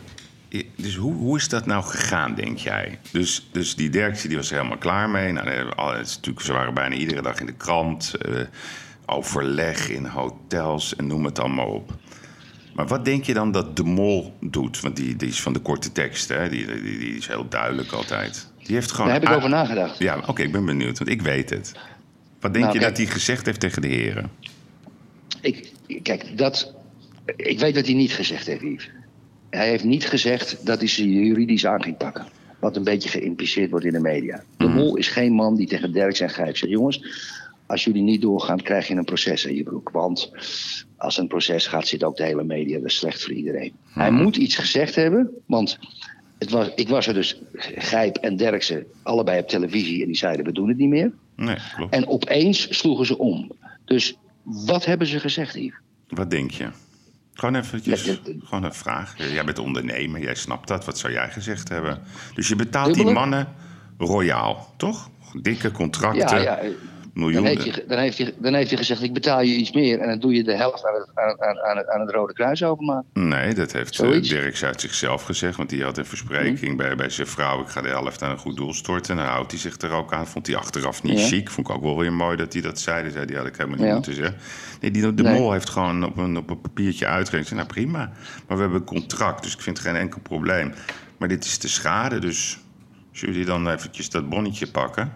Dus 0.76 0.96
hoe, 0.96 1.14
hoe 1.14 1.38
is 1.38 1.50
dat 1.50 1.66
nou 1.66 1.84
gegaan, 1.84 2.36
denk 2.36 2.58
jij? 2.58 3.00
Dus, 3.12 3.48
dus 3.52 3.76
die 3.76 3.90
Dirkse 3.90 4.28
die 4.28 4.38
was 4.38 4.50
er 4.52 4.58
helemaal 4.58 4.78
klaar 4.78 5.10
mee. 5.10 5.32
Nou, 5.32 5.50
het 5.98 6.08
is 6.08 6.16
natuurlijk, 6.16 6.46
ze 6.46 6.54
waren 6.54 6.74
bijna 6.74 6.96
iedere 6.96 7.22
dag 7.22 7.40
in 7.40 7.46
de 7.46 7.54
krant. 7.54 8.14
eh, 8.16 8.32
overleg 9.06 9.90
in 9.90 10.06
hotels 10.06 10.96
en 10.96 11.08
noem 11.08 11.26
het 11.26 11.40
allemaal 11.40 11.68
op. 11.68 11.92
Maar 12.74 12.88
wat 12.88 13.06
denk 13.06 13.24
je 13.24 13.34
dan 13.34 13.52
dat 13.52 13.76
de 13.78 13.84
mol 13.84 14.38
doet? 14.42 14.80
Want 14.80 14.96
die, 14.96 15.16
die 15.16 15.28
is 15.28 15.42
van 15.42 15.54
de 15.54 15.60
korte 15.60 15.92
tekst, 15.92 16.30
hè? 16.30 16.50
Die, 16.50 16.66
die, 16.66 17.00
die 17.00 17.18
is 17.18 17.28
heel 17.28 17.48
duidelijk 17.50 17.92
altijd. 17.92 18.52
Die 18.64 18.76
heeft 18.76 18.92
gewoon 18.92 19.08
Daar 19.08 19.20
heb 19.20 19.30
ik 19.30 19.36
over 19.36 19.50
nagedacht. 19.50 19.98
ja, 20.00 20.20
oké, 20.26 20.42
ik 20.42 20.52
ben 20.52 20.66
benieuwd, 20.66 20.98
want 20.98 21.10
ik 21.10 21.22
weet 21.22 21.50
het. 21.50 21.72
Wat 22.46 22.54
denk 22.54 22.66
Nou, 22.66 22.78
je 22.78 22.84
kijk. 22.84 22.96
dat 22.98 23.06
hij 23.06 23.16
gezegd 23.16 23.46
heeft 23.46 23.60
tegen 23.60 23.82
de 23.82 23.88
heren? 23.88 24.30
Ik, 25.42 25.72
kijk, 26.04 26.38
dat, 26.38 26.74
ik 27.36 27.60
weet 27.60 27.76
dat 27.76 27.86
hij 27.86 27.96
niet 27.96 28.14
gezegd 28.14 28.48
heeft, 28.48 28.62
Yves. 28.62 28.90
Hij 29.50 29.70
heeft 29.70 29.84
niet 29.84 30.06
gezegd 30.08 30.66
dat 30.66 30.80
hij 30.80 30.88
ze 30.88 31.10
juridisch 31.10 31.66
aan 31.66 31.84
ging 31.84 31.98
pakken. 31.98 32.26
Wat 32.60 32.76
een 32.76 32.84
beetje 32.84 33.10
geïmpliceerd 33.10 33.70
wordt 33.70 33.86
in 33.86 33.92
de 33.94 34.00
media. 34.00 34.44
De 34.58 34.66
Mhm. 34.68 34.76
Mol 34.76 34.96
is 34.96 35.08
geen 35.08 35.34
man 35.34 35.56
die 35.56 35.68
tegen 35.68 35.92
Derks 35.92 36.20
en 36.20 36.30
Gijp 36.30 36.58
zegt... 36.58 36.72
jongens, 36.72 37.04
als 37.66 37.84
jullie 37.84 38.02
niet 38.02 38.22
doorgaan, 38.22 38.62
krijg 38.62 38.88
je 38.88 38.96
een 38.96 39.04
proces 39.06 39.46
in 39.46 39.56
je 39.56 39.64
broek. 39.64 39.90
Want 39.90 40.32
als 40.98 41.18
een 41.18 41.28
proces 41.28 41.68
gaat, 41.68 41.88
zit 41.88 42.04
ook 42.04 42.18
de 42.18 42.24
hele 42.24 42.44
media. 42.44 42.78
Dat 42.78 42.86
is 42.90 42.98
slecht 42.98 43.24
voor 43.24 43.34
iedereen. 43.34 43.74
Hij 43.84 44.12
Mhm. 44.12 44.24
moet 44.24 44.36
iets 44.36 44.56
gezegd 44.56 44.96
hebben, 44.96 45.30
want... 45.46 45.80
Het 46.38 46.50
was, 46.50 46.70
ik 46.76 46.90
was 46.90 47.08
er 47.08 47.14
dus, 47.14 47.42
Gijp 47.76 48.16
en 48.16 48.36
Derksen, 48.36 48.86
allebei 49.04 49.40
op 49.40 49.48
televisie... 49.48 50.02
en 50.02 50.08
die 50.08 50.16
zeiden, 50.16 50.46
we 50.46 50.52
doen 50.52 50.68
het 50.68 50.78
niet 50.78 50.90
meer. 50.90 51.12
Nee, 51.36 51.58
klopt. 51.76 51.94
En 51.94 52.08
opeens 52.08 52.78
sloegen 52.78 53.06
ze 53.06 53.18
om. 53.18 53.52
Dus 53.86 54.18
wat 54.44 54.86
hebben 54.86 55.08
ze 55.08 55.20
gezegd, 55.20 55.54
Yves? 55.56 55.80
Wat 56.08 56.30
denk 56.30 56.52
je? 56.52 56.70
Gewoon 57.34 57.56
eventjes, 57.56 58.04
Ja, 58.06 58.16
gewoon 58.44 58.64
een 58.64 58.74
vraag. 58.74 59.32
Jij 59.32 59.44
bent 59.44 59.60
ondernemer, 59.60 60.22
jij 60.22 60.36
snapt 60.36 60.68
dat. 60.68 60.86
Wat 60.86 60.98
zou 60.98 61.14
jij 61.14 61.30
gezegd 61.30 61.70
hebben? 61.70 62.02
Dus 62.34 62.48
je 62.48 62.56
betaalt 62.56 62.94
die 62.94 63.06
mannen 63.06 63.48
royaal, 63.98 64.74
toch? 64.78 65.10
Dikke 65.42 65.72
contracten, 65.72 66.42
Ja, 66.42 66.60
ja. 66.62 66.70
Dan 67.16 67.46
heeft, 67.46 67.64
hij, 67.64 67.84
dan, 67.88 67.98
heeft 67.98 68.18
hij, 68.18 68.34
dan 68.38 68.54
heeft 68.54 68.70
hij 68.70 68.78
gezegd, 68.78 69.02
ik 69.02 69.14
betaal 69.14 69.42
je 69.42 69.56
iets 69.56 69.72
meer... 69.72 70.00
en 70.00 70.08
dan 70.08 70.20
doe 70.20 70.34
je 70.34 70.44
de 70.44 70.56
helft 70.56 70.86
aan 70.86 70.94
het, 70.94 71.10
aan, 71.14 71.42
aan, 71.42 71.60
aan 71.60 71.78
het, 71.78 71.88
aan 71.90 72.02
het 72.02 72.10
Rode 72.12 72.34
Kruis 72.34 72.64
overmaken. 72.64 73.06
Nee, 73.14 73.54
dat 73.54 73.72
heeft 73.72 73.94
uh, 74.02 74.08
Zoiets. 74.08 74.30
Dirk 74.30 74.64
uit 74.64 74.82
zichzelf 74.82 75.24
gezegd. 75.24 75.58
Want 75.58 75.70
die 75.70 75.84
had 75.84 75.98
een 75.98 76.06
verspreking 76.06 76.60
Hm. 76.72 76.76
bij, 76.76 76.96
bij 76.96 77.10
zijn 77.10 77.28
vrouw. 77.28 77.62
Ik 77.62 77.68
ga 77.68 77.82
de 77.82 77.88
helft 77.88 78.22
aan 78.24 78.32
een 78.32 78.38
goed 78.38 78.56
doel 78.56 78.74
storten. 78.74 79.18
En 79.18 79.24
dan 79.24 79.32
houdt 79.32 79.52
hij 79.52 79.60
zich 79.60 79.78
er 79.82 79.92
ook 79.92 80.14
aan. 80.14 80.28
Vond 80.28 80.48
hij 80.48 80.56
achteraf 80.56 81.04
niet 81.04 81.20
Ja. 81.20 81.26
chic. 81.28 81.50
Vond 81.50 81.70
ik 81.70 81.76
ook 81.76 81.84
wel 81.84 81.98
weer 81.98 82.14
mooi 82.14 82.38
dat 82.38 82.54
hij 82.54 82.62
dat 82.62 82.80
zei. 82.80 83.04
Dat 83.04 83.14
zei, 83.14 83.26
die 83.26 83.36
had 83.38 83.46
ik 83.46 83.56
helemaal 83.58 83.78
niet 83.78 83.88
Ja. 83.88 83.94
moeten 83.94 84.14
zeggen. 84.14 84.36
Nee, 84.82 84.92
die, 84.92 85.14
de 85.14 85.24
Nee. 85.24 85.40
mol 85.40 85.52
heeft 85.52 85.70
gewoon 85.70 86.04
op 86.06 86.18
een, 86.18 86.38
op 86.38 86.50
een 86.50 86.62
papiertje 86.62 87.06
uitgerekend. 87.06 87.56
Nou 87.56 87.68
prima. 87.68 88.12
Maar 88.48 88.58
we 88.58 88.62
hebben 88.64 88.80
een 88.80 88.86
contract. 88.86 89.44
Dus 89.44 89.54
ik 89.54 89.62
vind 89.62 89.78
het 89.78 89.88
geen 89.88 89.96
enkel 89.96 90.20
probleem. 90.22 90.74
Maar 91.18 91.28
dit 91.28 91.46
is 91.46 91.60
de 91.60 91.68
schade. 91.68 92.20
Dus 92.20 92.60
zullen 93.12 93.34
jullie 93.34 93.50
dan 93.50 93.70
eventjes 93.70 94.10
dat 94.10 94.30
bonnetje 94.30 94.68
pakken? 94.68 95.14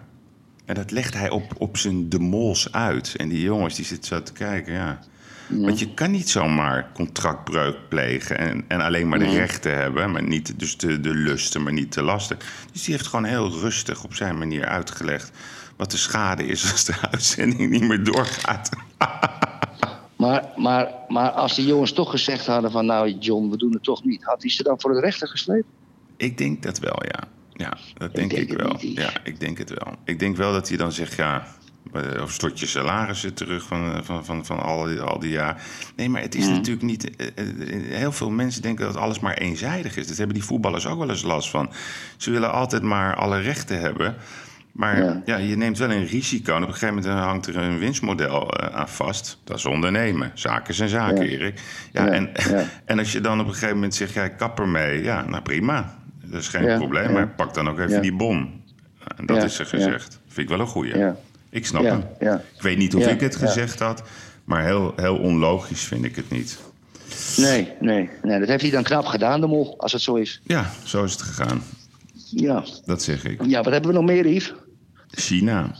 En 0.70 0.76
dat 0.76 0.90
legt 0.90 1.14
hij 1.14 1.30
op, 1.30 1.54
op 1.58 1.76
zijn 1.76 2.08
de 2.08 2.18
mols 2.18 2.72
uit. 2.72 3.14
En 3.16 3.28
die 3.28 3.42
jongens 3.42 3.74
die 3.74 3.84
zitten 3.84 4.06
zo 4.06 4.22
te 4.22 4.32
kijken, 4.32 4.72
ja. 4.72 4.98
Want 5.48 5.78
je 5.78 5.94
kan 5.94 6.10
niet 6.10 6.28
zomaar 6.28 6.90
contractbreuk 6.94 7.76
plegen 7.88 8.38
en, 8.38 8.64
en 8.68 8.80
alleen 8.80 9.08
maar 9.08 9.18
de 9.18 9.30
rechten 9.30 9.76
hebben, 9.76 10.10
maar 10.10 10.22
niet 10.22 10.58
dus 10.58 10.76
de, 10.76 11.00
de 11.00 11.14
lusten, 11.14 11.62
maar 11.62 11.72
niet 11.72 11.92
de 11.94 12.02
lasten. 12.02 12.38
Dus 12.72 12.84
die 12.84 12.94
heeft 12.94 13.06
gewoon 13.06 13.24
heel 13.24 13.50
rustig 13.50 14.04
op 14.04 14.14
zijn 14.14 14.38
manier 14.38 14.64
uitgelegd 14.64 15.30
wat 15.76 15.90
de 15.90 15.96
schade 15.96 16.46
is 16.46 16.72
als 16.72 16.84
de 16.84 16.94
uitzending 17.10 17.70
niet 17.70 17.88
meer 17.88 18.04
doorgaat. 18.04 18.68
Maar, 20.16 20.44
maar, 20.56 20.88
maar 21.08 21.30
als 21.30 21.54
die 21.54 21.66
jongens 21.66 21.92
toch 21.92 22.10
gezegd 22.10 22.46
hadden 22.46 22.70
van... 22.70 22.86
nou 22.86 23.10
John, 23.18 23.50
we 23.50 23.56
doen 23.56 23.72
het 23.72 23.82
toch 23.82 24.04
niet... 24.04 24.24
had 24.24 24.42
hij 24.42 24.50
ze 24.50 24.62
dan 24.62 24.80
voor 24.80 24.92
de 24.92 25.00
rechter 25.00 25.28
gesleept? 25.28 25.66
Ik 26.16 26.38
denk 26.38 26.62
dat 26.62 26.78
wel, 26.78 27.02
ja. 27.04 27.28
Ja, 27.60 27.76
dat 27.94 28.14
denk 28.14 28.30
denk 28.30 28.50
ik, 28.50 28.56
wel. 28.58 28.76
niet. 28.80 28.96
Ja, 28.98 29.10
ik 29.22 29.40
denk 29.40 29.58
het 29.58 29.70
wel. 29.70 29.94
Ik 30.04 30.18
denk 30.18 30.36
wel 30.36 30.52
dat 30.52 30.68
hij 30.68 30.76
dan 30.76 30.92
zegt, 30.92 31.14
ja, 31.16 31.46
eh, 31.92 32.22
of 32.22 32.32
stort 32.32 32.60
je 32.60 32.66
salarissen 32.66 33.34
terug 33.34 33.62
van, 33.62 33.92
eh, 33.94 33.98
van, 34.02 34.24
van, 34.24 34.46
van 34.46 34.60
al, 34.62 34.84
die, 34.84 35.00
al 35.00 35.18
die 35.18 35.30
jaar. 35.30 35.62
Nee, 35.96 36.08
maar 36.08 36.22
het 36.22 36.34
is 36.34 36.46
Mm. 36.46 36.52
natuurlijk 36.52 36.82
niet... 36.86 37.16
eh, 37.16 37.26
Heel 37.88 38.12
veel 38.12 38.30
mensen 38.30 38.62
denken 38.62 38.84
dat 38.84 38.96
alles 38.96 39.20
maar 39.20 39.34
eenzijdig 39.34 39.96
is. 39.96 40.06
Dat 40.08 40.16
hebben 40.16 40.34
die 40.36 40.44
voetballers 40.44 40.86
ook 40.86 40.98
wel 40.98 41.08
eens 41.10 41.22
last 41.22 41.50
van. 41.50 41.70
Ze 42.16 42.30
willen 42.30 42.52
altijd 42.52 42.82
maar 42.82 43.14
alle 43.14 43.38
rechten 43.40 43.80
hebben... 43.80 44.16
Maar 44.72 45.02
ja. 45.04 45.22
Ja. 45.24 45.36
je 45.36 45.56
neemt 45.56 45.78
wel 45.78 45.90
een 45.90 46.06
risico. 46.06 46.56
En 46.56 46.62
op 46.62 46.68
een 46.68 46.74
gegeven 46.74 46.94
moment 46.94 47.14
hangt 47.24 47.46
er 47.46 47.56
een 47.56 47.78
winstmodel 47.78 48.60
aan 48.60 48.88
vast. 48.88 49.38
Dat 49.44 49.56
is 49.56 49.64
ondernemen. 49.66 50.30
Zaken 50.34 50.74
zijn 50.74 50.88
zaken, 50.88 51.24
Ja. 51.24 51.30
Erik. 51.30 51.60
Ja, 51.92 52.04
Ja, 52.04 52.10
En, 52.12 52.30
en 52.84 52.98
als 52.98 53.12
je 53.12 53.20
dan 53.20 53.40
op 53.40 53.46
een 53.46 53.52
gegeven 53.52 53.74
moment 53.74 53.94
zegt... 53.94 54.12
Ja, 54.14 54.24
ik 54.24 54.36
kap 54.36 54.58
ermee. 54.60 55.02
Ja, 55.02 55.24
nou 55.28 55.42
prima. 55.42 55.98
Dat 56.30 56.40
is 56.40 56.48
geen 56.48 56.64
Ja, 56.64 56.76
probleem. 56.76 57.04
ja. 57.04 57.10
Maar 57.10 57.28
pak 57.28 57.54
dan 57.54 57.68
ook 57.68 57.78
even 57.78 57.90
Ja. 57.94 58.00
die 58.00 58.12
bon. 58.16 58.62
En 59.16 59.26
dat 59.26 59.42
is 59.44 59.58
er 59.58 59.66
gezegd. 59.66 60.20
Vind 60.26 60.38
ik 60.38 60.48
wel 60.48 60.60
een 60.60 60.66
goeie. 60.66 60.94
Ik 61.50 61.66
snap 61.66 61.82
hem. 61.82 62.04
Ik 62.56 62.62
weet 62.62 62.78
niet 62.78 62.94
of 62.94 63.06
ik 63.06 63.20
het 63.20 63.36
gezegd 63.36 63.78
had. 63.78 64.02
Maar 64.44 64.64
heel, 64.64 64.92
heel 64.96 65.16
onlogisch 65.18 65.82
vind 65.82 66.04
ik 66.04 66.16
het 66.16 66.30
niet. 66.30 66.58
Nee, 67.36 67.72
nee, 67.80 68.10
nee. 68.22 68.38
Dat 68.38 68.48
heeft 68.48 68.62
hij 68.62 68.70
dan 68.70 68.82
knap 68.82 69.04
gedaan, 69.04 69.40
de 69.40 69.46
mol, 69.46 69.74
als 69.78 69.92
het 69.92 70.02
zo 70.02 70.14
is. 70.14 70.40
Ja, 70.44 70.70
zo 70.84 71.04
is 71.04 71.12
het 71.12 71.22
gegaan. 71.22 71.62
Ja. 72.30 72.64
Dat 72.84 73.02
zeg 73.02 73.24
ik. 73.24 73.44
Ja, 73.46 73.62
wat 73.62 73.72
hebben 73.72 73.90
we 73.90 73.96
nog 73.96 74.06
meer, 74.06 74.26
Yves? 74.28 74.54
China. 75.10 75.74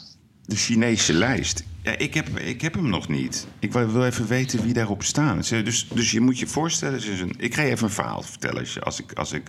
De 0.44 0.56
Chinese 0.56 1.12
lijst. 1.12 1.64
Ja, 1.82 1.96
ik 1.98 2.14
heb, 2.14 2.28
ik 2.38 2.60
heb 2.60 2.74
hem 2.74 2.88
nog 2.88 3.08
niet. 3.08 3.46
Ik 3.58 3.72
wil 3.72 4.04
even 4.04 4.26
weten 4.26 4.62
wie 4.62 4.72
daarop 4.72 5.02
staan. 5.02 5.40
Dus, 5.48 5.88
dus 5.94 6.10
je 6.10 6.20
moet 6.20 6.38
je 6.38 6.46
voorstellen... 6.46 7.00
een- 7.20 7.34
ik 7.38 7.54
ga 7.54 7.62
je 7.62 7.70
even 7.70 7.84
een 7.86 7.92
verhaal 7.92 8.22
vertellen 8.22 8.66
als, 8.82 9.00
ik, 9.00 9.12
als, 9.12 9.32
ik, 9.32 9.42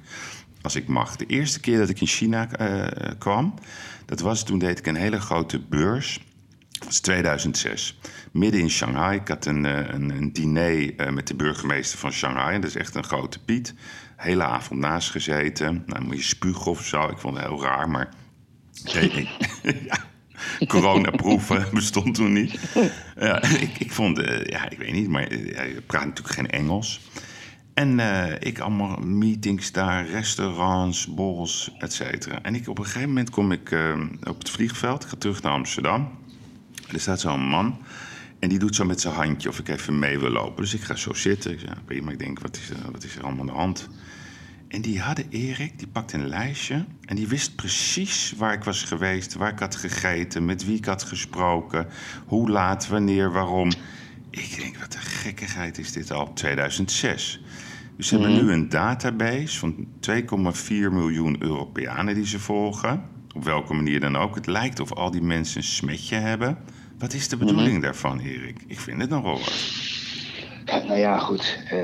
als 0.62 0.76
ik 0.76 0.88
mag. 0.88 1.16
De 1.16 1.26
eerste 1.26 1.60
keer 1.60 1.78
dat 1.78 1.90
ik 1.90 2.02
in 2.02 2.08
China 2.08 2.52
eh, 2.52 3.12
kwam... 3.18 3.54
dat 4.06 4.20
was 4.20 4.44
toen 4.44 4.60
deed 4.60 4.80
ik 4.80 4.88
een 4.88 4.96
hele 4.96 5.20
grote 5.20 5.60
beurs... 5.60 6.20
Dat 6.72 6.90
was 6.90 7.00
2006. 7.00 8.00
Midden 8.32 8.62
in 8.62 8.70
Shanghai. 8.70 9.20
Ik 9.20 9.28
had 9.28 9.46
een, 9.46 9.66
eh, 9.66 9.94
een, 9.94 10.10
een 10.10 10.34
diner 10.34 10.96
eh, 10.96 11.12
met 11.12 11.28
de 11.28 11.36
burgemeester 11.36 12.00
van 12.00 12.12
Shanghai. 12.12 12.60
Dat 12.60 12.70
is 12.70 12.76
echt 12.76 12.96
een 12.96 13.04
grote 13.04 13.40
Piet. 13.44 13.74
Hele 14.16 14.44
avond 14.44 14.80
naast 14.80 15.10
gezeten. 15.10 15.84
Nou, 15.86 16.04
moet 16.04 16.18
je 16.18 16.24
spugen 16.24 16.72
of 16.72 16.86
zo. 16.86 17.10
Ik 17.10 17.18
vond 17.18 17.38
het 17.38 17.46
heel 17.46 17.62
raar, 17.62 17.90
maar... 17.90 18.10
Nee, 18.94 19.30
ja, 19.90 19.98
coronaproeven 20.68 21.68
bestond 21.74 22.16
toen 22.16 22.34
niet. 22.34 22.60
Ja, 23.20 23.44
ik, 23.44 23.80
ik 23.80 23.92
vond, 23.92 24.18
ja, 24.44 24.70
ik 24.70 24.78
weet 24.78 24.94
niet, 24.94 25.10
maar 25.10 25.34
je 25.34 25.82
praat 25.86 26.06
natuurlijk 26.06 26.36
geen 26.36 26.50
Engels. 26.50 27.02
En 27.82 28.00
eh, 28.00 28.36
ik 28.40 28.60
allemaal 28.60 28.98
meetings 29.00 29.72
daar, 29.72 30.08
restaurants, 30.08 31.08
borrels, 31.08 31.72
et 31.78 31.94
cetera. 31.94 32.42
En 32.42 32.56
ik, 32.56 32.68
op 32.68 32.78
een 32.78 32.86
gegeven 32.86 33.08
moment 33.08 33.30
kom 33.30 33.52
ik 33.52 33.72
eh, 33.72 34.00
op 34.24 34.40
het 34.40 34.50
vliegveld, 34.50 35.04
ik 35.04 35.10
ga 35.10 35.16
terug 35.18 35.42
naar 35.42 35.52
Amsterdam. 35.52 36.10
Er 36.92 37.00
staat 37.00 37.20
zo'n 37.20 37.42
man 37.42 37.78
En 38.40 38.50
die 38.50 38.60
doet 38.60 38.76
zo 38.76 38.86
met 38.86 39.02
zijn 39.02 39.14
handje 39.14 39.50
of 39.50 39.60
ik 39.60 39.70
even 39.70 40.00
mee 40.00 40.20
wil 40.20 40.30
lopen. 40.30 40.64
Dus 40.64 40.74
ik 40.74 40.82
ga 40.82 40.96
zo 40.96 41.14
zitten. 41.14 41.52
Ik 41.52 41.60
zeg, 41.60 41.86
prima. 41.86 42.12
Ik 42.12 42.20
denk, 42.20 42.40
wat 42.40 42.58
is, 42.58 42.70
er, 42.70 42.92
wat 42.92 43.04
is 43.04 43.16
er 43.16 43.24
allemaal 43.24 43.40
aan 43.40 43.46
de 43.46 43.52
hand? 43.52 43.90
En 44.68 44.82
die 44.82 45.00
hadden 45.00 45.26
Erik, 45.30 45.78
die 45.80 45.88
pakte 45.88 46.18
een 46.18 46.28
lijstje. 46.28 46.86
En 47.06 47.16
die 47.16 47.28
wist 47.28 47.56
precies 47.56 48.34
waar 48.38 48.54
ik 48.54 48.64
was 48.64 48.84
geweest, 48.84 49.34
waar 49.34 49.52
ik 49.52 49.60
had 49.60 49.76
gegeten, 49.76 50.46
met 50.46 50.66
wie 50.66 50.78
ik 50.78 50.86
had 50.86 51.04
gesproken, 51.04 51.88
hoe 52.26 52.50
laat, 52.50 52.88
wanneer, 52.88 53.32
waarom. 53.32 53.72
Ik 54.30 54.56
denk, 54.62 54.78
wat 54.78 54.94
een 54.94 55.02
gekkigheid 55.02 55.78
is 55.78 55.92
dit 55.92 56.12
al, 56.12 56.34
2006. 56.34 57.42
Dus 58.02 58.10
ze 58.10 58.18
hebben 58.20 58.46
nu 58.46 58.52
een 58.52 58.70
database 58.70 59.60
van 59.60 59.76
2,4 60.10 60.92
miljoen 60.92 61.36
Europeanen 61.40 62.16
die 62.16 62.28
ze 62.28 62.40
volgen. 62.40 63.04
Op 63.36 63.44
welke 63.44 63.74
manier 63.74 64.00
dan 64.00 64.16
ook. 64.16 64.36
Het 64.36 64.48
lijkt 64.48 64.80
of 64.80 64.94
al 64.94 65.12
die 65.12 65.22
mensen 65.22 65.58
een 65.58 65.64
smetje 65.64 66.16
hebben. 66.16 66.58
Wat 66.98 67.14
is 67.14 67.28
de 67.28 67.38
bedoeling 67.38 67.82
daarvan, 67.82 68.20
Erik? 68.20 68.58
Ik 68.68 68.80
vind 68.80 69.02
het 69.02 69.10
nogal 69.10 69.40
wat. 69.40 69.54
Nou 70.88 71.00
ja, 71.00 71.18
goed. 71.18 71.58
eh, 71.70 71.78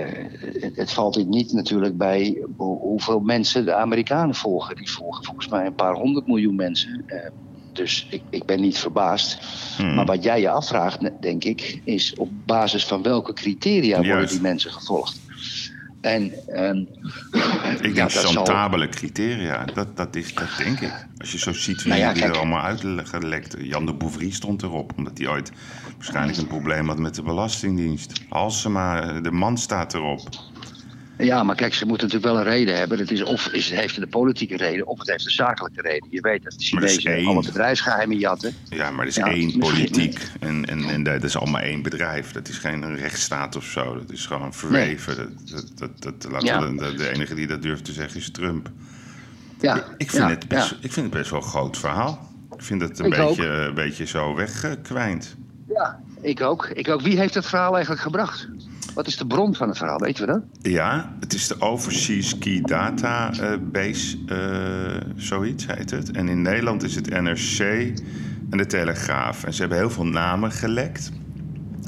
het, 0.61 0.75
het 0.75 0.91
valt 0.91 1.27
niet 1.27 1.53
natuurlijk 1.53 1.97
bij 1.97 2.45
hoe- 2.55 2.79
hoeveel 2.79 3.19
mensen 3.19 3.65
de 3.65 3.73
Amerikanen 3.73 4.35
volgen. 4.35 4.75
Die 4.75 4.91
volgen 4.91 5.23
volgens 5.23 5.47
mij 5.47 5.65
een 5.65 5.75
paar 5.75 5.93
honderd 5.93 6.27
miljoen 6.27 6.55
mensen. 6.55 7.03
Eh, 7.07 7.29
dus 7.73 8.07
ik, 8.09 8.21
ik 8.29 8.45
ben 8.45 8.61
niet 8.61 8.77
verbaasd. 8.77 9.39
Hmm. 9.77 9.95
Maar 9.95 10.05
wat 10.05 10.23
jij 10.23 10.41
je 10.41 10.49
afvraagt, 10.49 11.21
denk 11.21 11.43
ik, 11.43 11.81
is 11.83 12.13
op 12.15 12.29
basis 12.45 12.85
van 12.85 13.01
welke 13.01 13.33
criteria 13.33 14.03
worden 14.03 14.27
die 14.27 14.41
mensen 14.41 14.71
gevolgd? 14.71 15.25
En 16.07 16.87
Ik 17.81 17.95
denk 17.95 18.09
zal- 18.09 18.23
chantabele 18.31 18.89
criteria. 18.89 19.65
Dat, 19.73 19.97
dat, 19.97 20.15
is, 20.15 20.33
dat 20.33 20.47
denk 20.57 20.79
ik. 20.79 21.05
Als 21.17 21.31
je 21.31 21.37
zo 21.37 21.53
ziet 21.53 21.77
wie 21.83 21.87
Nou 21.87 21.99
ja, 22.01 22.11
die 22.13 22.21
kijk. 22.21 22.33
er 22.33 22.39
allemaal 22.39 22.61
uitgelekt. 22.61 23.55
Jan 23.59 23.85
de 23.85 23.93
Bouvry 23.93 24.31
stond 24.31 24.63
erop. 24.63 24.91
Omdat 24.97 25.17
hij 25.17 25.27
ooit 25.27 25.51
waarschijnlijk 25.97 26.37
een 26.37 26.47
probleem 26.47 26.87
had 26.87 26.97
met 26.99 27.15
de 27.15 27.21
Belastingdienst. 27.23 28.21
Halsema, 28.29 29.19
de 29.19 29.31
man 29.31 29.57
staat 29.57 29.93
erop. 29.93 30.19
Ja, 31.17 31.43
maar 31.43 31.55
kijk, 31.55 31.73
ze 31.73 31.85
moeten 31.85 32.07
natuurlijk 32.07 32.33
wel 32.33 32.43
een 32.43 32.49
reden 32.51 32.77
hebben. 32.77 32.99
Het 32.99 33.11
is 33.11 33.23
of 33.23 33.47
is, 33.47 33.69
heeft 33.69 33.95
het 33.95 34.03
een 34.03 34.09
politieke 34.09 34.57
reden, 34.57 34.87
of 34.87 34.99
het 34.99 35.07
heeft 35.07 35.25
een 35.25 35.31
zakelijke 35.31 35.81
reden. 35.81 36.07
Je 36.11 36.21
weet 36.21 36.43
dat 36.43 36.51
de 36.51 36.57
dat 36.57 36.65
Chinezen 36.67 37.11
één. 37.13 37.27
alle 37.27 37.41
bedrijfsgeheimen 37.45 38.17
jatten. 38.17 38.53
Ja, 38.69 38.91
maar 38.91 39.01
er 39.01 39.07
is 39.07 39.15
Ja, 39.15 39.25
één 39.31 39.57
politiek. 39.59 40.19
En, 40.39 40.65
en, 40.65 40.83
en 40.83 41.03
dat 41.03 41.23
is 41.23 41.37
allemaal 41.37 41.61
één 41.61 41.81
bedrijf. 41.81 42.31
Dat 42.31 42.47
is 42.47 42.57
geen 42.57 42.95
rechtsstaat 42.95 43.55
of 43.55 43.63
zo. 43.63 43.93
Dat 43.97 44.11
is 44.11 44.25
gewoon 44.25 44.53
verweven. 44.53 45.15
Dat, 45.15 45.27
dat, 45.75 45.77
dat, 46.01 46.21
dat, 46.21 46.31
laten 46.31 46.47
Ja. 46.47 46.71
we 46.73 46.93
de, 46.95 47.09
enige 47.13 47.35
die 47.35 47.47
dat 47.47 47.61
durft 47.61 47.85
te 47.85 47.91
zeggen 47.91 48.19
is 48.19 48.31
Trump. 48.31 48.69
Ja, 49.59 49.75
Ik 49.97 50.09
vind, 50.11 50.23
ja, 50.23 50.29
het, 50.29 50.47
best, 50.47 50.71
ik 50.71 50.91
vind 50.93 51.05
het 51.05 51.15
best 51.15 51.29
wel 51.31 51.39
een 51.41 51.47
groot 51.47 51.77
verhaal. 51.77 52.29
Ik 52.57 52.61
vind 52.63 52.81
het 52.81 52.99
een 52.99 53.05
Ik 53.05 53.15
beetje, 53.17 53.47
een 53.47 53.73
beetje 53.73 54.05
zo 54.05 54.35
weggekwijnd. 54.35 55.35
Ja, 55.69 55.99
ik 56.21 56.41
ook. 56.41 56.67
ik 56.73 56.89
ook. 56.89 57.01
Wie 57.01 57.17
heeft 57.17 57.33
het 57.33 57.45
verhaal 57.45 57.71
eigenlijk 57.73 58.01
gebracht? 58.01 58.47
Wat 58.97 59.07
is 59.07 59.17
de 59.17 59.27
bron 59.27 59.55
van 59.55 59.67
het 59.67 59.77
verhaal? 59.77 59.99
Weten 59.99 60.25
we 60.25 60.31
dat? 60.31 60.71
Ja, 60.71 61.15
het 61.19 61.33
is 61.33 61.47
de 61.47 61.61
Overseas 61.61 62.37
Key 62.37 62.61
Database, 62.61 64.17
eh 64.27 65.11
zoiets 65.15 65.65
heet 65.67 65.91
het. 65.91 66.11
En 66.11 66.27
in 66.27 66.41
Nederland 66.41 66.83
is 66.83 66.95
het 66.95 67.09
NRC 67.09 67.59
en 68.49 68.57
de 68.57 68.65
Telegraaf. 68.65 69.43
En 69.43 69.53
ze 69.53 69.59
hebben 69.59 69.77
heel 69.77 69.89
veel 69.89 70.05
namen 70.05 70.51
gelekt. 70.51 71.11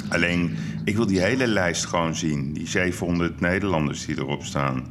Alleen, 0.10 0.56
ik 0.84 0.96
wil 0.96 1.06
die 1.06 1.20
hele 1.20 1.48
lijst 1.48 1.86
gewoon 1.86 2.16
zien. 2.16 2.54
Die 2.54 2.68
700 2.68 3.40
Nederlanders 3.40 4.06
die 4.06 4.18
erop 4.18 4.44
staan. 4.44 4.86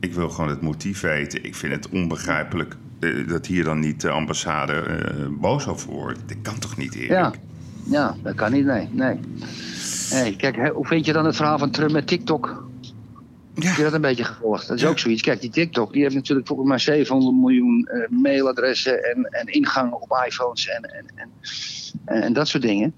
Ik 0.00 0.14
wil 0.14 0.28
gewoon 0.28 0.50
het 0.50 0.60
motief 0.60 1.00
weten. 1.00 1.44
Ik 1.44 1.54
vind 1.54 1.72
het 1.72 1.88
onbegrijpelijk 1.88 2.76
eh, 3.00 3.28
dat 3.28 3.46
hier 3.46 3.64
dan 3.64 3.78
niet 3.78 4.00
de 4.00 4.10
ambassade 4.10 4.72
eh, 4.72 5.26
boos 5.40 5.66
over 5.66 5.90
wordt. 5.90 6.18
Dat 6.26 6.36
kan 6.42 6.58
toch 6.58 6.76
niet, 6.76 6.94
Erik? 6.94 7.10
Ja. 7.10 7.32
Ja, 7.84 8.16
dat 8.22 8.34
kan 8.34 8.52
niet, 8.52 8.64
nee. 8.64 8.88
nee. 8.92 9.20
Hey, 10.08 10.34
kijk, 10.36 10.72
hoe 10.72 10.86
vind 10.86 11.06
je 11.06 11.12
dan 11.12 11.24
het 11.24 11.36
verhaal 11.36 11.58
van 11.58 11.70
Trump 11.70 11.92
met 11.92 12.06
TikTok? 12.06 12.68
Heb 13.54 13.76
je 13.76 13.82
dat 13.82 13.92
een 13.92 14.00
beetje 14.00 14.24
gevolgd? 14.24 14.68
Dat 14.68 14.76
is 14.76 14.84
ook 14.84 14.98
zoiets. 14.98 15.22
Kijk, 15.22 15.40
die 15.40 15.50
TikTok 15.50 15.92
die 15.92 16.02
heeft 16.02 16.14
natuurlijk 16.14 16.46
volgens 16.46 16.68
mij 16.68 16.78
700 16.78 17.36
miljoen 17.36 17.86
eh, 17.86 18.08
mailadressen 18.08 19.04
en, 19.04 19.24
en 19.24 19.46
ingangen 19.46 20.00
op 20.00 20.22
iPhones 20.26 20.68
en, 20.68 20.82
en, 20.82 21.04
en, 21.14 21.30
en, 22.04 22.22
en 22.22 22.32
dat 22.32 22.48
soort 22.48 22.62
dingen. 22.62 22.94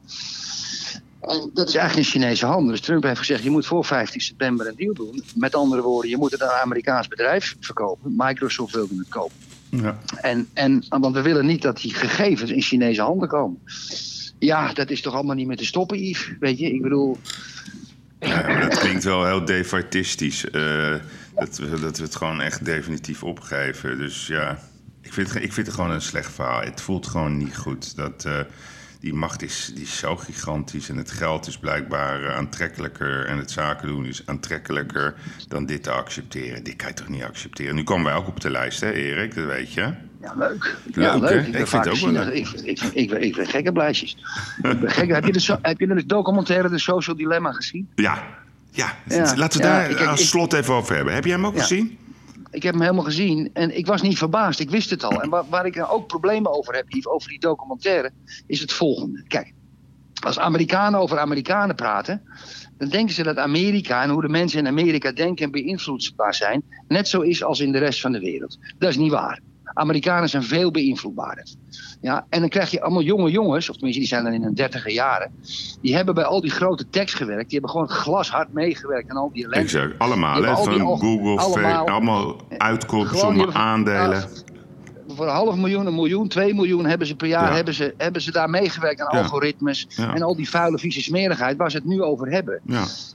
En 1.21 1.51
dat 1.55 1.69
is 1.69 1.75
eigenlijk 1.75 2.07
in 2.07 2.21
Chinese 2.21 2.47
handen. 2.47 2.71
Dus 2.71 2.81
Trump 2.81 3.03
heeft 3.03 3.19
gezegd, 3.19 3.43
je 3.43 3.51
moet 3.51 3.67
voor 3.67 3.85
15 3.85 4.21
september 4.21 4.67
een 4.67 4.77
deal 4.77 4.95
doen. 4.95 5.23
Met 5.35 5.55
andere 5.55 5.83
woorden, 5.83 6.11
je 6.11 6.17
moet 6.17 6.33
het 6.33 6.43
aan 6.43 6.49
een 6.49 6.63
Amerikaans 6.63 7.09
bedrijf 7.09 7.57
verkopen. 7.61 8.15
Microsoft 8.17 8.75
wilde 8.75 8.95
het 8.97 9.09
kopen. 9.09 9.37
Ja. 9.71 9.99
En, 10.21 10.49
en, 10.53 10.85
want 10.89 11.15
we 11.15 11.23
willen 11.23 11.47
niet 11.47 11.63
dat 11.63 11.81
die 11.81 11.95
gegevens 11.95 12.51
in 12.51 12.63
Chinese 12.63 13.03
handen 13.03 13.29
komen. 13.29 13.59
Ja, 14.43 14.73
dat 14.73 14.91
is 14.91 15.01
toch 15.01 15.15
allemaal 15.15 15.35
niet 15.35 15.47
meer 15.47 15.57
te 15.57 15.65
stoppen, 15.65 16.05
Yves? 16.05 16.33
Weet 16.41 16.59
je, 16.59 16.73
ik 16.73 16.83
bedoel... 16.83 17.19
Dat 18.61 18.79
klinkt 18.79 19.05
wel 19.05 19.27
heel 19.27 19.45
defaitistisch. 19.45 20.51
eh, 20.51 20.95
dat, 21.35 21.59
we, 21.59 21.81
dat 21.81 21.99
we 21.99 22.05
het 22.05 22.17
gewoon 22.17 22.41
echt 22.41 22.65
definitief 22.65 23.23
opgeven. 23.23 23.99
Dus 23.99 24.27
ja, 24.27 24.59
ik 25.01 25.13
vind, 25.13 25.35
ik 25.35 25.53
vind 25.53 25.67
het 25.67 25.75
gewoon 25.77 25.91
een 25.91 26.01
slecht 26.03 26.33
verhaal. 26.33 26.61
Het 26.61 26.81
voelt 26.81 27.07
gewoon 27.07 27.37
niet 27.37 27.57
goed. 27.57 27.97
Dat, 27.97 28.25
eh, 28.25 28.41
die 29.01 29.15
macht 29.15 29.43
is, 29.43 29.71
die 29.75 29.83
is 29.83 29.99
zo 29.99 30.17
gigantisch 30.17 30.89
en 30.89 30.97
het 30.97 31.11
geld 31.11 31.47
is 31.47 31.59
blijkbaar 31.59 32.25
eh, 32.25 32.37
aantrekkelijker... 32.37 33.27
en 33.27 33.39
het 33.39 33.51
zaken 33.51 33.89
doen 33.89 34.07
is 34.07 34.23
aantrekkelijker 34.27 35.15
dan 35.49 35.67
dit 35.67 35.83
te 35.83 35.91
accepteren. 35.91 36.65
Dit 36.65 36.77
kan 36.77 36.89
je 36.89 36.95
toch 36.95 37.09
niet 37.09 37.23
accepteren? 37.23 37.75
Nu 37.75 37.83
komen 37.83 38.05
wij 38.05 38.15
ook 38.15 38.29
op 38.29 38.41
de 38.41 38.51
lijst, 38.51 38.81
hè 38.81 38.93
Erik? 38.93 39.35
Dat 39.35 39.47
weet 39.47 39.73
je. 39.73 40.11
Ja, 40.23 40.35
leuk. 40.37 40.77
Ja, 40.95 41.17
leuk. 41.17 41.47
Ik 41.47 41.67
vind 41.67 41.85
het 41.85 41.95
ook 41.95 42.13
wel 42.13 42.25
leuk. 42.25 42.35
Ik, 42.35 42.49
ik, 42.51 42.81
ik, 42.81 43.11
ik, 43.11 43.35
ben 43.37 43.47
gekke 43.47 43.73
gek. 44.87 45.11
Heb, 45.11 45.25
je 45.25 45.33
de, 45.33 45.39
so- 45.39 45.59
heb 45.63 45.81
je 45.81 45.87
de 45.87 46.07
documentaire 46.07 46.69
The 46.69 46.79
Social 46.79 47.17
Dilemma 47.17 47.53
gezien? 47.53 47.89
Ja, 47.95 48.23
ja. 48.71 48.97
Ja, 49.09 49.37
laten 49.37 49.61
we 49.61 49.67
daar 49.67 50.07
als 50.07 50.29
slot 50.29 50.53
even 50.53 50.75
over 50.75 50.95
hebben. 50.95 51.15
Heb 51.15 51.25
jij 51.25 51.35
hem 51.35 51.47
ook 51.47 51.59
gezien? 51.59 51.99
Ik 52.51 52.63
heb 52.63 52.73
hem 52.73 52.83
helemaal 52.83 53.05
gezien 53.05 53.51
en 53.53 53.77
ik 53.77 53.87
was 53.87 54.03
niet 54.03 54.19
verbaasd. 54.19 54.61
Ik 54.61 54.71
wist 54.71 54.91
het 54.91 55.05
al. 55.05 55.23
En 55.23 55.31
waar, 55.31 55.45
waar 55.49 55.67
ik 55.67 55.75
nou 55.75 55.91
ook 55.91 56.07
problemen 56.07 56.53
over 56.57 56.75
heb, 56.75 56.85
Yves, 56.89 57.07
over 57.07 57.29
die 57.29 57.41
documentaire, 57.41 58.11
is 58.47 58.61
het 58.61 58.73
volgende. 58.73 59.25
Kijk, 59.29 59.53
als 60.21 60.39
Amerikanen 60.39 61.01
over 61.01 61.19
Amerikanen 61.19 61.75
praten, 61.77 62.23
dan 62.79 62.89
denken 62.89 63.15
ze 63.15 63.23
dat 63.23 63.37
Amerika 63.37 64.03
en 64.03 64.11
hoe 64.11 64.23
de 64.23 64.29
mensen 64.29 64.59
in 64.59 64.67
Amerika 64.67 65.13
denken 65.13 65.45
en 65.45 65.51
beïnvloedbaar 65.51 66.35
zijn, 66.35 66.63
net 66.89 67.09
zo 67.09 67.21
is 67.21 67.45
als 67.45 67.61
in 67.61 67.73
de 67.73 67.79
rest 67.79 68.01
van 68.01 68.13
de 68.13 68.21
wereld. 68.21 68.59
Dat 68.79 68.91
is 68.91 68.97
niet 68.97 69.11
waar. 69.11 69.41
Amerikanen 69.75 70.29
zijn 70.29 70.43
veel 70.43 70.71
beïnvloedbaarder. 70.71 71.45
Ja, 72.01 72.27
en 72.29 72.41
dan 72.41 72.49
krijg 72.49 72.71
je 72.71 72.81
allemaal 72.83 73.03
jonge 73.03 73.31
jongens, 73.31 73.69
of 73.69 73.75
tenminste 73.75 74.01
die 74.01 74.09
zijn 74.11 74.25
dan 74.25 74.33
in 74.33 74.43
hun 74.43 74.55
dertiger 74.55 74.91
jaren, 74.91 75.33
die 75.81 75.95
hebben 75.95 76.15
bij 76.15 76.25
al 76.25 76.41
die 76.41 76.51
grote 76.51 76.89
techs 76.91 77.15
gewerkt. 77.15 77.51
Die 77.51 77.59
hebben 77.59 77.71
gewoon 77.71 77.89
glashard 77.89 78.53
meegewerkt 78.53 79.11
aan 79.11 79.17
al 79.17 79.31
die 79.33 79.45
ellende. 79.45 79.65
Exact, 79.65 79.99
allemaal. 79.99 80.43
Hè? 80.43 80.49
al 80.51 80.65
Van 80.65 80.99
Google, 80.99 81.37
allemaal- 81.39 81.89
allemaal 81.89 82.37
uitkoop, 82.59 83.11
hebben- 83.11 83.55
aandelen. 83.55 84.25
Voor 85.15 85.27
een 85.27 85.33
half 85.33 85.57
miljoen, 85.57 85.87
een 85.87 85.95
miljoen, 85.95 86.29
twee 86.29 86.55
miljoen 86.55 86.87
hebben 86.87 87.07
ze 87.07 87.17
per 87.17 87.29
jaar 87.29 87.49
Ja. 87.49 87.55
hebben 87.55 87.75
ze, 87.75 87.95
hebben 87.97 88.23
ze 88.23 88.33
daar 88.33 88.51
meegewerkt 88.51 89.01
aan 89.01 89.17
Ja. 89.17 89.23
algoritmes. 89.23 89.87
Ja. 89.89 90.15
En 90.15 90.23
al 90.23 90.37
die 90.37 90.49
vuile, 90.51 90.79
vieze 90.79 91.03
smerigheid 91.03 91.57
waar 91.57 91.71
ze 91.71 91.77
het 91.77 91.87
nu 91.87 92.03
over 92.03 92.31
hebben. 92.31 92.61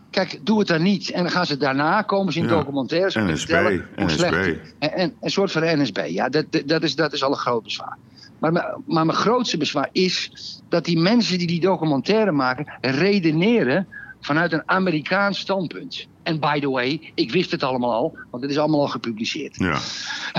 Kijk, 0.10 0.40
doe 0.44 0.60
het 0.60 0.68
dan 0.68 0.82
niet. 0.82 1.12
En 1.12 1.22
dan 1.24 1.32
gaan 1.32 1.46
ze 1.46 1.58
daarna 1.58 2.02
komen 2.02 2.34
ze 2.34 2.40
in 2.40 2.48
documentaires 2.48 3.16
NSB, 3.16 3.38
vertellen 3.38 3.86
hoe 3.96 4.06
NSB. 4.06 4.18
slecht. 4.18 4.60
En, 4.80 4.92
en 4.94 5.14
een 5.22 5.30
soort 5.30 5.52
van 5.52 5.62
NSB. 5.82 6.06
Ja, 6.08 6.30
dat, 6.30 6.46
dat- 6.66 6.84
is, 6.84 6.96
dat 6.96 7.14
is 7.14 7.24
al 7.24 7.32
een 7.32 7.38
groot 7.38 7.64
bezwaar. 7.64 7.98
Maar, 8.40 8.52
maar 8.86 9.06
mijn 9.06 9.18
grootste 9.18 9.58
bezwaar 9.58 9.90
is 9.92 10.32
dat 10.70 10.86
die 10.86 11.00
mensen 11.00 11.38
die 11.38 11.48
die 11.48 11.60
documentaire 11.60 12.32
maken 12.32 12.74
redeneren 12.82 13.88
vanuit 14.22 14.54
een 14.54 14.64
Amerikaans 14.66 15.40
standpunt. 15.40 16.08
En 16.24 16.40
by 16.40 16.60
the 16.60 16.70
way, 16.70 17.12
ik 17.16 17.32
wist 17.32 17.52
het 17.52 17.64
allemaal 17.64 17.94
al, 17.94 18.18
want 18.32 18.44
het 18.44 18.52
is 18.52 18.58
allemaal 18.58 18.80
al 18.82 18.88
gepubliceerd. 18.88 19.56
Ja. 19.56 19.78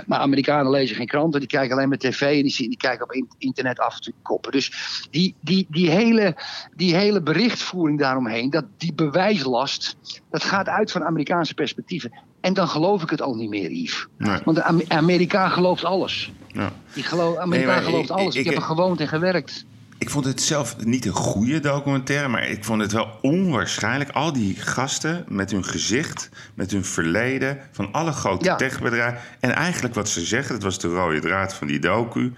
Maar 0.06 0.18
Amerikanen 0.18 0.70
lezen 0.70 0.96
geen 0.96 1.06
kranten, 1.06 1.40
die 1.40 1.48
kijken 1.48 1.76
alleen 1.76 1.88
maar 1.88 1.98
tv 1.98 2.20
en 2.36 2.42
die, 2.42 2.50
zien- 2.52 2.68
die 2.68 2.78
kijken 2.78 3.04
op 3.04 3.12
in- 3.12 3.28
internet 3.38 3.78
af 3.78 4.00
toe 4.00 4.12
koppen. 4.22 4.52
Dus 4.52 4.72
die, 5.10 5.34
die, 5.40 5.66
die, 5.70 5.90
hele, 5.90 6.36
die 6.76 6.94
hele 6.94 7.22
berichtvoering 7.22 7.98
daaromheen, 7.98 8.50
dat, 8.50 8.64
die 8.76 8.92
bewijslast, 8.94 9.96
dat 10.30 10.44
gaat 10.44 10.68
uit 10.68 10.90
van 10.92 11.04
Amerikaanse 11.04 11.54
perspectieven. 11.54 12.12
En 12.40 12.54
dan 12.54 12.68
geloof 12.68 13.02
ik 13.02 13.10
het 13.10 13.22
al 13.22 13.34
niet 13.34 13.50
meer, 13.50 13.70
Yves. 13.70 14.06
Nee. 14.18 14.38
Want 14.44 14.56
de 14.56 14.62
Am- 14.64 14.82
Amerikaan 14.88 15.50
gelooft 15.50 15.84
alles. 15.84 16.32
Ja. 16.52 16.72
Die 16.94 17.02
geloof, 17.02 17.36
Amerikaan 17.36 17.74
maar 17.74 17.82
gelooft 17.84 18.10
ik- 18.10 18.16
alles. 18.16 18.34
Ik, 18.34 18.40
ik- 18.40 18.46
heb 18.46 18.56
er 18.56 18.62
gewoond 18.62 19.00
en 19.00 19.08
gewerkt. 19.08 19.64
Ik 19.98 20.10
vond 20.10 20.24
het 20.24 20.42
zelf 20.42 20.76
niet 20.84 21.06
een 21.06 21.12
goede 21.12 21.60
documentaire, 21.60 22.28
maar 22.28 22.48
ik 22.48 22.64
vond 22.64 22.80
het 22.82 22.92
wel 22.92 23.18
onwaarschijnlijk. 23.22 24.10
Al 24.10 24.32
die 24.32 24.56
gasten 24.56 25.24
met 25.28 25.50
hun 25.50 25.64
gezicht, 25.64 26.28
met 26.54 26.70
hun 26.70 26.84
verleden, 26.84 27.58
van 27.72 27.92
alle 27.92 28.12
grote 28.12 28.44
Ja. 28.44 28.56
techbedrijven. 28.56 29.20
En 29.40 29.50
eigenlijk 29.54 29.94
wat 29.94 30.08
ze 30.08 30.20
zeggen, 30.24 30.54
dat 30.54 30.62
was 30.62 30.78
de 30.78 30.88
rode 30.88 31.20
draad 31.20 31.54
van 31.54 31.66
die 31.66 31.78
docu. 31.78 32.32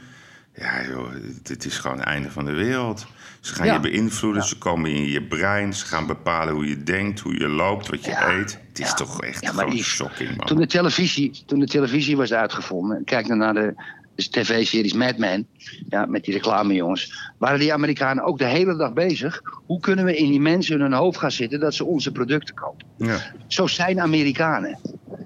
Ja, 0.55 0.85
joh, 0.89 1.11
dit 1.43 1.65
is 1.65 1.79
gewoon 1.79 1.97
het 1.99 2.07
einde 2.07 2.31
van 2.31 2.45
de 2.45 2.53
wereld. 2.53 3.07
Ze 3.41 3.55
gaan 3.55 3.67
Ja. 3.67 3.73
je 3.73 3.81
beïnvloeden, 3.81 4.43
Ja. 4.43 4.49
ze 4.49 4.59
komen 4.59 4.91
in 4.91 5.05
je 5.09 5.23
brein, 5.23 5.75
ze 5.75 5.87
gaan 5.87 6.07
bepalen 6.07 6.55
hoe 6.55 6.69
je 6.69 6.83
denkt, 6.83 7.21
hoe 7.21 7.39
je 7.39 7.49
loopt, 7.49 7.89
wat 7.89 8.05
je 8.05 8.11
Ja. 8.11 8.29
eet. 8.31 8.59
Het 8.69 8.79
is 8.79 8.95
toch 8.95 9.23
echt 9.23 9.49
gewoon 9.49 9.79
shocking, 9.79 10.37
man. 10.37 10.47
Toen 10.47 10.59
de, 10.59 10.67
televisie, 10.67 11.43
toen 11.47 11.59
de 11.61 11.67
televisie 11.67 12.17
was 12.17 12.33
uitgevonden, 12.33 13.05
kijk 13.05 13.27
dan 13.29 13.39
naar 13.39 13.55
de, 13.55 13.75
dus 14.21 14.45
tv-series 14.45 14.93
Mad 14.93 15.19
Men, 15.19 15.47
ja, 15.89 16.07
met 16.07 16.25
die 16.25 16.35
reclamejongens, 16.35 17.33
waren 17.39 17.59
die 17.59 17.73
Amerikanen 17.73 18.25
ook 18.25 18.39
de 18.39 18.45
hele 18.45 18.77
dag 18.77 18.93
bezig. 18.93 19.41
Hoe 19.67 19.81
kunnen 19.81 20.05
we 20.05 20.17
in 20.17 20.31
die 20.31 20.41
mensen 20.41 20.75
in 20.75 20.81
hun 20.81 20.93
hoofd 20.93 21.19
gaan 21.19 21.31
zitten 21.33 21.61
dat 21.61 21.75
ze 21.75 21.85
onze 21.85 22.13
producten 22.13 22.55
kopen? 22.55 22.87
Ja. 22.97 23.33
Zo 23.47 23.67
zijn 23.67 24.01
Amerikanen. 24.01 24.79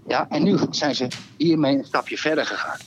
Ja, 0.07 0.27
en 0.29 0.43
nu 0.43 0.59
zijn 0.71 0.95
ze 0.95 1.09
hiermee 1.37 1.77
een 1.77 1.85
stapje 1.85 2.17
verder 2.17 2.47
gegaan. 2.47 2.79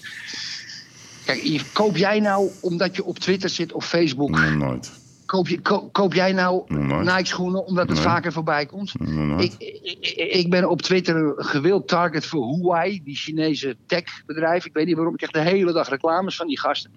Kijk, 1.26 1.62
koop 1.74 1.97
jij 1.97 2.20
nou, 2.20 2.49
omdat 2.60 2.95
je 2.95 3.03
op 3.03 3.20
Twitter 3.20 3.49
zit 3.49 3.74
of 3.74 3.86
Facebook, 3.88 4.30
Nog 4.30 4.55
nooit. 4.55 4.91
Koop, 5.28 5.47
je, 5.47 5.61
ko- 5.61 5.89
koop 5.91 6.13
jij 6.13 6.32
nou 6.32 6.63
Nog 6.67 6.84
nooit. 6.86 7.05
Nike 7.05 7.25
schoenen 7.25 7.65
omdat 7.65 7.88
het 7.88 7.97
Nee. 7.97 8.05
vaker 8.07 8.32
voorbij 8.34 8.65
komt? 8.65 8.93
Ik, 9.38 9.53
ik, 9.57 10.13
ik 10.34 10.49
ben 10.49 10.69
op 10.69 10.82
Twitter 10.82 11.15
een 11.15 11.34
gewild 11.45 11.88
target 11.88 12.25
voor 12.25 12.55
Huawei, 12.55 13.01
die 13.03 13.15
Chinese 13.15 13.75
techbedrijf. 13.86 14.65
Ik 14.65 14.73
weet 14.73 14.86
niet 14.86 14.95
waarom, 14.95 15.13
ik 15.13 15.28
krijg 15.30 15.45
de 15.45 15.51
hele 15.51 15.71
dag 15.73 15.89
reclames 15.89 16.36
van 16.36 16.47
die 16.47 16.59
gasten. 16.59 16.91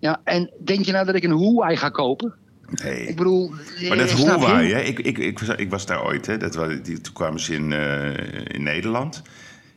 Ja, 0.00 0.20
en 0.24 0.50
denk 0.64 0.84
je 0.84 0.92
nou 0.92 1.06
dat 1.06 1.14
ik 1.14 1.24
een 1.24 1.38
Huawei 1.38 1.76
ga 1.76 1.88
kopen? 1.88 2.34
Nee. 2.84 3.06
Ik 3.06 3.16
bedoel... 3.16 3.48
Maar 3.88 3.96
dat 3.96 4.10
eh? 4.10 4.16
Huawei, 4.16 4.72
hè? 4.72 4.80
Ik, 4.80 4.98
ik, 4.98 5.18
ik, 5.18 5.38
was, 5.38 5.56
ik 5.56 5.70
was 5.70 5.86
daar 5.86 6.04
ooit, 6.04 6.26
hè? 6.26 6.36
Dat, 6.36 6.54
wa- 6.54 6.66
die, 6.82 7.00
toen 7.00 7.14
kwamen 7.14 7.40
ze 7.40 7.54
in, 7.54 7.72
eh, 7.72 8.54
in 8.54 8.62
Nederland. 8.62 9.22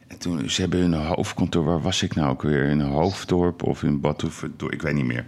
En 0.07 0.17
toen, 0.19 0.49
ze 0.49 0.61
hebben 0.61 0.79
hun 0.79 0.93
hoofdkantoor, 0.93 1.63
waar 1.63 1.81
was 1.81 2.01
ik 2.03 2.15
nou 2.15 2.29
ook 2.29 2.41
weer? 2.41 2.63
In 2.63 2.79
Hoofddorp 2.81 3.63
of 3.63 3.83
in 3.83 3.99
Badhoevedorp, 3.99 4.73
ik 4.73 4.81
weet 4.81 4.93
niet 4.93 5.05
meer. 5.05 5.25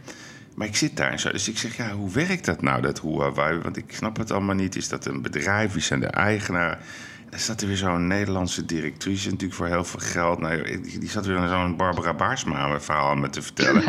Maar 0.57 0.67
ik 0.67 0.75
zit 0.75 0.97
daar 0.97 1.11
en 1.11 1.19
zo, 1.19 1.31
dus 1.31 1.47
ik 1.47 1.57
zeg, 1.57 1.75
ja, 1.77 1.89
hoe 1.91 2.11
werkt 2.11 2.45
dat 2.45 2.61
nou, 2.61 2.81
dat 2.81 3.01
Huawei? 3.01 3.59
Want 3.59 3.77
ik 3.77 3.85
snap 3.87 4.17
het 4.17 4.31
allemaal 4.31 4.55
niet. 4.55 4.75
Is 4.75 4.89
dat 4.89 5.05
een 5.05 5.21
bedrijf? 5.21 5.73
Wie 5.73 5.81
zijn 5.81 5.99
de 5.99 6.07
eigenaren? 6.07 6.77
En 6.77 7.27
dan 7.29 7.39
staat 7.39 7.61
er 7.61 7.67
weer 7.67 7.77
zo'n 7.77 8.07
Nederlandse 8.07 8.65
directrice 8.65 9.25
natuurlijk 9.29 9.53
voor 9.53 9.67
heel 9.67 9.83
veel 9.83 9.99
geld. 9.99 10.39
Nou, 10.39 10.81
die, 10.99 11.09
zat 11.09 11.25
weer 11.25 11.47
zo'n 11.47 11.75
Barbara 11.77 12.13
Baarsma 12.13 12.79
verhaal 12.79 13.09
aan 13.09 13.19
me 13.19 13.29
te 13.29 13.41
vertellen. 13.41 13.83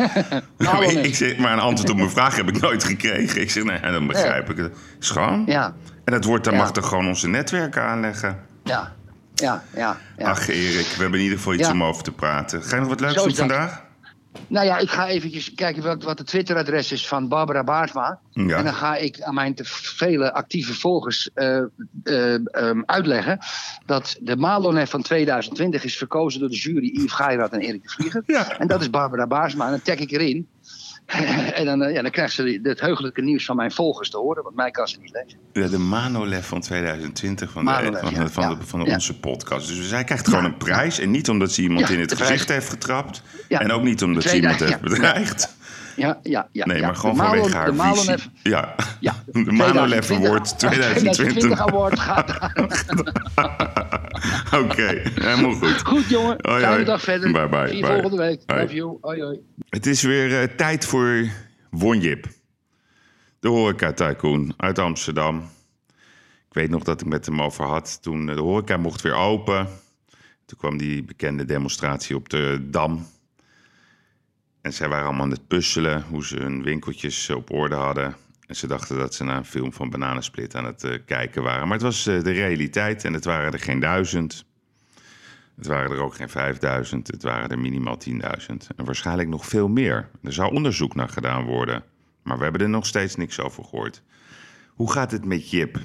Maar, 0.59 0.83
ik, 0.93 1.05
ik 1.05 1.15
zeg, 1.15 1.37
maar 1.37 1.53
een 1.53 1.59
antwoord 1.59 1.91
op 1.91 1.97
mijn 1.97 2.11
vraag 2.11 2.37
heb 2.37 2.49
ik 2.49 2.61
nooit 2.61 2.85
gekregen. 2.85 3.41
Ik 3.41 3.51
zeg, 3.51 3.65
nee, 3.65 3.81
dan 3.81 4.07
begrijp 4.07 4.51
ik 4.51 4.57
het. 4.57 4.77
Schoon. 4.99 5.43
Ja, 5.47 5.75
En 6.05 6.13
dat 6.13 6.25
wordt, 6.25 6.45
dan 6.45 6.53
Ja. 6.55 6.59
mag 6.59 6.73
toch 6.73 6.89
gewoon 6.89 7.07
onze 7.07 7.29
netwerken 7.29 7.83
aanleggen. 7.83 8.39
ja, 8.65 8.95
ja, 9.35 9.63
ja. 9.75 9.97
ja. 10.19 10.31
Ach, 10.31 10.49
Erik, 10.49 10.87
we 10.87 11.01
hebben 11.01 11.19
in 11.19 11.25
ieder 11.25 11.39
geval 11.39 11.55
iets 11.55 11.67
Ja. 11.67 11.73
om 11.73 11.85
over 11.85 12.03
te 12.03 12.13
praten. 12.13 12.63
Ga 12.63 12.75
je 12.75 12.81
nog 12.81 12.91
wat 12.91 13.01
leuks 13.01 13.23
doen 13.23 13.35
vandaag? 13.35 13.87
Nou 14.47 14.67
ja, 14.67 14.79
ik 14.79 14.91
ga 14.91 15.09
eventjes 15.09 15.55
kijken 15.55 15.83
wat, 15.83 16.03
wat 16.03 16.19
het 16.19 16.27
Twitteradres 16.27 16.93
is 16.93 17.09
van 17.09 17.29
Barbara 17.29 17.65
Baarsma. 17.65 18.21
Ja. 18.31 18.57
En 18.57 18.65
dan 18.65 18.75
ga 18.75 18.97
ik 18.97 19.21
aan 19.21 19.35
mijn 19.35 19.55
te 19.55 19.65
vele 19.65 20.33
actieve 20.33 20.75
volgers 20.75 21.31
eh, 21.35 21.59
eh, 22.03 22.35
ehm, 22.35 22.83
uitleggen... 22.87 23.39
dat 23.87 24.17
de 24.21 24.37
Malonef 24.37 24.91
van 24.91 25.03
2020 25.03 25.85
is 25.85 25.97
verkozen 25.97 26.41
door 26.41 26.49
de 26.49 26.57
jury 26.57 26.91
Yves 26.93 27.13
Geirat 27.13 27.53
en 27.53 27.61
Erik 27.61 27.83
de 27.83 27.89
Vlieger. 27.89 28.23
Ja. 28.27 28.59
En 28.59 28.67
dat 28.67 28.81
is 28.81 28.91
Barbara 28.91 29.27
Baarsma. 29.27 29.65
En 29.65 29.71
dan 29.71 29.83
tag 29.83 29.97
ik 29.99 30.11
erin. 30.11 30.49
en 31.59 31.65
dan, 31.65 31.83
eh, 31.83 31.95
ja, 31.95 32.03
dan 32.03 32.11
krijgt 32.11 32.35
ze 32.35 32.61
het 32.63 32.81
heugelijke 32.81 33.23
nieuws 33.23 33.45
van 33.45 33.57
mijn 33.57 33.73
volgers 33.73 34.11
te 34.11 34.17
horen. 34.17 34.43
Want 34.43 34.55
mij 34.57 34.71
kan 34.71 34.89
ze 34.89 34.99
niet 35.01 35.11
lezen. 35.13 35.39
Ja, 35.53 35.69
de 35.69 35.79
Manolev 35.79 36.47
van 36.47 36.61
2020 36.61 37.51
van, 37.51 37.65
de, 37.65 37.71
van, 37.71 37.83
ja. 37.83 38.29
van, 38.29 38.49
de, 38.49 38.55
Ja. 38.55 38.57
van 38.65 38.81
de 38.81 38.87
Ja. 38.87 38.93
onze 38.95 39.19
podcast. 39.19 39.69
Dus 39.69 39.89
zij 39.89 40.05
krijgt 40.05 40.29
gewoon 40.29 40.45
een 40.45 40.57
prijs. 40.57 40.99
En 40.99 41.11
niet 41.11 41.29
omdat 41.29 41.53
ze 41.53 41.63
iemand 41.63 41.91
in 41.91 42.01
het 42.01 42.15
gezicht 42.15 42.49
heeft 42.49 42.69
getrapt. 42.69 43.23
En 43.49 43.73
ook 43.73 43.83
niet 43.83 44.03
omdat 44.03 44.23
ze 44.23 44.29
2000, 44.29 44.61
iemand 44.71 44.83
heeft 44.83 44.95
bedreigd. 45.01 45.57
Ja, 45.97 46.19
ja, 46.23 46.49
ja. 46.53 46.67
Nee, 46.67 46.81
maar 46.83 46.97
gewoon 46.97 47.15
De 47.17 47.23
vanwege 47.23 47.43
Malon- 47.49 47.57
haar 47.57 47.67
de. 47.67 47.73
Malonef- 47.73 48.29
Ja, 48.43 48.75
Ja, 49.01 49.15
de 49.33 49.53
Manolev 49.53 50.11
Award 50.11 50.59
2020. 50.59 51.13
2020 51.15 51.61
Award 51.61 51.99
gaat. 52.01 52.39
Oké, 54.65 55.03
helemaal 55.15 55.55
goed. 55.55 55.83
Goed, 55.87 56.09
jongen. 56.09 56.37
Hoi, 56.41 56.61
Fijne 56.61 56.85
dag 56.85 57.03
verder. 57.03 57.33
Bye, 57.33 57.49
bye, 57.49 57.67
Zie 57.69 57.77
je 57.77 57.83
bye. 57.83 57.93
volgende 57.93 58.17
week. 58.17 58.43
Hoi. 58.47 58.61
Love 58.61 58.75
you. 58.75 58.99
Hoi, 59.01 59.23
hoi. 59.23 59.39
Het 59.69 59.87
is 59.87 60.03
weer 60.03 60.41
eh, 60.41 60.57
tijd 60.57 60.85
voor 60.85 61.25
Wonjip. 61.71 62.27
De 63.41 63.49
horeca-tycoon 63.49 64.55
uit 64.57 64.79
Amsterdam. 64.79 65.39
Ik 66.49 66.55
weet 66.55 66.71
nog 66.71 66.83
dat 66.83 67.01
ik 67.01 67.07
met 67.07 67.27
hem 67.27 67.43
over 67.43 67.65
had 67.65 68.03
toen 68.03 68.29
eh, 68.29 68.35
de 68.35 68.41
horeca 68.41 68.77
mocht 68.77 69.01
weer 69.03 69.15
open. 69.15 69.69
Toen 70.47 70.59
kwam 70.59 70.77
die 70.79 71.05
bekende 71.05 71.45
demonstratie 71.45 72.17
op 72.17 72.29
de 72.29 72.67
Dam. 72.71 73.07
En 74.61 74.73
zij 74.73 74.89
waren 74.89 75.07
allemaal 75.07 75.23
aan 75.25 75.31
het 75.31 75.47
puzzelen 75.47 76.03
hoe 76.03 76.25
ze 76.27 76.37
hun 76.37 76.63
winkeltjes 76.63 77.31
op 77.31 77.53
orde 77.53 77.75
hadden. 77.75 78.17
En 78.49 78.57
ze 78.57 78.67
dachten 78.67 78.97
dat 78.97 79.15
ze 79.15 79.25
naar 79.25 79.37
een 79.37 79.45
film 79.45 79.73
van 79.73 79.91
Bananensplit 79.91 80.55
aan 80.55 80.65
het 80.65 80.85
eh, 80.85 80.99
kijken 81.07 81.43
waren. 81.43 81.63
Maar 81.63 81.77
het 81.77 81.83
was 81.83 82.07
eh, 82.07 82.23
de 82.23 82.31
realiteit 82.31 83.05
en 83.05 83.13
het 83.13 83.25
waren 83.25 83.53
er 83.53 83.59
geen 83.59 83.81
duizend. 83.81 84.45
Het 85.57 85.67
waren 85.67 85.91
er 85.91 86.03
ook 86.03 86.15
geen 86.15 86.29
5000, 86.29 87.07
het 87.07 87.23
waren 87.23 87.49
er 87.49 87.59
minimaal 87.59 87.99
10.000. 88.09 88.17
En 88.77 88.85
waarschijnlijk 88.85 89.29
nog 89.29 89.47
veel 89.47 89.69
meer. 89.69 90.11
Er 90.23 90.33
zou 90.33 90.53
onderzoek 90.53 90.95
naar 90.95 91.09
gedaan 91.09 91.45
worden. 91.45 91.85
Maar 92.23 92.37
we 92.37 92.43
hebben 92.43 92.61
er 92.61 92.69
nog 92.69 92.87
steeds 92.87 93.17
niks 93.17 93.41
over 93.41 93.65
gehoord. 93.65 94.03
Hoe 94.69 94.93
gaat 94.93 95.11
het 95.11 95.25
met 95.25 95.51
Jip? 95.51 95.81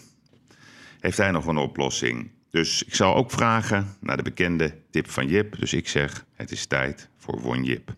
Heeft 1.00 1.18
hij 1.18 1.32
nog 1.32 1.46
een 1.46 1.58
oplossing? 1.58 2.32
Dus 2.50 2.84
ik 2.84 2.96
zal 2.96 3.16
ook 3.16 3.32
vragen 3.32 3.96
naar 4.00 4.18
de 4.18 4.24
bekende 4.24 4.76
tip 4.92 5.10
van 5.10 5.28
Jip. 5.28 5.60
Dus 5.60 5.74
ik 5.74 5.88
zeg, 5.88 6.26
het 6.34 6.52
is 6.52 6.66
tijd 6.66 7.10
voor 7.18 7.42
Won 7.42 7.64
Jip. 7.64 7.96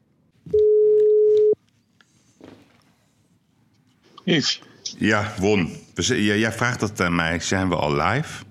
Ja, 4.97 5.33
Won. 5.39 5.69
We 5.93 6.23
jij 6.23 6.51
vraagt 6.51 6.79
dat 6.79 7.01
aan 7.01 7.15
mij. 7.15 7.39
Zijn 7.39 7.69
we 7.69 7.75
al 7.75 7.95
live? 7.95 8.43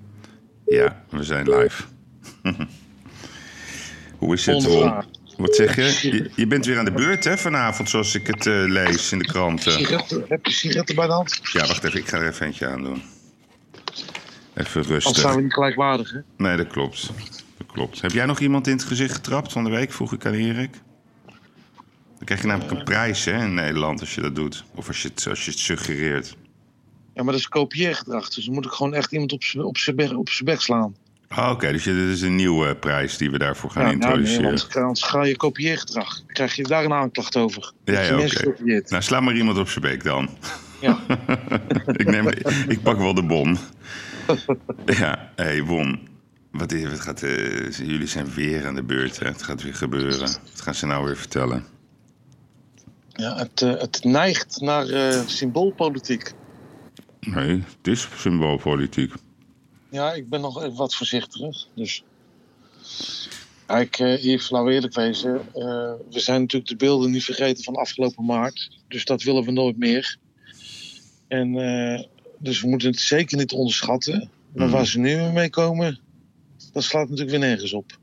Ja, 0.66 1.04
we 1.10 1.24
zijn 1.24 1.48
live. 1.50 1.82
Hoe 4.18 4.34
is 4.34 4.46
het, 4.46 4.64
Won? 4.64 5.04
Wat 5.36 5.54
zeg 5.54 5.76
je? 5.76 6.08
je? 6.10 6.30
Je 6.34 6.46
bent 6.46 6.66
weer 6.66 6.78
aan 6.78 6.84
de 6.84 6.92
beurt 6.92 7.24
hè, 7.24 7.38
vanavond, 7.38 7.90
zoals 7.90 8.14
ik 8.14 8.26
het 8.26 8.46
eh, 8.46 8.64
lees 8.66 9.12
in 9.12 9.18
de 9.18 9.24
kranten. 9.24 9.72
sigaretten, 9.72 10.24
heb 10.28 10.46
je 10.46 10.52
sigaretten 10.52 10.94
bij 10.94 11.06
de 11.06 11.12
hand? 11.12 11.40
Ja, 11.52 11.66
wacht 11.66 11.84
even. 11.84 11.98
Ik 11.98 12.08
ga 12.08 12.18
er 12.18 12.28
even 12.28 12.46
eentje 12.46 12.66
aan 12.68 12.82
doen. 12.82 13.02
Even 14.54 14.80
Anders 14.80 14.86
zijn 14.86 14.86
rustig. 14.86 15.34
we 15.34 15.40
niet 15.40 15.52
gelijkwaardig, 15.52 16.10
hè? 16.12 16.18
Nee, 16.36 16.56
dat 16.56 16.66
klopt. 16.66 17.10
Dat 17.58 17.66
klopt. 17.72 18.00
Heb 18.00 18.10
jij 18.10 18.26
nog 18.26 18.40
iemand 18.40 18.66
in 18.66 18.72
het 18.72 18.84
gezicht 18.84 19.14
getrapt 19.14 19.52
van 19.52 19.64
de 19.64 19.70
week? 19.70 19.92
Vroeg 19.92 20.12
ik 20.12 20.26
aan 20.26 20.32
Erik. 20.32 20.80
Dan 22.24 22.36
krijg 22.36 22.40
je 22.40 22.46
namelijk 22.58 22.78
een 22.78 22.84
prijs 22.94 23.24
hè, 23.24 23.44
in 23.44 23.54
Nederland 23.54 24.00
als 24.00 24.14
je 24.14 24.20
dat 24.20 24.34
doet. 24.34 24.64
Of 24.74 24.88
als 24.88 25.02
je 25.02 25.08
het, 25.08 25.26
als 25.28 25.44
je 25.44 25.50
het 25.50 25.60
suggereert. 25.60 26.36
Ja, 27.14 27.22
maar 27.22 27.32
dat 27.32 27.40
is 27.40 27.48
kopieergedrag. 27.48 28.28
Dus 28.28 28.44
dan 28.44 28.54
moet 28.54 28.64
ik 28.64 28.70
gewoon 28.70 28.94
echt 28.94 29.12
iemand 29.12 29.32
op 29.32 29.42
zijn 29.44 29.64
op 29.64 29.78
zijn 29.78 29.96
bek, 29.96 30.16
op 30.18 30.28
zijn 30.28 30.44
bek 30.44 30.60
slaan. 30.60 30.96
Ah, 31.28 31.50
Oké, 31.50 31.72
dus 31.72 31.84
je- 31.84 31.94
dit 31.94 32.08
is 32.08 32.20
een 32.22 32.36
nieuwe 32.36 32.74
prijs 32.76 33.16
die 33.16 33.30
we 33.30 33.38
daarvoor 33.38 33.70
gaan 33.70 33.82
Ja, 33.82 33.88
nou, 33.88 33.98
nee, 33.98 34.08
introduceren. 34.08 34.50
want 34.50 34.76
anders 34.76 35.02
ga 35.02 35.24
je 35.24 35.36
kopieergedrag. 35.36 36.22
Krijg 36.26 36.54
je 36.54 36.62
daar 36.62 36.84
een 36.84 36.92
aanklacht 36.92 37.36
over. 37.36 37.72
Ja, 37.84 38.00
ja, 38.00 38.18
oké. 38.18 38.54
Nou, 38.88 39.02
sla 39.02 39.20
maar 39.20 39.34
iemand 39.36 39.58
op 39.58 39.68
zijn 39.68 39.84
bek 39.84 40.04
dan. 40.04 40.28
Ja. 40.80 40.98
ik, 41.96 42.04
neem, 42.10 42.28
ik 42.68 42.82
pak 42.82 42.98
wel 42.98 43.14
de 43.14 43.24
bon. 43.24 43.58
Ja, 44.86 45.32
hé, 45.36 45.44
hey, 45.44 45.62
Won. 45.62 46.08
Wat, 46.50 46.72
is, 46.72 46.88
wat 46.90 47.00
gaat, 47.00 47.22
eh, 47.22 47.70
jullie 47.70 48.06
zijn 48.06 48.34
weer 48.34 48.66
aan 48.66 48.74
de 48.74 48.82
beurt, 48.82 49.18
hè? 49.18 49.26
Het 49.26 49.42
gaat 49.42 49.62
weer 49.62 49.74
gebeuren. 49.74 50.20
Wat 50.20 50.60
gaan 50.62 50.74
ze 50.74 50.86
nou 50.86 51.04
weer 51.04 51.16
vertellen? 51.16 51.64
Ja, 53.16 53.36
het, 53.36 53.62
eh, 53.62 53.70
het 53.80 54.04
neigt 54.04 54.60
naar 54.60 54.88
eh, 54.88 55.26
symboolpolitiek. 55.26 56.32
Nee, 57.20 57.48
het 57.78 57.86
is 57.88 58.08
symboolpolitiek. 58.16 59.12
Ja, 59.90 60.12
ik 60.12 60.28
ben 60.28 60.40
nog 60.40 60.62
even 60.62 60.76
wat 60.76 60.94
voorzichtiger. 60.94 61.66
Dus. 61.74 62.04
Kijk, 63.66 63.98
eh 63.98 64.24
Yves, 64.24 64.50
laten 64.50 64.66
we 64.68 64.74
eerlijk 64.74 64.94
wezen. 64.94 65.34
eh, 65.54 65.92
we 66.10 66.20
zijn 66.20 66.40
natuurlijk 66.40 66.70
de 66.70 66.76
beelden 66.76 67.10
niet 67.10 67.24
vergeten 67.24 67.64
van 67.64 67.74
afgelopen 67.74 68.24
maart. 68.24 68.78
Dus 68.88 69.04
dat 69.04 69.22
willen 69.22 69.44
we 69.44 69.50
nooit 69.52 69.78
meer. 69.78 70.16
En 71.28 71.52
dus 72.38 72.60
we 72.60 72.68
moeten 72.68 72.90
het 72.90 72.98
zeker 73.00 73.38
niet 73.38 73.52
onderschatten. 73.52 74.30
Maar 74.54 74.66
Mhm. 74.66 74.76
waar 74.76 74.86
ze 74.86 74.98
nu 74.98 75.32
mee 75.32 75.50
komen, 75.50 76.00
dat 76.72 76.82
slaat 76.82 77.02
natuurlijk 77.08 77.30
weer 77.38 77.48
nergens 77.48 77.72
op. 77.72 77.98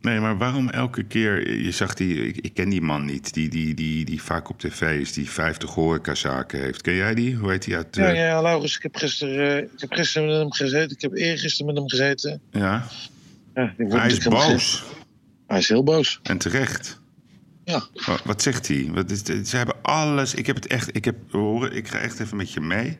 Nee, 0.00 0.20
maar 0.20 0.38
waarom 0.38 0.68
elke 0.68 1.02
keer... 1.02 1.62
Je 1.62 1.70
zag 1.70 1.94
die... 1.94 2.26
Ik, 2.26 2.36
ik 2.36 2.54
ken 2.54 2.68
die 2.68 2.80
man 2.80 3.04
niet, 3.04 3.34
die, 3.34 3.48
die, 3.48 3.74
die, 3.74 4.04
die 4.04 4.22
vaak 4.22 4.48
op 4.48 4.58
tv 4.58 5.00
is, 5.00 5.12
die 5.12 5.30
50 5.30 5.70
horecazaken 5.70 6.60
heeft. 6.60 6.82
Ken 6.82 6.94
jij 6.94 7.14
die? 7.14 7.36
Hoe 7.36 7.50
heet 7.50 7.64
die 7.64 7.76
uit... 7.76 7.96
Ja, 7.96 8.08
ja, 8.08 8.42
Laurens, 8.42 8.76
ik 8.76 8.82
heb 8.82 8.96
gisteren, 8.96 9.56
eh, 9.56 9.58
ik 9.58 9.80
heb 9.80 9.92
gisteren 9.92 10.28
met 10.28 10.36
hem 10.36 10.52
gezeten. 10.52 10.90
Ik 10.90 11.00
heb 11.00 11.14
eergisteren 11.14 11.66
met 11.66 11.76
hem 11.76 11.88
gezeten. 11.88 12.40
ja? 12.50 12.86
Ja, 13.54 13.74
ik 13.76 13.92
Hij 13.92 14.06
is 14.06 14.18
boos. 14.18 14.84
Hij 15.46 15.58
is 15.58 15.68
heel 15.68 15.84
boos. 15.84 16.20
En 16.22 16.38
terecht. 16.38 17.00
Ja. 17.64 17.82
Wat, 18.06 18.22
wat 18.24 18.42
zegt 18.42 18.68
hij? 18.68 18.90
Wat 18.92 19.10
is, 19.10 19.22
ze 19.22 19.56
hebben 19.56 19.74
alles. 19.82 20.34
Ik 20.34 20.46
heb 20.46 20.56
het 20.56 20.66
echt. 20.66 20.96
Ik, 20.96 21.04
heb, 21.04 21.16
horen, 21.30 21.72
ik 21.72 21.88
ga 21.88 21.98
echt 21.98 22.20
even 22.20 22.36
met 22.36 22.52
je 22.52 22.60
mee. 22.60 22.98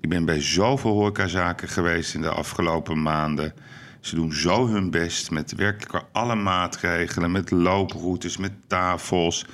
Ik 0.00 0.08
ben 0.08 0.24
bij 0.24 0.40
zoveel 0.40 0.92
horecazaken 0.92 1.68
geweest 1.68 2.14
in 2.14 2.20
de 2.20 2.28
afgelopen 2.28 3.02
maanden. 3.02 3.54
Ze 4.00 4.14
doen 4.14 4.32
zo 4.32 4.68
hun 4.68 4.90
best 4.90 5.30
met 5.30 5.54
werkelijk 5.54 6.04
alle 6.12 6.34
maatregelen. 6.34 7.32
Met 7.32 7.50
looproutes, 7.50 8.36
met 8.36 8.52
tafels. 8.66 9.46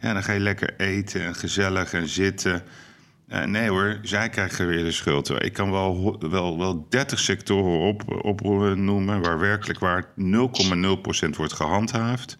Ja, 0.00 0.12
dan 0.12 0.22
ga 0.22 0.32
je 0.32 0.40
lekker 0.40 0.74
eten 0.76 1.24
en 1.24 1.34
gezellig 1.34 1.92
en 1.92 2.08
zitten. 2.08 2.62
Eh, 3.28 3.44
nee 3.44 3.68
hoor, 3.68 3.98
zij 4.02 4.28
krijgen 4.28 4.66
weer 4.66 4.84
de 4.84 4.92
schuld. 4.92 5.42
Ik 5.42 5.52
kan 5.52 5.70
wel, 5.70 6.16
wel, 6.30 6.58
wel 6.58 6.86
30 6.88 7.18
sectoren 7.18 7.96
op 8.22 8.40
noemen 8.76 9.20
waar 9.20 9.38
werkelijk 9.38 9.78
waar 9.78 10.06
0,0% 10.16 11.36
wordt 11.36 11.52
gehandhaafd. 11.52 12.38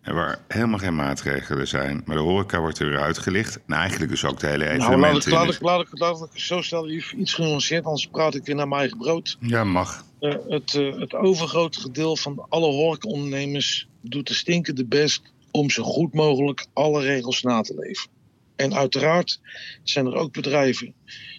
En 0.00 0.14
waar 0.14 0.38
helemaal 0.48 0.78
geen 0.78 0.94
maatregelen 0.94 1.68
zijn. 1.68 2.02
Maar 2.04 2.16
de 2.16 2.22
horeca 2.22 2.60
wordt 2.60 2.78
er 2.78 2.88
weer 2.88 3.00
uitgelicht. 3.00 3.60
En 3.66 3.74
eigenlijk 3.74 4.10
dus 4.10 4.24
ook 4.24 4.40
de 4.40 4.46
hele 4.46 4.76
Nou, 4.76 4.98
laat 4.98 5.26
ik, 5.26 5.32
laat, 5.32 5.54
ik, 5.54 5.60
laat, 5.60 5.80
ik, 5.80 5.98
laat 5.98 6.28
ik 6.32 6.38
zo 6.38 6.86
Yves, 6.86 7.12
iets 7.12 7.34
genuanceerd, 7.34 7.84
anders 7.84 8.06
praat 8.06 8.34
ik 8.34 8.44
weer 8.44 8.54
naar 8.54 8.68
mijn 8.68 8.80
eigen 8.80 8.98
brood. 8.98 9.36
Ja, 9.40 9.64
mag. 9.64 10.04
Eh, 10.20 10.34
het, 10.48 10.74
eh, 10.74 10.98
het 10.98 11.14
overgrote 11.14 11.80
gedeelte 11.80 12.22
van 12.22 12.46
alle 12.48 12.66
horecaondernemers 12.66 13.88
doet 14.00 14.26
de 14.26 14.34
stinkende 14.34 14.84
best 14.84 15.22
om 15.50 15.70
zo 15.70 15.82
goed 15.82 16.14
mogelijk 16.14 16.66
alle 16.72 17.00
regels 17.00 17.42
na 17.42 17.60
te 17.60 17.74
leven. 17.74 18.08
En 18.56 18.74
uiteraard 18.74 19.40
zijn 19.82 20.06
er 20.06 20.14
ook 20.14 20.32
bedrijven 20.32 20.94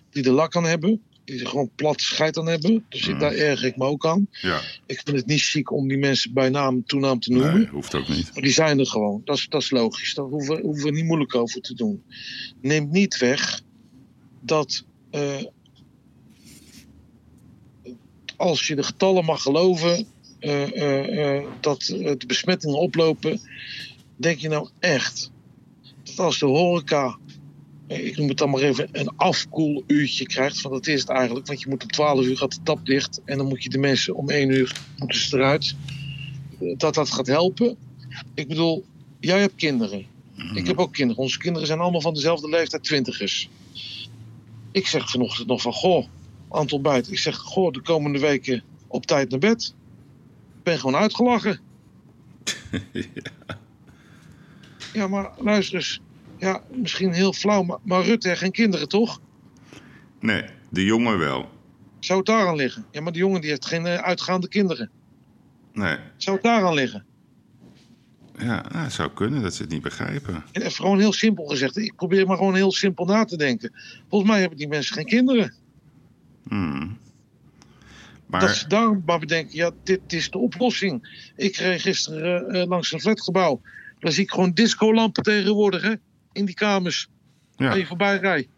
die 0.10 0.24
de 0.24 0.32
lak 0.32 0.56
aan 0.56 0.64
hebben, 0.64 1.02
die 1.32 1.40
er 1.42 1.48
gewoon 1.48 1.70
plat 1.76 2.02
scheid 2.02 2.38
aan 2.38 2.48
hebben. 2.48 2.86
Dus 2.90 3.08
Mm. 3.08 3.20
daar 3.20 3.34
erger 3.34 3.68
ik 3.68 3.78
me 3.78 3.86
ook 3.86 4.06
aan. 4.06 4.28
Ja, 4.32 4.62
Ik 4.86 5.02
vind 5.06 5.18
het 5.18 5.26
niet 5.26 5.42
chic 5.42 5.72
om 5.72 5.88
die 5.88 5.98
mensen 5.98 6.34
bij 6.34 6.50
naam 6.50 6.76
en 6.76 6.84
toenaam 6.86 7.20
te 7.20 7.32
noemen. 7.32 7.54
nee, 7.58 7.68
hoeft 7.68 7.96
ook 7.96 8.08
niet. 8.08 8.34
Maar 8.34 8.44
die 8.44 8.52
zijn 8.52 8.80
er 8.80 8.88
gewoon. 8.88 9.22
Dat 9.26 9.38
is, 9.38 9.48
dat 9.50 9.62
is 9.62 9.70
logisch. 9.72 10.14
Daar 10.14 10.26
hoeven, 10.26 10.56
we- 10.56 10.62
hoeven 10.62 10.84
we 10.86 10.92
niet 10.92 11.06
moeilijk 11.06 11.36
over 11.36 11.62
te 11.62 11.74
doen. 11.74 12.04
Neemt 12.62 12.92
niet 12.92 13.18
weg 13.18 13.62
dat 14.42 14.84
eh, 15.12 15.44
als 18.38 18.68
je 18.68 18.76
de 18.76 18.84
getallen 18.84 19.26
mag 19.26 19.42
geloven, 19.42 20.08
eh, 20.40 21.36
eh, 21.38 21.44
dat 21.60 21.82
de 21.82 22.24
besmettingen 22.28 22.78
oplopen. 22.78 23.40
Denk 24.16 24.40
je 24.40 24.48
nou 24.50 24.70
echt 24.80 25.32
dat 26.04 26.20
als 26.20 26.40
de 26.40 26.46
horeca, 26.46 27.18
ik 27.92 28.18
noem 28.18 28.28
het 28.28 28.38
dan 28.38 28.50
maar 28.50 28.62
even, 28.62 28.90
een 28.92 29.12
afkoeluurtje 29.16 30.26
krijgt, 30.26 30.62
want 30.62 30.76
dat 30.76 30.88
is 30.88 31.00
het 31.00 31.10
eigenlijk, 31.10 31.48
want 31.48 31.62
je 31.62 31.70
moet 31.70 31.84
om 31.84 31.90
12 31.90 32.26
uur 32.26 32.38
gaat 32.38 32.52
de 32.52 32.64
tap 32.64 32.86
dicht 32.86 33.22
en 33.26 33.38
dan 33.38 33.48
moet 33.48 33.64
je 33.64 33.70
de 33.70 33.78
mensen 33.78 34.16
om 34.16 34.30
1 34.30 34.50
uur 34.50 34.76
moeten 34.98 35.20
ze 35.20 35.38
eruit, 35.38 35.76
eh, 36.60 36.78
dat 36.78 36.94
dat 36.94 37.12
gaat 37.12 37.28
helpen. 37.28 37.78
Ik 38.34 38.48
bedoel, 38.48 38.86
jij 39.20 39.40
hebt 39.40 39.56
kinderen. 39.56 40.06
Ik 40.54 40.68
heb 40.68 40.80
ook 40.80 40.94
kinderen. 40.94 41.24
Onze 41.24 41.38
kinderen 41.38 41.68
zijn 41.68 41.80
allemaal 41.80 42.02
van 42.02 42.14
dezelfde 42.14 42.50
leeftijd, 42.50 42.84
twintigers. 42.84 43.50
Ik 44.72 44.88
zeg 44.88 45.10
vanochtend 45.10 45.48
nog 45.48 45.62
van, 45.62 45.74
goh, 45.74 46.08
Anton 46.48 46.82
Buit. 46.82 47.12
Ik 47.12 47.20
zeg, 47.20 47.38
goh, 47.38 47.72
de 47.72 47.82
komende 47.82 48.20
weken 48.20 48.64
op 48.88 49.06
tijd 49.06 49.30
naar 49.30 49.40
bed. 49.40 49.74
Ik 50.58 50.64
ben 50.64 50.80
gewoon 50.80 50.96
uitgelachen. 50.96 51.60
ja. 54.94 55.08
maar 55.08 55.32
luister 55.38 55.76
eens. 55.76 56.02
Ja, 56.42 56.62
misschien 56.72 57.14
heel 57.14 57.34
flauw, 57.34 57.64
maar, 57.64 57.78
maar 57.84 58.04
Rutte 58.04 58.28
heeft 58.28 58.40
geen 58.40 58.52
kinderen, 58.52 58.88
toch? 58.88 59.22
Nee, 60.20 60.44
de 60.70 60.86
jongen 60.86 61.18
wel. 61.18 61.50
Zou 62.00 62.18
het 62.18 62.28
daaraan 62.28 62.56
liggen? 62.56 62.86
Ja, 62.92 63.02
maar 63.02 63.12
de 63.12 63.20
jongen 63.20 63.42
die 63.42 63.50
heeft 63.50 63.66
geen 63.66 63.86
eh, 63.86 63.96
uitgaande 63.96 64.48
kinderen. 64.48 64.90
Nee. 65.74 65.98
Zou 66.18 66.36
het 66.36 66.46
daaraan 66.46 66.74
liggen? 66.74 67.06
Ja, 68.38 68.66
nou, 68.72 68.84
het 68.84 68.94
zou 68.94 69.12
kunnen 69.12 69.42
dat 69.42 69.54
ze 69.54 69.62
het 69.62 69.72
niet 69.72 69.82
begrijpen. 69.82 70.44
En 70.52 70.62
even 70.62 70.72
gewoon 70.72 71.00
heel 71.00 71.14
simpel 71.14 71.46
gezegd. 71.46 71.78
Ik 71.78 71.96
probeer 71.96 72.28
maar 72.28 72.38
gewoon 72.38 72.56
heel 72.56 72.72
simpel 72.72 73.06
na 73.06 73.26
te 73.26 73.38
denken. 73.38 73.74
Volgens 74.10 74.32
mij 74.32 74.40
hebben 74.40 74.58
die 74.58 74.68
mensen 74.68 74.96
geen 74.96 75.06
kinderen. 75.06 75.54
Hmm. 76.48 76.98
Dat 78.28 78.56
ze 78.56 78.68
daarom 78.68 79.04
maar 79.06 79.20
bedenken, 79.20 79.56
ja, 79.56 79.72
dit 79.84 80.14
is 80.14 80.30
de 80.30 80.38
oplossing. 80.38 81.26
Ik 81.36 81.56
reed 81.56 81.82
gisteren 81.82 82.50
eh, 82.50 82.62
eh, 82.62 82.70
langs 82.70 82.92
een 82.92 83.02
flatgebouw. 83.02 83.62
Daar 84.00 84.12
zie 84.12 84.24
ik 84.24 84.32
gewoon 84.32 84.52
discolampen 84.52 85.24
tegenwoordig, 85.24 85.82
hè. 85.82 85.94
In 86.32 86.46
die 86.46 86.56
kamers. 86.56 87.08
ja, 87.56 87.74
je 87.74 87.86
voorbij 87.86 88.18
rijdt. 88.18 88.50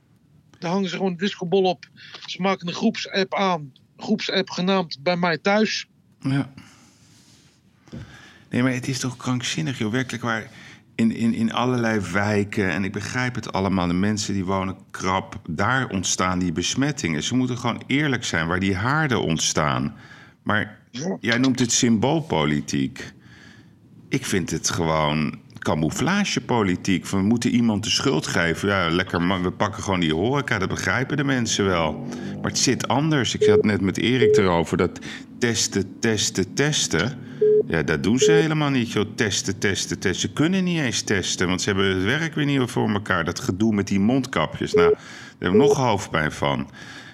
Daar 0.59 0.71
hangen 0.71 0.89
ze 0.89 0.95
gewoon 0.95 1.11
een 1.11 1.17
discobol 1.17 1.63
op. 1.63 1.86
Ze 2.26 2.41
maken 2.41 2.67
een 2.67 2.74
groepsapp 2.74 3.34
aan. 3.34 3.71
Groepsapp 3.97 4.49
genaamd 4.49 4.97
Bij 5.03 5.15
mij 5.17 5.38
thuis. 5.38 5.88
Ja. 6.19 6.53
Nee, 8.49 8.63
maar 8.63 8.74
het 8.74 8.88
is 8.88 8.99
toch 8.99 9.17
krankzinnig, 9.17 9.78
joh. 9.78 9.91
Werkelijk 9.91 10.24
waar. 10.24 10.49
In, 10.95 11.15
in, 11.15 11.34
in 11.34 11.53
allerlei 11.53 11.99
wijken, 11.99 12.69
en 12.71 12.84
ik 12.84 12.91
begrijp 12.91 13.36
het 13.36 13.53
allemaal, 13.53 13.88
de 13.88 13.93
mensen 13.93 14.34
die 14.34 14.45
wonen 14.45 14.78
krap, 14.91 15.41
daar 15.49 15.89
ontstaan 15.89 16.39
die 16.39 16.51
besmettingen. 16.51 17.24
Ze 17.24 17.36
moeten 17.36 17.57
gewoon 17.57 17.84
eerlijk 17.88 18.24
zijn 18.24 18.47
waar 18.47 18.59
die 18.59 18.76
haarden 18.76 19.24
ontstaan. 19.24 19.95
Maar 20.43 20.80
Ja. 20.91 21.17
jij 21.19 21.38
noemt 21.38 21.59
het 21.59 21.71
symboolpolitiek. 21.71 23.13
Ik 24.09 24.26
vind 24.26 24.49
het 24.49 24.69
gewoon 24.69 25.39
camouflagepolitiek. 25.64 27.05
Van, 27.05 27.20
we 27.20 27.26
moeten 27.26 27.49
iemand 27.49 27.84
de 27.84 27.89
schuld 27.89 28.28
geven. 28.28 28.70
Ja, 28.70 28.89
lekker, 28.89 29.22
man, 29.22 29.43
we 29.43 29.51
pakken 29.51 29.84
gewoon 29.84 29.99
die 29.99 30.14
horeca, 30.14 30.57
dat 30.57 30.70
begrijpen 30.70 31.18
de 31.18 31.24
mensen 31.24 31.66
wel. 31.66 32.07
Maar 32.41 32.51
het 32.51 32.59
zit 32.59 32.88
anders. 32.88 33.36
Ik 33.36 33.45
had 33.45 33.64
net 33.64 33.82
met 33.82 33.97
Erik 33.97 34.38
erover 34.38 34.78
dat 34.78 34.99
testen, 35.39 35.99
testen, 35.99 36.53
testen. 36.53 37.18
Ja, 37.68 37.84
dat 37.84 38.03
doen 38.03 38.20
ze 38.20 38.32
helemaal 38.32 38.70
niet, 38.70 38.91
joh. 38.91 39.05
Testen, 39.16 39.57
testen, 39.59 39.99
testen. 39.99 40.30
Ze 40.30 40.34
kunnen 40.34 40.64
niet 40.64 40.80
eens 40.80 41.01
testen, 41.01 41.47
want 41.47 41.61
ze 41.61 41.70
hebben 41.70 41.95
het 41.95 42.03
werk 42.03 42.36
weer 42.36 42.45
niet 42.45 42.61
voor 42.66 42.89
elkaar. 42.89 43.26
Dat 43.26 43.39
gedoe 43.39 43.74
met 43.74 43.88
die 43.88 43.99
mondkapjes. 43.99 44.74
Nou, 44.74 44.89
daar 44.89 45.01
hebben 45.39 45.59
we 45.59 45.66
nog 45.68 45.78
hoofdpijn 45.78 46.32
van. 46.32 46.70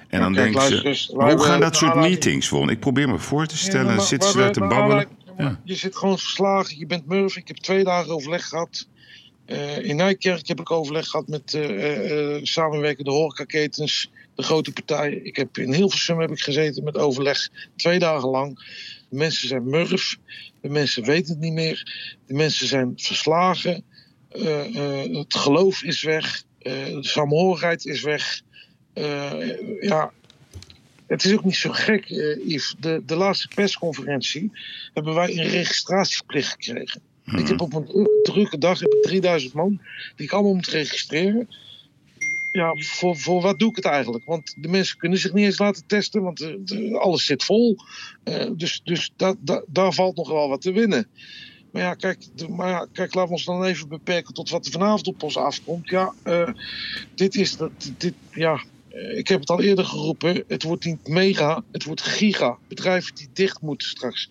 En 0.09 0.21
dan 0.21 0.33
denken 0.33 0.61
ze, 0.61 1.07
hoe 1.07 1.21
gaan 1.21 1.39
hebben 1.39 1.59
dat 1.59 1.75
soort 1.75 1.95
meetings 1.95 2.47
voor? 2.47 2.71
Ik 2.71 2.79
probeer 2.79 3.09
me 3.09 3.17
voor 3.17 3.45
te 3.45 3.57
stellen, 3.57 3.95
maar- 3.95 4.05
zitten 4.05 4.29
ze 4.29 4.37
daar 4.37 4.51
te 4.51 4.59
babbelen. 4.59 5.07
Je 5.63 5.75
zit 5.75 5.95
gewoon 5.95 6.19
verslagen. 6.19 6.77
Je 6.77 6.85
bent 6.85 7.05
murf. 7.05 7.37
Ik 7.37 7.47
heb 7.47 7.57
twee 7.57 7.83
dagen 7.83 8.13
overleg 8.13 8.47
gehad. 8.47 8.87
Eh, 9.49 9.83
in 9.83 9.95
Nijkerk 9.95 10.47
heb 10.47 10.59
ik 10.59 10.71
overleg 10.71 11.07
gehad 11.07 11.27
met 11.27 11.53
eh, 11.53 12.35
eh, 12.35 12.43
samenwerkende 12.43 13.11
horecaketens, 13.11 14.11
de 14.35 14.43
grote 14.43 14.71
partijen. 14.71 15.25
Ik 15.25 15.35
heb 15.35 15.57
in 15.57 15.73
Hilversum 15.73 16.19
heb 16.19 16.31
ik 16.31 16.39
gezeten 16.39 16.83
met 16.83 16.97
overleg 16.97 17.49
twee 17.75 17.99
dagen 17.99 18.29
lang. 18.29 18.55
De 19.09 19.15
mensen 19.15 19.47
zijn 19.47 19.69
murf. 19.69 20.17
De 20.61 20.69
mensen 20.69 21.03
weten 21.03 21.33
het 21.33 21.41
niet 21.41 21.53
meer. 21.53 21.93
De 22.27 22.33
mensen 22.33 22.67
zijn 22.67 22.93
verslagen. 22.95 23.83
Het 24.29 25.35
geloof 25.35 25.83
is 25.83 26.03
weg. 26.03 26.43
De 26.57 26.97
saamhorigheid 27.01 27.85
is 27.85 28.01
weg. 28.01 28.41
Ja, 29.79 30.11
het 31.09 31.23
is 31.23 31.33
ook 31.33 31.43
niet 31.43 31.55
zo 31.55 31.69
gek, 31.71 32.09
eh, 32.09 32.45
Yves. 32.47 32.75
De, 32.79 33.01
de 33.05 33.15
laatste 33.15 33.47
persconferentie 33.55 34.51
hebben 34.93 35.13
wij 35.13 35.29
een 35.37 35.47
registratieplicht 35.49 36.49
gekregen. 36.51 37.01
Ik 37.25 37.47
heb 37.47 37.61
op 37.61 37.73
een 37.73 37.85
dru- 37.85 38.21
drukke 38.23 38.57
dag 38.57 38.79
heb 38.79 38.93
ik 38.93 39.01
3000 39.01 39.53
man 39.53 39.81
die 40.15 40.25
ik 40.25 40.31
allemaal 40.31 40.53
moet 40.53 40.67
registreren. 40.67 41.47
Ja, 42.51 42.75
voor, 42.75 43.17
voor 43.17 43.41
wat 43.41 43.59
doe 43.59 43.69
ik 43.69 43.75
het 43.75 43.85
eigenlijk? 43.85 44.25
Want 44.25 44.55
de 44.57 44.67
mensen 44.67 44.97
kunnen 44.97 45.19
zich 45.19 45.33
niet 45.33 45.45
eens 45.45 45.59
laten 45.59 45.83
testen, 45.87 46.21
want 46.21 46.41
eh, 46.41 46.53
de- 46.59 46.97
alles 46.99 47.25
zit 47.25 47.43
vol. 47.43 47.77
Eh, 48.23 48.49
dus 48.55 48.81
dus 48.83 49.11
dat, 49.15 49.37
daar 49.67 49.93
valt 49.93 50.15
nog 50.15 50.29
wel 50.29 50.49
wat 50.49 50.61
te 50.61 50.71
winnen. 50.71 51.07
Maar 51.71 51.81
ja, 51.81 51.93
kijk, 51.93 52.27
maar 52.49 52.69
ja, 52.69 52.87
kijk, 52.91 53.13
laten 53.13 53.29
we 53.29 53.35
ons 53.35 53.45
dan 53.45 53.63
even 53.63 53.87
beperken 53.87 54.33
tot 54.33 54.49
wat 54.49 54.65
er 54.65 54.71
vanavond 54.71 55.07
op 55.07 55.23
ons 55.23 55.37
afkomt. 55.37 55.89
Ja, 55.89 56.15
dit 57.15 57.35
is 57.35 57.55
dat. 57.57 57.71
Dit, 57.97 58.13
ja, 58.31 58.63
ik 59.15 59.27
heb 59.27 59.39
het 59.39 59.49
al 59.49 59.61
eerder 59.61 59.85
geroepen. 59.85 60.43
Het 60.47 60.63
wordt 60.63 60.85
niet 60.85 61.07
mega, 61.07 61.63
het 61.71 61.83
wordt 61.83 62.01
giga. 62.01 62.57
Bedrijven 62.67 63.15
die 63.15 63.29
dicht 63.33 63.61
moeten 63.61 63.87
straks. 63.87 64.29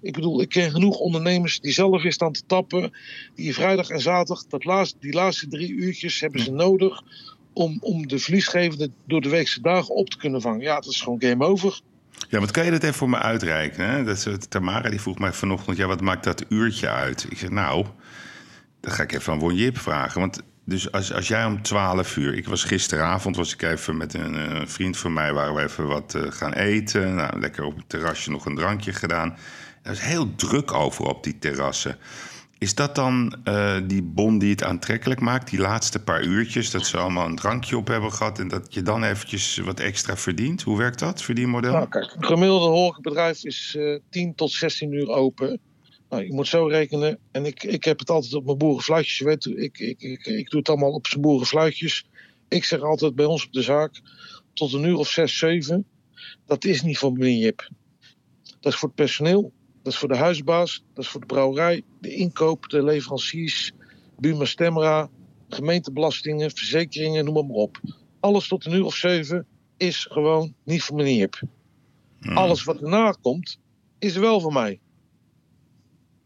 Ik 0.00 0.12
bedoel, 0.12 0.40
ik 0.40 0.48
ken 0.48 0.70
genoeg 0.70 0.98
ondernemers 0.98 1.60
die 1.60 1.72
zelf 1.72 2.02
weer 2.02 2.12
staan 2.12 2.32
te 2.32 2.42
tappen. 2.46 2.92
Die 3.34 3.54
vrijdag 3.54 3.88
en 3.88 4.00
zaterdag, 4.00 4.44
dat 4.46 4.64
laatste, 4.64 4.96
die 5.00 5.12
laatste 5.12 5.48
drie 5.48 5.72
uurtjes, 5.72 6.20
hebben 6.20 6.40
ze 6.40 6.50
nodig. 6.50 7.02
Om, 7.52 7.78
om 7.80 8.08
de 8.08 8.18
verliesgevende 8.18 8.90
door 9.06 9.20
de 9.20 9.28
weekse 9.28 9.60
dagen 9.60 9.94
op 9.94 10.10
te 10.10 10.16
kunnen 10.16 10.40
vangen. 10.40 10.60
Ja, 10.60 10.74
dat 10.74 10.86
is 10.90 11.00
gewoon 11.00 11.22
game 11.22 11.44
over. 11.44 11.80
Ja, 12.28 12.40
wat 12.40 12.50
kan 12.50 12.64
je 12.64 12.70
dat 12.70 12.82
even 12.82 12.94
voor 12.94 13.08
me 13.08 13.18
uitreiken? 13.18 13.90
Hè? 13.90 14.04
Dat 14.04 14.50
Tamara 14.50 14.90
die 14.90 15.00
vroeg 15.00 15.18
mij 15.18 15.32
vanochtend, 15.32 15.76
ja, 15.76 15.86
wat 15.86 16.00
maakt 16.00 16.24
dat 16.24 16.44
uurtje 16.48 16.88
uit? 16.88 17.26
Ik 17.30 17.38
zeg, 17.38 17.50
nou, 17.50 17.86
dan 18.80 18.92
ga 18.92 19.02
ik 19.02 19.12
even 19.12 19.32
aan 19.32 19.38
Won 19.38 19.54
Jip 19.54 19.78
vragen. 19.78 20.20
Want 20.20 20.42
dus 20.70 20.92
als, 20.92 21.12
als 21.12 21.28
jij 21.28 21.44
om 21.44 21.62
12 21.62 22.16
uur... 22.16 22.34
Ik 22.34 22.48
was 22.48 22.64
gisteravond, 22.64 23.36
was 23.36 23.52
ik 23.52 23.62
even 23.62 23.96
met 23.96 24.14
een 24.14 24.34
eh, 24.34 24.66
vriend 24.66 24.96
van 24.96 25.12
mij... 25.12 25.32
waren 25.32 25.54
we 25.54 25.62
even 25.62 25.86
wat 25.86 26.14
eh, 26.14 26.22
gaan 26.28 26.52
eten. 26.52 27.14
Nou, 27.14 27.40
lekker 27.40 27.64
op 27.64 27.76
het 27.76 27.88
terrasje 27.88 28.30
nog 28.30 28.46
een 28.46 28.54
drankje 28.54 28.92
gedaan. 28.92 29.30
Er 29.82 29.90
was 29.90 30.02
heel 30.02 30.34
druk 30.34 30.72
over 30.72 31.04
op 31.04 31.24
die 31.24 31.38
terrassen. 31.38 31.96
Is 32.58 32.74
dat 32.74 32.94
dan 32.94 33.36
eh, 33.44 33.76
die 33.84 34.02
bon 34.02 34.38
die 34.38 34.50
het 34.50 34.62
aantrekkelijk 34.62 35.20
maakt? 35.20 35.50
Die 35.50 35.60
laatste 35.60 36.02
paar 36.02 36.22
uurtjes, 36.22 36.70
dat 36.70 36.86
ze 36.86 36.96
allemaal 36.96 37.26
een 37.26 37.36
drankje 37.36 37.76
op 37.76 37.88
hebben 37.88 38.12
gehad... 38.12 38.38
en 38.38 38.48
dat 38.48 38.74
je 38.74 38.82
dan 38.82 39.04
eventjes 39.04 39.56
wat 39.56 39.80
extra 39.80 40.16
verdient? 40.16 40.62
Hoe 40.62 40.78
werkt 40.78 40.98
dat, 40.98 41.22
verdienmodel? 41.22 41.72
Nou, 41.72 41.88
kijk, 41.88 42.14
een 42.16 42.24
gemiddelde 42.24 42.68
horecabedrijf 42.68 43.44
is 43.44 43.74
eh 43.78 43.98
10 44.10 44.34
tot 44.34 44.50
16 44.50 44.92
uur 44.92 45.08
open. 45.08 45.60
Nou, 46.10 46.24
je 46.24 46.32
moet 46.32 46.48
zo 46.48 46.66
rekenen. 46.66 47.18
En 47.30 47.46
ik, 47.46 47.62
ik 47.62 47.84
heb 47.84 47.98
het 47.98 48.10
altijd 48.10 48.34
op 48.34 48.44
mijn 48.44 48.58
boerenfluitjes. 48.58 49.18
Je 49.18 49.24
weet, 49.24 49.44
ik, 49.46 49.78
ik, 49.78 50.02
ik, 50.02 50.26
ik 50.26 50.50
doe 50.50 50.58
het 50.58 50.68
allemaal 50.68 50.92
op 50.92 51.06
zijn 51.06 51.20
boerenfluitjes. 51.20 52.04
Ik 52.48 52.64
zeg 52.64 52.80
altijd 52.82 53.14
bij 53.14 53.24
ons 53.24 53.46
op 53.46 53.52
de 53.52 53.62
zaak, 53.62 54.00
tot 54.52 54.72
een 54.72 54.84
uur 54.84 54.96
of 54.96 55.08
6, 55.08 55.38
7, 55.38 55.86
dat 56.46 56.64
is 56.64 56.82
niet 56.82 56.98
voor 56.98 57.12
meneer 57.12 57.36
Jip. 57.38 57.68
Dat 58.60 58.72
is 58.72 58.78
voor 58.78 58.88
het 58.88 58.96
personeel, 58.96 59.52
dat 59.82 59.92
is 59.92 59.98
voor 59.98 60.08
de 60.08 60.16
huisbaas, 60.16 60.84
dat 60.94 61.04
is 61.04 61.10
voor 61.10 61.20
de 61.20 61.26
brouwerij, 61.26 61.82
de 62.00 62.14
inkoop, 62.14 62.68
de 62.68 62.82
leveranciers, 62.82 63.72
Buma 64.18 64.44
Stemra, 64.44 65.10
gemeentebelastingen, 65.48 66.50
verzekeringen, 66.50 67.24
noem 67.24 67.34
maar, 67.34 67.44
maar 67.44 67.56
op. 67.56 67.80
Alles 68.20 68.48
tot 68.48 68.64
een 68.64 68.72
uur 68.72 68.84
of 68.84 68.94
7 68.94 69.46
is 69.76 70.04
gewoon 70.10 70.54
niet 70.64 70.82
voor 70.82 70.96
meneer 70.96 71.16
Jip. 71.16 71.42
Hmm. 72.20 72.36
Alles 72.36 72.64
wat 72.64 72.82
erna 72.82 73.10
komt, 73.10 73.58
is 73.98 74.16
wel 74.16 74.40
voor 74.40 74.52
mij. 74.52 74.80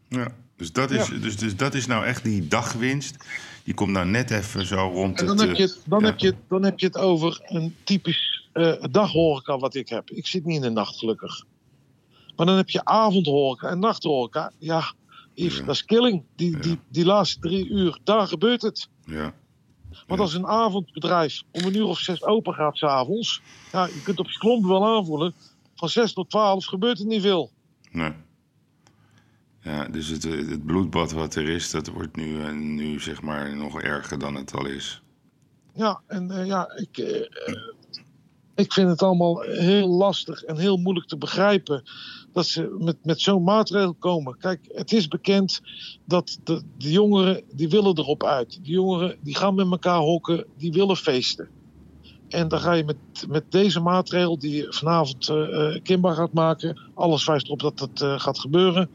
Ja. 0.09 0.28
Dus 0.57 0.72
dat, 0.72 0.90
is, 0.90 1.09
Ja. 1.09 1.18
dus, 1.18 1.36
dus 1.36 1.57
dat 1.57 1.74
is 1.74 1.86
nou 1.86 2.05
echt 2.05 2.24
die 2.24 2.48
dagwinst. 2.48 3.16
Die 3.64 3.74
komt 3.74 3.90
nou 3.90 4.07
net 4.07 4.30
even 4.30 4.66
zo 4.66 4.76
rond 4.76 5.20
En 5.20 5.26
dan, 5.26 5.38
het... 5.38 5.46
heb 5.48 5.57
je 5.57 5.62
het, 5.62 5.80
dan, 5.86 6.00
ja. 6.00 6.07
heb 6.07 6.18
je, 6.18 6.34
dan 6.48 6.64
heb 6.64 6.78
je 6.78 6.86
het 6.86 6.98
over 6.98 7.40
een 7.44 7.74
typisch 7.84 8.48
eh 8.52 8.72
daghoreca 8.90 9.59
wat 9.59 9.74
ik 9.74 9.88
heb. 9.88 10.11
Ik 10.11 10.26
zit 10.26 10.44
niet 10.44 10.57
in 10.57 10.62
de 10.62 10.70
nacht 10.70 10.98
gelukkig. 10.98 11.44
Maar 12.36 12.46
dan 12.46 12.57
heb 12.57 12.70
je 12.70 12.84
avondhoreca 12.84 13.68
en 13.68 13.78
nachthoreca. 13.78 14.52
Ja, 14.59 14.94
Yves, 15.34 15.59
Ja. 15.59 15.64
dat 15.64 15.74
is 15.74 15.84
killing. 15.84 16.22
Die, 16.36 16.59
die, 16.59 16.78
die 16.88 17.05
laatste 17.05 17.40
drie 17.40 17.68
uur, 17.68 17.98
daar 18.05 18.26
gebeurt 18.26 18.62
het. 18.62 18.88
Ja. 19.05 19.34
Want 20.07 20.20
als 20.20 20.34
een 20.34 20.46
avondbedrijf 20.46 21.42
om 21.50 21.64
een 21.64 21.76
uur 21.76 21.84
of 21.84 21.98
zes 21.98 22.22
open 22.22 22.55
gaat 22.55 22.76
s'avonds... 22.76 23.42
Ja, 23.72 23.86
je 23.86 24.02
kunt 24.02 24.18
op 24.18 24.30
je 24.30 24.38
klomp 24.38 24.64
wel 24.64 24.86
aanvoelen... 24.86 25.34
van 25.74 25.88
zes 25.88 26.12
tot 26.12 26.30
twaalf 26.30 26.64
gebeurt 26.64 26.98
er 26.98 27.07
niet 27.07 27.22
veel. 27.22 27.50
Nee. 27.90 28.12
Ja, 29.65 29.89
dus 29.89 30.09
het, 30.09 30.23
het 30.23 30.67
bloedbad 30.67 31.12
wat 31.12 31.35
er 31.35 31.49
is, 31.49 31.71
dat 31.71 31.89
wordt 31.89 32.17
nu, 32.17 32.41
eh, 32.41 32.53
nu 32.53 33.01
zeg 33.01 33.23
maar 33.23 33.57
nog 33.57 33.81
erger 33.81 34.19
dan 34.19 34.35
het 34.35 34.55
al 34.55 34.67
is. 34.67 35.03
Ja, 35.75 36.01
en 36.07 36.31
eh, 36.31 36.47
ja, 36.47 36.73
ik, 36.77 36.99
eh, 36.99 37.57
ik 38.55 38.73
vind 38.73 38.89
het 38.89 39.03
allemaal 39.03 39.41
heel 39.41 39.89
lastig 39.89 40.43
en 40.43 40.57
heel 40.57 40.77
moeilijk 40.77 41.07
te 41.07 41.17
begrijpen 41.17 41.83
dat 42.33 42.47
ze 42.47 42.77
met, 42.79 42.97
met 43.03 43.21
zo'n 43.21 43.43
maatregel 43.43 43.95
komen. 43.95 44.39
Kijk, 44.39 44.61
het 44.75 44.93
is 44.93 45.09
bekend 45.09 45.61
dat 46.05 46.39
de, 46.45 46.62
de 46.79 46.91
jongeren, 46.91 47.43
die 47.53 47.69
willen 47.69 47.99
erop 47.99 48.25
uit. 48.25 48.59
De 48.65 48.71
jongeren, 48.71 49.17
die 49.21 49.35
gaan 49.35 49.55
met 49.55 49.71
elkaar 49.71 49.99
hokken, 49.99 50.45
die 50.57 50.73
willen 50.73 50.97
feesten. 50.97 51.49
En 52.29 52.49
dan 52.49 52.61
ga 52.61 52.73
je 52.73 52.85
met, 52.85 52.97
met 53.29 53.53
deze 53.53 53.81
maatregel 53.81 54.39
die 54.39 54.57
je 54.57 54.73
vanavond 54.73 55.29
eh, 55.29 55.83
kenbaar 55.83 56.15
gaat 56.15 56.33
maken, 56.33 56.81
alles 56.95 57.25
wijst 57.25 57.47
erop 57.47 57.61
dat 57.61 57.79
dat 57.79 58.21
gaat 58.21 58.39
gebeuren. 58.39 58.91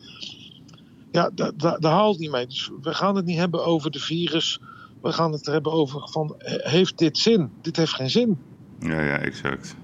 Ja, 1.11 1.29
da- 1.33 1.51
da- 1.55 1.77
daar 1.77 1.91
haalt 1.91 2.19
niet 2.19 2.31
mee. 2.31 2.47
Dus 2.47 2.71
we 2.81 2.93
gaan 2.93 3.15
het 3.15 3.25
niet 3.25 3.37
hebben 3.37 3.65
over 3.65 3.91
de 3.91 3.99
virus. 3.99 4.59
We 5.01 5.11
gaan 5.11 5.31
het 5.31 5.45
hebben 5.45 5.71
over 5.71 6.09
van, 6.09 6.35
heeft 6.45 6.97
dit 6.97 7.17
zin? 7.17 7.51
Dit 7.61 7.75
heeft 7.75 7.93
geen 7.93 8.09
zin. 8.09 8.37
Ja, 8.79 9.01
ja, 9.01 9.17
exact. 9.17 9.75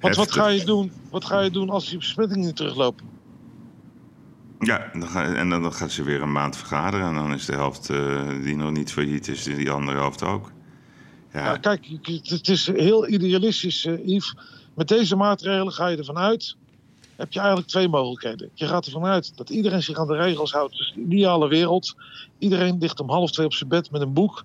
Want 0.00 0.16
wat 0.16 0.32
ga 0.32 0.48
je 0.48 0.64
doen, 0.64 0.92
wat 1.10 1.24
ga 1.24 1.40
je 1.40 1.50
doen 1.50 1.70
als 1.70 1.88
die 1.88 1.98
besmettingen 1.98 2.46
niet 2.46 2.56
teruglopen? 2.56 3.06
Ja, 4.58 4.92
en 4.92 5.00
dan, 5.00 5.08
ga, 5.08 5.34
en 5.34 5.48
dan 5.48 5.72
gaan 5.72 5.90
ze 5.90 6.02
weer 6.02 6.22
een 6.22 6.32
maand 6.32 6.56
vergaderen. 6.56 7.06
En 7.06 7.14
dan 7.14 7.32
is 7.32 7.44
de 7.46 7.52
helft 7.52 7.90
eh, 7.90 8.28
die 8.42 8.56
nog 8.56 8.70
niet 8.70 8.92
failliet 8.92 9.28
is, 9.28 9.42
die 9.42 9.70
andere 9.70 9.98
helft 9.98 10.22
ook. 10.22 10.52
Ja. 11.32 11.56
Kijk, 11.56 11.86
het 12.22 12.48
is 12.48 12.66
heel 12.66 13.08
idealistisch, 13.08 13.84
eh, 13.84 14.06
Yves. 14.06 14.34
Met 14.74 14.88
deze 14.88 15.16
maatregelen 15.16 15.72
ga 15.72 15.86
je 15.86 15.96
ervan 15.96 16.18
uit. 16.18 16.56
Heb 17.16 17.32
je 17.32 17.38
eigenlijk 17.38 17.68
twee 17.68 17.88
mogelijkheden. 17.88 18.50
Je 18.54 18.66
gaat 18.66 18.86
ervan 18.86 19.04
uit 19.04 19.36
dat 19.36 19.50
iedereen 19.50 19.82
zich 19.82 19.98
aan 19.98 20.06
de 20.06 20.16
regels 20.16 20.52
houdt. 20.52 20.76
Dus 20.76 20.92
de 20.94 21.00
ideale 21.00 21.48
wereld. 21.48 21.94
Iedereen 22.38 22.78
ligt 22.78 23.00
om 23.00 23.10
half 23.10 23.30
twee 23.30 23.46
op 23.46 23.52
zijn 23.52 23.68
bed 23.68 23.90
met 23.90 24.00
een 24.00 24.12
boek. 24.12 24.44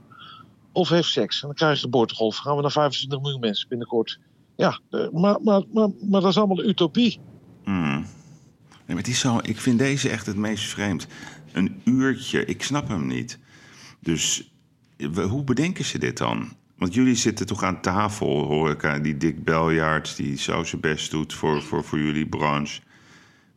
Of 0.71 0.89
heeft 0.89 1.09
seks. 1.09 1.41
En 1.41 1.47
dan 1.47 1.55
krijg 1.55 1.75
je 1.75 1.81
geboortegolf. 1.81 2.35
Dan 2.35 2.43
gaan 2.43 2.55
we 2.55 2.61
naar 2.61 2.71
25 2.71 3.21
miljoen 3.21 3.39
mensen 3.39 3.69
binnenkort. 3.69 4.19
Ja, 4.55 4.79
maar, 4.89 5.41
maar, 5.41 5.63
maar, 5.73 5.89
maar 6.09 6.21
dat 6.21 6.29
is 6.29 6.37
allemaal 6.37 6.63
utopie. 6.63 7.19
Mm. 7.65 8.05
Nee, 8.85 8.95
maar 8.95 8.97
het 8.97 9.07
is 9.07 9.25
ik 9.41 9.59
vind 9.59 9.79
deze 9.79 10.09
echt 10.09 10.25
het 10.25 10.35
meest 10.35 10.63
vreemd. 10.63 11.07
Een 11.51 11.81
uurtje, 11.83 12.45
ik 12.45 12.63
snap 12.63 12.87
hem 12.87 13.07
niet. 13.07 13.39
Dus 13.99 14.51
hoe 15.29 15.43
bedenken 15.43 15.85
ze 15.85 15.97
dit 15.97 16.17
dan? 16.17 16.51
Want 16.81 16.93
jullie 16.93 17.15
zitten 17.15 17.45
toch 17.45 17.63
aan 17.63 17.81
tafel, 17.81 18.43
hoor 18.43 18.69
ik, 18.69 18.85
aan 18.85 19.01
die 19.01 19.17
Dick 19.17 19.43
Beljaard... 19.43 20.15
die 20.15 20.37
zo 20.37 20.63
zijn 20.63 20.81
best 20.81 21.11
doet 21.11 21.33
voor, 21.33 21.61
voor, 21.61 21.83
voor 21.83 21.99
jullie 21.99 22.27
branche. 22.27 22.81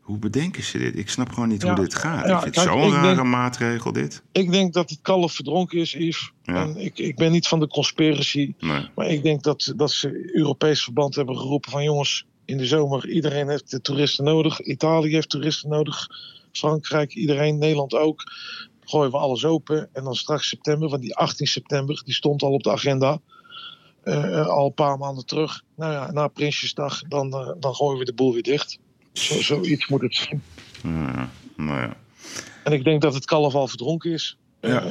Hoe 0.01 0.19
bedenken 0.19 0.63
ze 0.63 0.79
dit? 0.79 0.99
Ik 0.99 1.09
snap 1.09 1.29
gewoon 1.33 1.49
niet 1.49 1.63
Ja, 1.63 1.75
hoe 1.75 1.85
dit 1.85 1.95
gaat. 1.95 2.27
ja, 2.29 2.37
ik 2.45 2.55
vind 2.55 2.57
zo'n 2.57 2.91
rare 2.91 3.15
denk- 3.15 3.29
maatregel, 3.29 3.93
dit. 3.93 4.23
Ik 4.33 4.51
denk 4.51 4.73
dat 4.73 4.91
het 4.91 4.99
kalf 5.03 5.33
verdronken 5.33 5.79
is, 5.79 5.93
Yves. 5.93 6.33
Ja. 6.43 6.55
En 6.55 6.77
ik, 6.77 6.99
ik 6.99 7.17
ben 7.17 7.33
niet 7.33 7.49
van 7.49 7.61
de 7.61 7.69
conspiracy. 7.69 8.55
Nee. 8.59 8.89
Maar 8.95 9.07
ik 9.07 9.23
denk 9.23 9.43
dat, 9.43 9.73
dat 9.77 9.91
ze 9.91 10.31
Europees 10.35 10.83
verband 10.83 11.15
hebben 11.15 11.37
geroepen 11.37 11.71
van 11.71 11.83
jongens, 11.83 12.27
in 12.45 12.57
de 12.57 12.67
zomer 12.67 13.09
iedereen 13.09 13.49
heeft 13.49 13.71
de 13.71 13.81
toeristen 13.81 14.25
nodig. 14.25 14.61
Italië 14.61 15.13
heeft 15.13 15.29
toeristen 15.29 15.71
nodig. 15.71 16.07
Frankrijk, 16.53 17.15
iedereen, 17.15 17.59
Nederland 17.59 17.95
ook. 17.95 18.25
Gooien 18.85 19.11
we 19.11 19.17
alles 19.17 19.45
open. 19.45 19.89
En 19.93 20.05
dan 20.05 20.15
straks 20.15 20.49
september, 20.49 20.89
want 20.89 21.03
die 21.03 21.17
18 21.17 21.47
september, 21.47 22.03
die 22.05 22.15
stond 22.15 22.43
al 22.43 22.53
op 22.53 22.63
de 22.63 22.71
agenda. 22.71 23.21
eh, 24.03 24.39
eh, 24.39 24.47
al 24.47 24.67
een 24.67 24.75
paar 24.75 24.99
maanden 24.99 25.27
terug. 25.27 25.63
Nou 25.77 25.93
ja, 25.93 26.13
na 26.13 26.29
Prinsjesdag, 26.29 27.03
dan, 27.03 27.33
eh, 27.33 27.51
dan 27.61 27.75
gooien 27.75 27.99
we 27.99 28.05
de 28.05 28.15
boel 28.15 28.33
weer 28.33 28.43
dicht. 28.43 28.79
Zo, 29.13 29.41
zoiets 29.43 29.89
moet 29.89 30.01
het 30.01 30.15
zijn. 30.15 30.43
Ja, 30.83 31.31
nou 31.57 31.81
ja. 31.81 31.97
En 32.65 32.73
ik 32.73 32.85
denk 32.85 33.03
dat 33.03 33.15
het 33.15 33.25
kalf 33.25 33.55
al 33.55 33.69
verdronken 33.69 34.13
is. 34.13 34.39
Ja. 34.61 34.83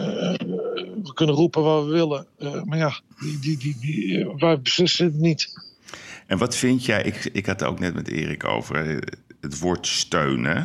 We 1.03 1.11
kunnen 1.13 1.35
roepen 1.35 1.63
wat 1.63 1.85
we 1.85 1.91
willen. 1.91 2.27
maar 2.65 2.77
ja, 2.77 2.99
die, 3.19 3.39
die, 3.39 3.57
die, 3.57 3.77
die, 3.79 4.33
wij 4.37 4.61
beslissen 4.61 5.05
het 5.05 5.15
niet. 5.15 5.53
En 6.27 6.37
wat 6.37 6.55
vind 6.55 6.85
jij, 6.85 7.03
ik, 7.03 7.25
ik 7.25 7.45
had 7.45 7.59
het 7.59 7.69
ook 7.69 7.79
net 7.79 7.93
met 7.93 8.07
Erik 8.07 8.43
over, 8.43 9.03
het 9.41 9.59
woord 9.59 9.87
steun, 9.87 10.43
hè? 10.43 10.63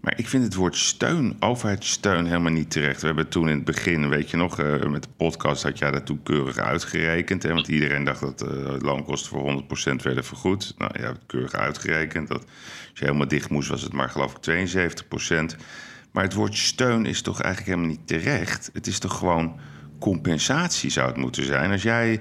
Maar 0.00 0.18
ik 0.18 0.28
vind 0.28 0.44
het 0.44 0.54
woord 0.54 0.76
steun, 0.76 1.36
overheidssteun, 1.40 2.26
helemaal 2.26 2.52
niet 2.52 2.70
terecht. 2.70 3.00
We 3.00 3.06
hebben 3.06 3.28
toen 3.28 3.48
in 3.48 3.56
het 3.56 3.64
begin, 3.64 4.08
weet 4.08 4.30
je 4.30 4.36
nog, 4.36 4.58
eh, 4.58 4.84
met 4.84 5.02
de 5.02 5.08
podcast 5.16 5.62
had 5.62 5.78
jij 5.78 5.90
dat 5.90 6.06
toen 6.06 6.22
keurig 6.22 6.56
uitgerekend. 6.56 7.42
Hè? 7.42 7.52
Want 7.54 7.68
iedereen 7.68 8.04
dacht 8.04 8.20
dat 8.20 8.42
eh 8.42 8.74
loonkosten 8.78 9.30
voor 9.30 9.40
100% 9.40 10.02
werden 10.02 10.24
vergoed. 10.24 10.74
Nou, 10.78 11.00
het 11.00 11.18
keurig 11.26 11.52
uitgerekend. 11.52 12.28
Dat, 12.28 12.42
als 12.90 12.98
je 12.98 13.04
helemaal 13.04 13.28
dicht 13.28 13.50
moest, 13.50 13.68
was 13.68 13.82
het 13.82 13.92
maar 13.92 14.10
geloof 14.10 14.32
ik 14.32 14.40
72%. 14.40 15.56
Maar 16.12 16.24
het 16.24 16.34
woord 16.34 16.56
steun 16.56 17.06
is 17.06 17.22
toch 17.22 17.40
eigenlijk 17.40 17.74
helemaal 17.74 17.96
niet 17.96 18.06
terecht. 18.06 18.70
Het 18.72 18.86
is 18.86 18.98
toch 18.98 19.18
gewoon 19.18 19.60
compensatie 19.98 20.90
zou 20.90 21.08
het 21.08 21.16
moeten 21.16 21.44
zijn. 21.44 21.70
Als 21.70 21.82
jij 21.82 22.20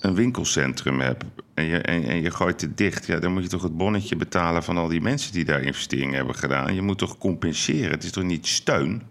een 0.00 0.14
winkelcentrum 0.14 1.00
hebt 1.00 1.24
en 1.54 1.64
je, 1.64 1.78
en, 1.78 2.02
en 2.02 2.22
je 2.22 2.30
gooit 2.30 2.60
het 2.60 2.76
dicht, 2.76 3.06
ja, 3.06 3.18
dan 3.18 3.32
moet 3.32 3.42
je 3.42 3.48
toch 3.48 3.62
het 3.62 3.76
bonnetje 3.76 4.16
betalen 4.16 4.62
van 4.62 4.76
al 4.76 4.88
die 4.88 5.00
mensen 5.00 5.32
die 5.32 5.44
daar 5.44 5.62
investeringen 5.62 6.14
hebben 6.14 6.34
gedaan. 6.34 6.74
Je 6.74 6.82
moet 6.82 6.98
toch 6.98 7.18
compenseren. 7.18 7.90
Het 7.90 8.04
is 8.04 8.10
toch 8.10 8.24
niet 8.24 8.46
steun? 8.46 9.02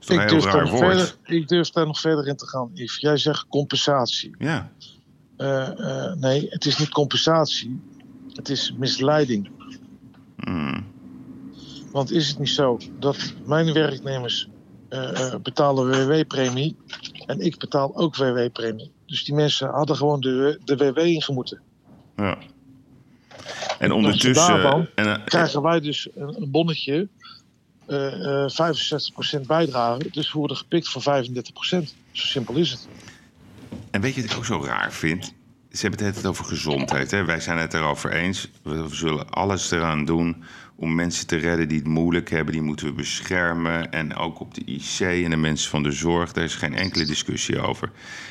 Is 0.00 0.06
toch 0.06 0.22
Ik 0.22 0.28
durf, 0.28 0.44
daar 0.44 0.62
nog 0.62 0.78
verder, 0.78 1.16
ik 1.24 1.48
durf 1.48 1.70
daar 1.70 1.86
nog 1.86 2.00
verder 2.00 2.26
in 2.26 2.36
te 2.36 2.46
gaan, 2.46 2.70
Yves. 2.74 2.96
Jij 2.96 3.16
zegt 3.16 3.46
compensatie. 3.48 4.34
Ja, 4.38 4.70
Eh, 5.36 5.78
eh, 5.78 6.16
nee, 6.16 6.46
het 6.48 6.64
is 6.64 6.78
niet 6.78 6.88
compensatie. 6.88 7.80
Het 8.32 8.48
is 8.48 8.74
misleiding. 8.78 9.50
Hmm. 10.36 10.86
Want 11.92 12.10
is 12.10 12.28
het 12.28 12.38
niet 12.38 12.48
zo 12.48 12.78
dat 12.98 13.34
mijn 13.46 13.72
werknemers 13.72 14.48
eh, 14.88 15.34
betalen 15.42 16.06
WW-premie 16.06 16.76
en 17.26 17.40
ik 17.40 17.58
betaal 17.58 17.96
ook 17.96 18.16
WW-premie. 18.16 18.92
Dus 19.10 19.24
die 19.24 19.34
mensen 19.34 19.68
hadden 19.68 19.96
gewoon 19.96 20.20
de, 20.20 20.60
de 20.64 20.76
WW 20.76 20.98
ingemoeten. 20.98 21.60
ja. 22.16 22.38
En 23.78 23.92
ondertussen... 23.92 24.88
En, 24.94 25.06
eh, 25.06 25.24
Krijgen 25.24 25.62
wij 25.62 25.80
dus 25.80 26.08
een, 26.14 26.42
een 26.42 26.50
bonnetje, 26.50 27.08
eh, 27.86 28.44
eh 28.44 28.50
65% 29.38 29.40
bijdrage. 29.46 30.10
Dus 30.10 30.32
we 30.32 30.38
worden 30.38 30.56
gepikt 30.56 30.88
voor 30.88 31.02
35%. 31.02 31.94
Zo 32.12 32.26
simpel 32.26 32.54
is 32.54 32.70
het. 32.70 32.88
En 33.90 34.00
weet 34.00 34.14
je 34.14 34.22
wat 34.22 34.30
ik 34.30 34.36
ook 34.36 34.44
zo 34.44 34.64
raar 34.64 34.92
vind? 34.92 35.34
Ze 35.70 35.86
hebben 35.86 36.06
het 36.06 36.26
over 36.26 36.44
gezondheid. 36.44 37.10
Hè? 37.10 37.24
Wij 37.24 37.40
zijn 37.40 37.58
het 37.58 37.74
erover 37.74 38.12
eens. 38.12 38.48
We 38.62 38.86
zullen 38.90 39.30
alles 39.30 39.70
eraan 39.70 40.04
doen 40.04 40.44
om 40.80 40.94
mensen 40.94 41.26
te 41.26 41.36
redden 41.36 41.68
die 41.68 41.78
het 41.78 41.86
moeilijk 41.86 42.30
hebben. 42.30 42.52
Die 42.52 42.62
moeten 42.62 42.86
we 42.86 42.92
beschermen. 42.92 43.92
En 43.92 44.14
ook 44.14 44.40
op 44.40 44.54
de 44.54 44.64
IC 44.64 45.00
en 45.00 45.30
de 45.30 45.36
mensen 45.36 45.70
van 45.70 45.82
de 45.82 45.92
zorg. 45.92 46.32
Daar 46.32 46.44
is 46.44 46.54
geen 46.54 46.74
enkele 46.74 47.04
discussie 47.04 47.60
over. 47.60 47.90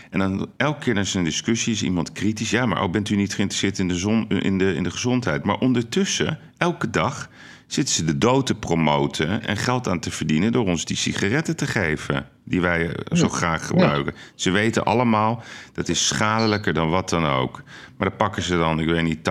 En 0.09 0.19
dan 0.19 0.49
elke 0.57 0.79
keer 0.79 0.97
als 0.97 1.11
er 1.11 1.17
een 1.17 1.23
discussie 1.23 1.73
is 1.73 1.83
iemand 1.83 2.11
kritisch. 2.11 2.49
Ja, 2.49 2.65
maar 2.65 2.81
ook 2.81 2.91
bent 2.91 3.09
u 3.09 3.15
niet 3.15 3.33
geïnteresseerd 3.33 3.79
in 3.79 3.87
de, 3.87 3.95
zon, 3.95 4.29
in 4.29 4.57
de, 4.57 4.73
in 4.75 4.83
de 4.83 4.91
gezondheid. 4.91 5.43
Maar 5.43 5.57
ondertussen, 5.57 6.39
elke 6.57 6.89
dag, 6.89 7.29
zitten 7.71 7.95
ze 7.95 8.05
de 8.05 8.17
dood 8.17 8.45
te 8.45 8.55
promoten 8.55 9.47
en 9.47 9.57
geld 9.57 9.87
aan 9.87 9.99
te 9.99 10.11
verdienen 10.11 10.51
door 10.51 10.65
ons 10.65 10.85
die 10.85 10.97
sigaretten 10.97 11.55
te 11.55 11.67
geven. 11.67 12.29
Die 12.43 12.61
wij 12.61 12.89
eh, 12.89 13.17
zo 13.17 13.29
graag 13.29 13.67
gebruiken. 13.67 14.13
Ze 14.35 14.51
weten 14.51 14.85
allemaal 14.85 15.43
dat 15.73 15.89
is 15.89 16.07
schadelijker 16.07 16.73
dan 16.73 16.89
wat 16.89 17.09
dan 17.09 17.25
ook. 17.25 17.63
Maar 17.97 18.09
dan 18.09 18.17
pakken 18.17 18.43
ze 18.43 18.57
dan, 18.57 18.79
ik 18.79 18.87
weet 18.87 19.03
niet, 19.03 19.29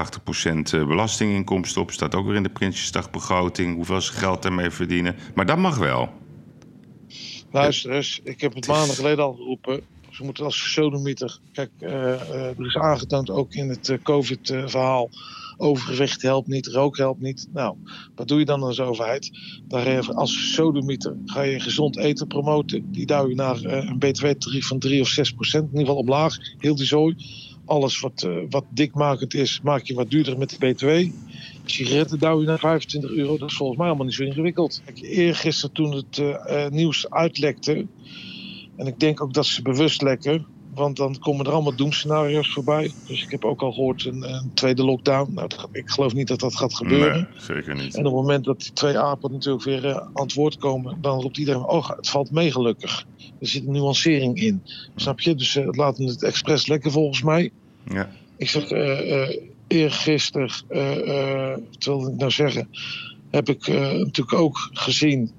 80% 0.74 0.86
belastinginkomsten 0.86 1.82
op. 1.82 1.90
Staat 1.90 2.14
ook 2.14 2.26
weer 2.26 2.36
in 2.36 2.42
de 2.42 2.48
Prinsjesdagbegroting. 2.48 3.74
Hoeveel 3.74 4.00
ze 4.00 4.12
geld 4.12 4.42
daarmee 4.42 4.70
verdienen. 4.70 5.16
Maar 5.34 5.46
dat 5.46 5.58
mag 5.58 5.78
wel. 5.78 6.12
Luister 7.50 7.90
eens, 7.90 8.20
ik 8.24 8.40
heb 8.40 8.54
het 8.54 8.66
maanden 8.66 8.94
geleden 8.94 9.24
al 9.24 9.34
geroepen. 9.34 9.82
Ze 10.18 10.24
moeten 10.24 10.44
als 10.44 10.72
sodemieter. 10.72 11.38
Kijk, 11.52 11.70
eh, 11.78 12.12
eh, 12.12 12.58
er 12.58 12.66
is 12.66 12.76
aangetoond 12.76 13.30
ook 13.30 13.52
in 13.52 13.68
het 13.68 13.88
eh, 13.88 13.98
COVID-verhaal. 14.02 15.10
Overgewicht 15.60 16.22
helpt 16.22 16.48
niet, 16.48 16.66
rook 16.66 16.96
helpt 16.96 17.20
niet. 17.20 17.48
Nou, 17.52 17.76
wat 18.14 18.28
doe 18.28 18.38
je 18.38 18.44
dan 18.44 18.62
als 18.62 18.80
overheid? 18.80 19.30
Daar 19.68 19.82
ga 19.82 19.90
je 19.90 20.14
als 20.14 20.52
sodemieter 20.52 21.16
ga 21.24 21.42
je 21.42 21.60
gezond 21.60 21.96
eten 21.96 22.26
promoten. 22.26 22.92
Die 22.92 23.06
duw 23.06 23.28
je 23.28 23.34
naar 23.34 23.62
eh, 23.62 23.88
een 23.88 23.98
btw-tarief 23.98 24.66
van 24.66 24.78
3 24.78 25.00
of 25.00 25.08
6 25.08 25.32
procent. 25.32 25.64
In 25.64 25.78
ieder 25.78 25.86
geval 25.86 26.02
omlaag. 26.02 26.36
Heel 26.58 26.76
die 26.76 26.86
zooi. 26.86 27.16
Alles 27.64 28.00
wat, 28.00 28.22
eh, 28.22 28.36
wat 28.48 28.64
dikmakend 28.70 29.34
is, 29.34 29.60
maak 29.62 29.82
je 29.82 29.94
wat 29.94 30.10
duurder 30.10 30.38
met 30.38 30.50
de 30.50 30.72
btw. 30.72 31.12
Sigaretten 31.64 32.18
duw 32.18 32.40
je 32.40 32.46
naar 32.46 32.58
25 32.58 33.10
euro. 33.10 33.38
Dat 33.38 33.50
is 33.50 33.56
volgens 33.56 33.78
mij 33.78 33.86
allemaal 33.86 34.06
niet 34.06 34.14
zo 34.14 34.22
ingewikkeld. 34.22 34.82
Eergisteren 34.94 35.74
toen 35.74 35.94
het 35.94 36.18
eh, 36.18 36.64
eh, 36.64 36.72
nieuws 36.72 37.10
uitlekte... 37.10 37.86
En 38.78 38.86
ik 38.86 39.00
denk 39.00 39.20
ook 39.20 39.34
dat 39.34 39.46
ze 39.46 39.62
bewust 39.62 40.02
lekken. 40.02 40.46
Want 40.78 40.96
dan 40.96 41.18
komen 41.18 41.46
er 41.46 41.52
allemaal 41.52 41.74
doemscenario's 41.74 42.52
voorbij. 42.52 42.90
Dus 43.06 43.22
ik 43.22 43.30
heb 43.30 43.44
ook 43.44 43.62
al 43.62 43.72
gehoord 43.72 44.04
een, 44.04 44.22
een 44.34 44.50
tweede 44.54 44.84
lockdown. 44.84 45.32
Nou, 45.34 45.48
ik 45.72 45.90
geloof 45.90 46.14
niet 46.14 46.28
dat 46.28 46.40
dat 46.40 46.56
gaat 46.56 46.74
gebeuren. 46.74 47.28
Nee, 47.32 47.40
zeker 47.40 47.74
niet. 47.74 47.94
En 47.94 47.98
op 47.98 48.04
het 48.04 48.14
moment 48.14 48.44
dat 48.44 48.60
die 48.60 48.72
twee 48.72 48.98
apen 48.98 49.32
natuurlijk 49.32 49.64
weer 49.64 49.86
eh, 49.86 49.96
aan 49.96 50.22
het 50.22 50.34
woord 50.34 50.56
komen... 50.56 50.98
dan 51.00 51.20
roept 51.20 51.38
iedereen, 51.38 51.64
oh, 51.64 51.90
het 51.90 52.08
valt 52.08 52.30
mee 52.30 52.52
gelukkig. 52.52 53.06
Er 53.40 53.46
zit 53.46 53.66
een 53.66 53.72
nuancering 53.72 54.40
in. 54.40 54.62
Snap 54.96 55.20
je? 55.20 55.34
Dus 55.34 55.56
eh, 55.56 55.68
laten 55.70 56.04
we 56.04 56.10
het 56.10 56.22
expres 56.22 56.66
lekken 56.66 56.90
volgens 56.90 57.22
mij. 57.22 57.50
Ja. 57.84 58.10
Ik 58.36 58.48
zeg, 58.48 58.70
eh 58.70 59.36
eergisteren, 59.66 60.50
wat 61.70 61.84
wilde 61.84 62.10
ik 62.10 62.16
nou 62.16 62.30
zeggen... 62.30 62.68
heb 63.30 63.48
ik 63.48 63.66
natuurlijk 63.68 64.32
ook 64.32 64.70
gezien... 64.72 65.30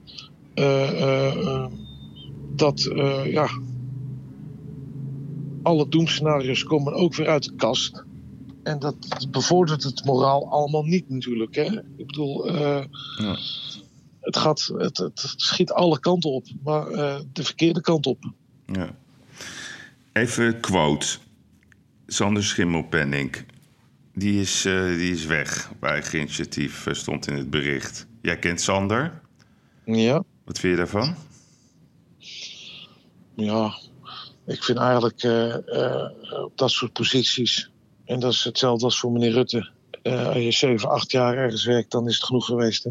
dat, 2.56 2.92
ja... 3.26 3.50
alle 5.70 5.88
doemscenario's 5.90 6.64
komen 6.64 6.94
ook 6.94 7.16
weer 7.16 7.28
uit 7.28 7.44
de 7.44 7.56
kast. 7.56 8.04
En 8.64 8.80
dat 8.80 9.28
bevordert 9.32 9.84
het 9.84 10.06
moraal 10.06 10.52
allemaal 10.52 10.84
niet 10.84 11.10
natuurlijk. 11.10 11.56
Hè? 11.56 11.64
Ik 11.98 12.06
bedoel, 12.08 12.48
eh, 12.48 12.84
Ja. 13.18 13.38
het, 14.20 14.38
gaat, 14.38 14.72
het, 14.78 14.98
het 14.98 15.34
schiet 15.36 15.72
alle 15.72 16.00
kanten 16.00 16.30
op, 16.32 16.46
maar 16.64 16.88
eh, 16.88 17.20
de 17.34 17.44
verkeerde 17.44 17.82
kant 17.82 18.06
op. 18.06 18.32
Ja. 18.66 18.96
Even 20.14 20.60
quote. 20.60 21.08
Sander 22.08 22.44
Schimmelpenning. 22.44 23.46
Die 24.14 24.40
is, 24.42 24.66
eh, 24.66 24.86
die 24.86 25.12
is 25.12 25.26
weg. 25.26 25.70
Op 25.72 25.84
eigen 25.84 26.20
initiatief 26.20 26.88
stond 26.92 27.28
in 27.28 27.34
het 27.38 27.50
bericht. 27.50 28.08
Jij 28.22 28.40
kent 28.40 28.62
Sander. 28.62 29.22
Ja, 29.86 30.24
Wat 30.46 30.60
vind 30.60 30.72
je 30.74 30.78
daarvan? 30.78 31.16
ja. 33.36 33.74
Ik 34.50 34.64
vind 34.64 34.78
eigenlijk 34.78 35.24
eh, 35.24 35.54
eh, 35.56 36.12
op 36.44 36.58
dat 36.58 36.72
soort 36.72 36.94
posities, 36.94 37.72
en 38.06 38.20
dat 38.20 38.32
is 38.32 38.44
hetzelfde 38.44 38.86
als 38.86 39.00
voor 39.00 39.12
meneer 39.12 39.32
Rutte. 39.32 39.70
eh, 40.02 40.28
als 40.28 40.38
je 40.38 40.52
7, 40.52 40.90
8 40.90 41.12
jaar 41.12 41.38
ergens 41.38 41.66
werkt, 41.66 41.92
dan 41.92 42.08
is 42.08 42.16
het 42.16 42.24
genoeg 42.24 42.46
geweest. 42.46 42.84
Hè? 42.84 42.90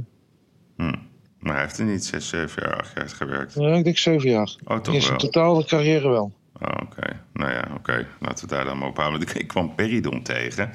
Hm. 0.77 0.95
Maar 1.39 1.53
hij 1.53 1.63
heeft 1.63 1.79
er 1.79 1.85
niet 1.85 2.05
zes, 2.05 2.29
zeven 2.29 2.63
jaar, 2.63 2.81
acht 2.81 2.93
jaar 2.95 3.09
gewerkt. 3.09 3.55
Ja, 3.55 3.75
ik 3.75 3.85
denk 3.85 3.99
7 3.99 4.31
jaar. 4.31 4.55
Oh, 4.65 4.77
In 4.77 4.83
toch 4.83 4.95
zijn 4.95 5.09
wel? 5.09 5.17
totale 5.19 5.65
carrière 5.65 6.09
wel. 6.09 6.33
Oh, 6.61 6.69
oké. 6.83 7.21
Nou 7.33 7.53
ja, 7.53 7.69
oké. 7.75 8.07
Laten 8.21 8.49
we 8.49 8.55
daar 8.55 8.65
dan 8.65 8.79
maar 8.79 8.89
op 8.89 8.97
houden. 8.97 9.37
Ik 9.37 9.47
kwam 9.47 9.75
Peridon 9.75 10.23
tegen 10.23 10.71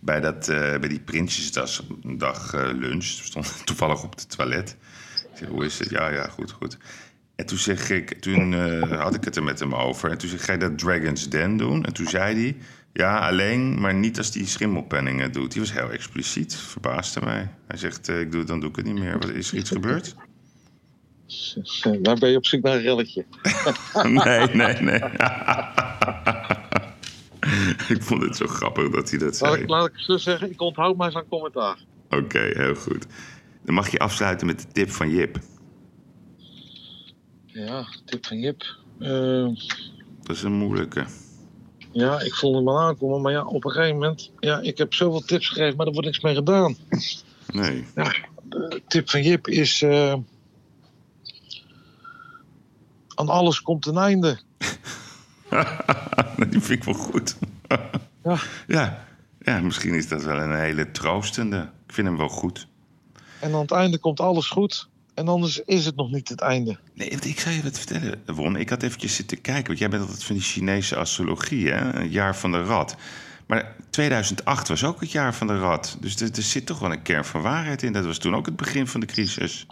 bij, 0.00 0.20
dat, 0.20 0.48
eh, 0.48 0.78
bij 0.78 0.88
die 0.88 1.00
Prinsjesdag 1.00 2.54
eh, 2.54 2.70
lunch. 2.72 3.16
We 3.16 3.24
stonden 3.24 3.50
toevallig 3.64 4.04
op 4.04 4.14
het 4.14 4.30
toilet. 4.36 4.76
Ik 5.32 5.38
zeg, 5.38 5.48
hoe 5.48 5.64
is 5.64 5.78
het? 5.78 5.90
Ja, 5.90 6.08
ja, 6.08 6.28
goed, 6.28 6.50
goed. 6.50 6.76
En 7.42 7.48
toen, 7.48 7.58
zeg 7.58 7.90
ik, 7.90 8.20
toen 8.20 8.54
eh, 8.54 9.00
had 9.00 9.14
ik 9.14 9.24
het 9.24 9.36
er 9.36 9.42
met 9.42 9.58
hem 9.58 9.74
over. 9.74 10.10
En 10.10 10.18
toen 10.18 10.28
zeg 10.28 10.38
ik, 10.38 10.44
ga 10.44 10.52
je 10.52 10.58
dat 10.58 10.78
Dragon's 10.78 11.28
Den 11.28 11.56
doen? 11.56 11.84
En 11.84 11.92
toen 11.92 12.06
zei 12.06 12.34
hij, 12.34 12.56
ja, 12.92 13.28
alleen, 13.28 13.80
maar 13.80 13.94
niet 13.94 14.18
als 14.18 14.30
die 14.30 14.46
schimmelpenningen 14.46 15.32
doet. 15.32 15.52
Die 15.52 15.60
was 15.60 15.72
heel 15.72 15.90
expliciet, 15.90 16.56
verbaasde 16.56 17.20
mij. 17.20 17.48
Hij 17.66 17.78
zegt, 17.78 18.08
eh, 18.08 18.20
ik 18.20 18.32
doe, 18.32 18.44
dan 18.44 18.60
doe 18.60 18.68
ik 18.68 18.76
het 18.76 18.84
niet 18.84 18.98
meer. 18.98 19.18
Wat, 19.18 19.28
is 19.30 19.50
er 19.50 19.58
iets 19.58 19.70
gebeurd? 19.70 20.14
Daar 22.02 22.18
ben 22.18 22.30
je 22.30 22.36
op 22.36 22.46
zoek 22.46 22.62
naar 22.62 22.74
een 22.74 22.82
relletje. 22.82 23.24
Nee, 24.02 24.46
nee, 24.46 24.80
nee. 24.80 25.00
ik 27.96 28.02
vond 28.02 28.22
het 28.22 28.36
zo 28.36 28.46
grappig 28.46 28.90
dat 28.90 29.10
hij 29.10 29.18
dat 29.18 29.40
Laat 29.40 29.52
zei. 29.52 29.62
ik, 29.62 29.68
laat 29.68 29.88
ik 29.88 29.98
zo 29.98 30.16
zeggen, 30.16 30.50
ik 30.50 30.60
onthoud 30.60 30.96
mij 30.96 31.10
van 31.10 31.28
commentaar. 31.28 31.76
Oké, 32.10 32.50
heel 32.54 32.74
goed. 32.74 33.06
Dan 33.64 33.74
mag 33.74 33.88
je 33.88 33.98
afsluiten 33.98 34.46
met 34.46 34.60
de 34.60 34.66
tip 34.72 34.90
van 34.90 35.10
Jip. 35.10 35.38
Ja, 37.52 37.86
tip 38.04 38.26
van 38.26 38.38
Jip. 38.40 38.62
Eh, 38.98 39.46
Dat 40.22 40.36
is 40.36 40.42
een 40.42 40.52
moeilijke. 40.52 41.04
ja, 41.92 42.20
ik 42.20 42.34
voelde 42.34 42.56
hem 42.56 42.64
wel 42.66 42.80
aankomen, 42.80 43.20
maar 43.20 43.32
ja, 43.32 43.44
op 43.44 43.64
een 43.64 43.70
gegeven 43.70 43.94
moment... 43.98 44.30
Ja, 44.40 44.60
ik 44.60 44.78
heb 44.78 44.94
zoveel 44.94 45.20
tips 45.20 45.48
gegeven, 45.48 45.76
maar 45.76 45.86
er 45.86 45.92
wordt 45.92 46.06
niks 46.08 46.20
mee 46.20 46.34
gedaan. 46.34 46.76
Nee. 47.52 47.86
Ja, 47.94 48.14
de 48.48 48.82
tip 48.88 49.10
van 49.10 49.22
Jip 49.22 49.48
is... 49.48 49.82
eh, 49.82 50.14
aan 53.14 53.28
alles 53.28 53.60
komt 53.62 53.86
een 53.86 53.96
einde. 53.96 54.38
Die 56.50 56.60
vind 56.60 56.70
ik 56.70 56.84
wel 56.84 56.94
goed. 56.94 57.36
Ja. 58.24 58.38
ja. 58.66 59.04
Ja, 59.40 59.60
misschien 59.60 59.94
is 59.94 60.08
dat 60.08 60.22
wel 60.24 60.38
een 60.38 60.56
hele 60.60 60.90
troostende. 60.90 61.70
Ik 61.86 61.92
vind 61.94 62.06
hem 62.06 62.16
wel 62.16 62.28
goed. 62.28 62.66
En 63.40 63.54
aan 63.54 63.60
het 63.60 63.70
einde 63.70 63.98
komt 63.98 64.20
alles 64.20 64.48
goed. 64.48 64.88
En 65.22 65.28
anders 65.28 65.60
is 65.64 65.84
het 65.84 65.96
nog 65.96 66.10
niet 66.10 66.28
het 66.28 66.40
einde. 66.40 66.78
Nee, 66.94 67.08
ik 67.08 67.40
zou 67.40 67.54
je 67.54 67.62
wat 67.62 67.78
vertellen, 67.78 68.22
Won. 68.26 68.56
Ik 68.56 68.68
had 68.68 68.82
eventjes 68.82 69.14
zitten 69.14 69.40
kijken. 69.40 69.66
Want 69.66 69.78
jij 69.78 69.88
bent 69.88 70.02
altijd 70.02 70.24
van 70.24 70.34
die 70.34 70.44
Chinese 70.44 70.96
astrologie, 70.96 71.68
hè? 71.68 72.00
Het 72.00 72.12
jaar 72.12 72.36
van 72.36 72.52
de 72.52 72.62
rat. 72.62 72.96
Maar 73.46 73.76
2008 73.90 74.68
was 74.68 74.84
ook 74.84 75.00
het 75.00 75.10
jaar 75.10 75.34
van 75.34 75.46
de 75.46 75.58
rat. 75.58 75.96
Dus 76.00 76.20
er, 76.20 76.30
er 76.36 76.42
zit 76.42 76.66
toch 76.66 76.78
wel 76.78 76.92
een 76.92 77.02
kern 77.02 77.24
van 77.24 77.42
waarheid 77.42 77.82
in. 77.82 77.92
Dat 77.92 78.04
was 78.04 78.18
toen 78.18 78.34
ook 78.34 78.46
het 78.46 78.56
begin 78.56 78.86
van 78.86 79.00
de 79.00 79.06
crisis. 79.06 79.66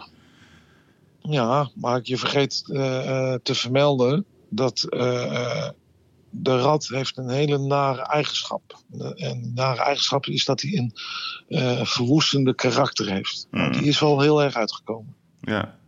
Ja, 1.18 1.70
maar 1.74 2.00
je 2.02 2.16
vergeet 2.16 2.62
eh, 2.66 3.32
eh, 3.32 3.40
te 3.42 3.54
vermelden 3.54 4.24
dat 4.48 4.82
eh, 4.82 5.68
de 6.30 6.60
rat 6.60 6.86
heeft 6.86 7.16
een 7.16 7.30
hele 7.30 7.58
nare 7.58 8.02
eigenschap. 8.02 8.82
En 9.16 9.42
die 9.42 9.52
nare 9.54 9.82
eigenschap 9.82 10.26
is 10.26 10.44
dat 10.44 10.60
hij 10.60 10.72
een 10.72 10.92
verwoestende 11.86 12.54
karakter 12.54 13.10
heeft. 13.10 13.46
Nou, 13.50 13.66
Mm. 13.66 13.72
die 13.72 13.88
is 13.88 14.00
wel 14.00 14.20
heel 14.20 14.42
erg 14.42 14.54
uitgekomen. 14.54 15.18
Ja. 15.40 15.78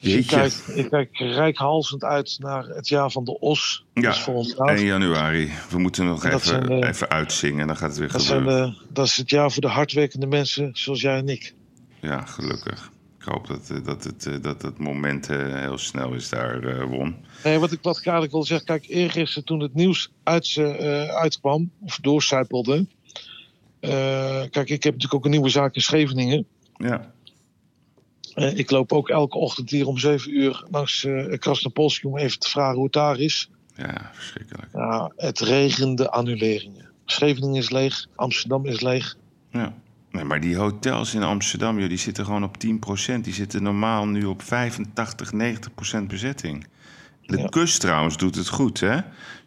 Dus 0.00 0.12
ik 0.14 0.26
kijk, 0.26 0.52
ik 0.52 0.90
kijk 0.90 1.08
rijkhalsend 1.18 2.04
uit 2.04 2.36
naar 2.38 2.64
het 2.66 2.88
jaar 2.88 3.10
van 3.10 3.24
de 3.24 3.38
os. 3.38 3.84
Ja, 3.94 4.02
Dat 4.02 4.14
is 4.14 4.20
volgend 4.20 4.58
1 4.58 4.66
jaar. 4.66 4.78
januari. 4.84 5.50
We 5.70 5.78
moeten 5.78 6.04
nog 6.04 6.24
even, 6.24 6.40
zijn 6.40 6.66
de- 6.66 6.86
even 6.86 7.08
uitzingen. 7.08 7.66
Dan 7.66 7.76
gaat 7.76 7.88
het 7.88 7.98
weer 7.98 8.12
Dat, 8.12 8.22
zijn 8.22 8.38
gebeuren. 8.40 8.70
de, 8.70 8.92
dat 8.92 9.06
is 9.06 9.16
het 9.16 9.30
jaar 9.30 9.50
voor 9.52 9.62
de 9.62 9.68
hardwerkende 9.68 10.26
mensen 10.26 10.70
zoals 10.72 11.00
jij 11.00 11.16
en 11.16 11.28
ik. 11.28 11.54
Ja, 12.00 12.24
gelukkig. 12.26 12.90
Ik 13.18 13.24
hoop 13.26 13.46
dat, 13.46 13.70
eh, 13.70 13.84
dat, 13.84 14.04
het, 14.04 14.26
eh, 14.26 14.34
dat 14.42 14.62
het 14.62 14.78
moment 14.78 15.28
eh, 15.28 15.54
heel 15.60 15.78
snel 15.78 16.12
is 16.12 16.28
daar, 16.28 16.62
eh, 16.64 16.84
Won. 16.84 17.16
Nee, 17.44 17.58
wat, 17.58 17.72
ik, 17.72 17.78
wat 17.82 17.96
ik 17.98 18.02
eigenlijk 18.04 18.32
wil 18.34 18.44
zeggen, 18.44 18.66
kijk, 18.66 18.84
eergisteren 18.88 19.44
toen 19.44 19.60
het 19.60 19.74
nieuws 19.74 20.12
uit, 20.22 20.54
eh, 20.56 21.04
uitkwam, 21.08 21.70
of 21.80 21.98
doorcijpelde. 22.02 22.86
eh, 23.80 23.90
kijk, 24.50 24.68
ik 24.70 24.82
heb 24.82 24.92
natuurlijk 24.92 25.14
ook 25.14 25.24
een 25.24 25.30
nieuwe 25.30 25.48
zaak 25.48 25.74
in 25.74 25.82
Scheveningen. 25.82 26.46
Ja. 26.76 27.12
Eh, 28.34 28.58
ik 28.58 28.70
loop 28.70 28.92
ook 28.92 29.08
elke 29.08 29.38
ochtend 29.38 29.70
hier 29.70 29.86
om 29.86 29.98
7 29.98 30.36
uur 30.36 30.64
langs 30.70 31.04
eh 31.04 31.38
Krasnopolski 31.38 32.06
om 32.06 32.18
even 32.18 32.38
te 32.38 32.48
vragen 32.48 32.74
hoe 32.74 32.84
het 32.84 32.92
daar 32.92 33.18
is. 33.18 33.50
ja, 33.76 34.10
verschrikkelijk. 34.14 34.68
Ja, 34.72 35.12
het 35.16 35.40
regende 35.40 36.10
annuleringen. 36.10 36.88
Scheveningen 37.04 37.56
is 37.62 37.70
leeg, 37.70 38.06
Amsterdam 38.14 38.66
is 38.66 38.80
leeg. 38.80 39.16
Ja. 39.50 39.74
Nee, 40.10 40.24
maar 40.24 40.40
die 40.40 40.56
hotels 40.56 41.14
in 41.14 41.22
Amsterdam, 41.22 41.78
joh, 41.78 41.88
die 41.88 41.98
zitten 41.98 42.24
gewoon 42.24 42.44
op 42.44 42.56
10%. 42.58 43.24
Die 43.24 43.32
zitten 43.32 43.62
normaal 43.62 44.06
nu 44.06 44.24
op 44.24 44.42
85, 44.42 45.32
90% 45.32 46.06
bezetting. 46.06 46.66
De 47.30 47.38
Ja. 47.38 47.46
kust 47.46 47.80
trouwens 47.80 48.16
doet 48.16 48.34
het 48.34 48.48
goed, 48.48 48.80
hè? 48.80 48.96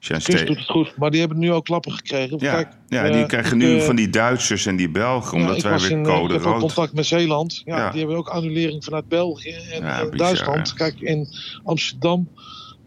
Aan 0.10 0.22
Kust 0.22 0.48
doet 0.48 0.58
het 0.58 0.70
goed, 0.70 0.98
maar 0.98 1.12
die 1.12 1.20
hebben 1.20 1.40
nu 1.40 1.52
ook 1.52 1.66
klappen 1.66 1.92
gekregen. 1.92 2.38
Ja, 2.40 2.54
Kijk, 2.54 2.68
ja 2.88 3.04
eh, 3.04 3.14
die 3.14 3.26
krijgen 3.26 3.62
ik, 3.62 3.68
nu 3.68 3.78
eh, 3.78 3.84
van 3.86 3.96
die 3.96 4.10
Duitsers 4.10 4.66
en 4.66 4.76
die 4.76 4.90
Belgen, 4.90 5.38
omdat 5.38 5.62
wij 5.62 5.80
weer 5.80 5.92
in, 5.92 6.06
eh, 6.06 6.14
code 6.16 6.34
Ik 6.34 6.40
heb 6.40 6.44
rood... 6.44 6.60
contact 6.60 6.94
met 6.94 7.06
Zeeland. 7.06 7.62
Ja. 7.66 7.90
Die 7.90 8.00
hebben 8.00 8.18
ook 8.18 8.28
annulering 8.28 8.84
vanuit 8.84 9.08
België 9.08 9.52
en 9.72 9.84
eh, 9.84 10.18
Duitsland. 10.18 10.74
Kijk, 10.74 11.00
in 11.00 11.28
Amsterdam 11.64 12.28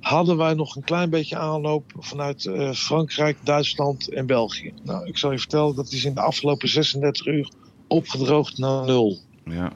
hadden 0.01 0.37
wij 0.37 0.55
nog 0.55 0.77
een 0.77 0.85
klein 0.85 1.11
beetje 1.11 1.37
aanloop 1.37 1.93
vanuit 1.99 2.47
eh, 2.47 2.73
Frankrijk, 2.73 3.39
Duitsland 3.43 4.09
en 4.13 4.27
België. 4.27 4.73
Nou, 4.83 5.07
ik 5.07 5.19
zal 5.19 5.33
je 5.33 5.39
vertellen, 5.39 5.75
dat 5.75 5.93
is 5.93 6.05
in 6.05 6.15
de 6.15 6.21
afgelopen 6.21 6.69
36 6.69 7.27
uur 7.27 7.51
opgedroogd 7.87 8.59
naar 8.59 8.85
nul. 8.85 9.19
Ja. 9.45 9.73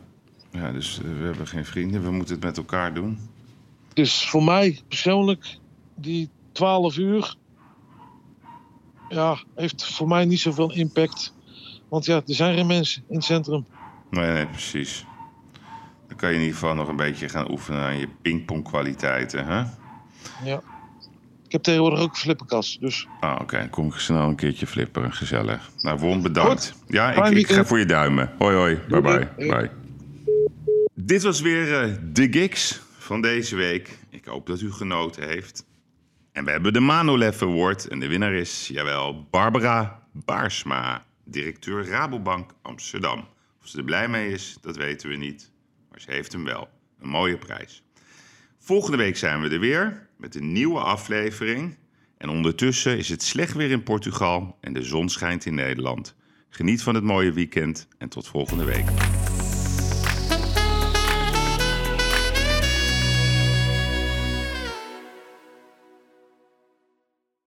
ja, 0.53 0.73
dus 0.73 0.99
eh, 0.99 1.19
we 1.19 1.25
hebben 1.25 1.47
geen 1.47 1.65
vrienden. 1.65 2.03
We 2.03 2.11
moeten 2.11 2.35
het 2.35 2.45
met 2.45 2.57
elkaar 2.57 2.95
doen. 2.95 3.19
Dus 3.95 4.29
voor 4.29 4.45
mij 4.45 4.81
persoonlijk, 4.89 5.59
die 5.95 6.31
12 6.53 6.97
uur, 6.97 7.35
ja, 9.09 9.39
heeft 9.55 9.95
voor 9.95 10.09
mij 10.09 10.25
niet 10.25 10.41
zoveel 10.41 10.73
impact. 10.73 11.35
Want 11.89 12.05
ja, 12.05 12.15
er 12.17 12.35
zijn 12.35 12.55
geen 12.57 12.67
mensen 12.67 13.03
in 13.09 13.15
het 13.15 13.25
centrum. 13.25 13.67
Nee, 14.11 14.33
nee, 14.33 14.47
precies. 14.47 15.05
Dan 16.09 16.17
kan 16.17 16.29
je 16.29 16.35
in 16.35 16.41
ieder 16.41 16.59
geval 16.59 16.75
nog 16.75 16.89
een 16.89 16.97
beetje 16.97 17.29
gaan 17.29 17.51
oefenen 17.51 17.81
aan 17.81 17.99
je 17.99 18.09
pingpongkwaliteiten, 18.23 19.47
hè? 19.47 19.63
Ja. 20.45 20.63
Ik 21.47 21.57
heb 21.57 21.63
tegenwoordig 21.63 22.01
ook 22.01 22.11
een 22.11 22.17
flipperkast. 22.17 22.81
Dus 22.81 23.07
Ah, 23.21 23.39
oké. 23.41 23.69
Kom 23.71 23.87
ik 23.87 23.93
snel 23.95 24.29
een 24.29 24.35
keertje 24.37 24.67
flipperen. 24.67 25.13
Gezellig. 25.13 25.71
Nou, 25.77 25.99
Won, 25.99 26.23
bedankt. 26.23 26.75
Ja, 26.87 27.25
ik, 27.27 27.51
ga 27.53 27.65
voor 27.65 27.79
je 27.79 27.87
duimen. 27.87 28.33
Hoi, 28.39 28.57
hoi. 28.57 28.75
Bye, 28.77 28.87
Doei, 28.89 29.03
bye. 29.19 29.29
doei. 29.37 29.49
bye. 29.51 29.71
Dit 30.95 31.23
was 31.23 31.41
weer 31.41 31.83
eh, 31.83 31.95
de 32.13 32.29
gigs 32.33 32.81
van 33.11 33.21
deze 33.21 33.57
week. 33.57 33.99
Ik 34.11 34.25
hoop 34.25 34.47
dat 34.47 34.61
u 34.61 34.73
genoten 34.73 35.29
heeft. 35.29 35.67
En 36.33 36.45
we 36.45 36.51
hebben 36.51 36.73
de 36.73 36.81
Manolev 36.81 37.43
Award. 37.43 37.89
En 37.89 38.01
de 38.01 38.07
winnaar 38.07 38.33
is, 38.33 38.69
jawel, 38.69 39.27
Barbara 39.31 40.07
Baarsma, 40.13 41.05
directeur 41.25 41.87
Rabobank 41.87 42.51
Amsterdam. 42.63 43.29
Of 43.61 43.69
ze 43.69 43.79
er 43.79 43.85
blij 43.85 44.09
mee 44.09 44.33
is, 44.33 44.57
dat 44.61 44.77
weten 44.77 45.09
we 45.09 45.17
niet. 45.17 45.51
Maar 45.91 46.01
ze 46.01 46.11
heeft 46.11 46.33
hem 46.33 46.45
wel. 46.45 46.69
Een 47.01 47.09
mooie 47.09 47.39
prijs. 47.39 47.83
Volgende 48.59 48.97
week 48.97 49.17
zijn 49.17 49.41
we 49.41 49.49
er 49.49 49.61
weer 49.61 50.09
met 50.17 50.35
een 50.35 50.53
nieuwe 50.53 50.81
aflevering. 50.81 51.77
En 52.17 52.29
ondertussen 52.29 52.99
is 52.99 53.09
het 53.09 53.23
slecht 53.23 53.55
weer 53.55 53.71
in 53.71 53.83
Portugal 53.83 54.59
en 54.61 54.73
de 54.73 54.83
zon 54.83 55.09
schijnt 55.09 55.47
in 55.47 55.55
Nederland. 55.55 56.15
Geniet 56.49 56.83
van 56.83 56.95
het 56.95 57.05
mooie 57.05 57.33
weekend 57.33 57.89
en 57.99 58.09
tot 58.09 58.29
volgende 58.29 58.65
week. 58.65 58.87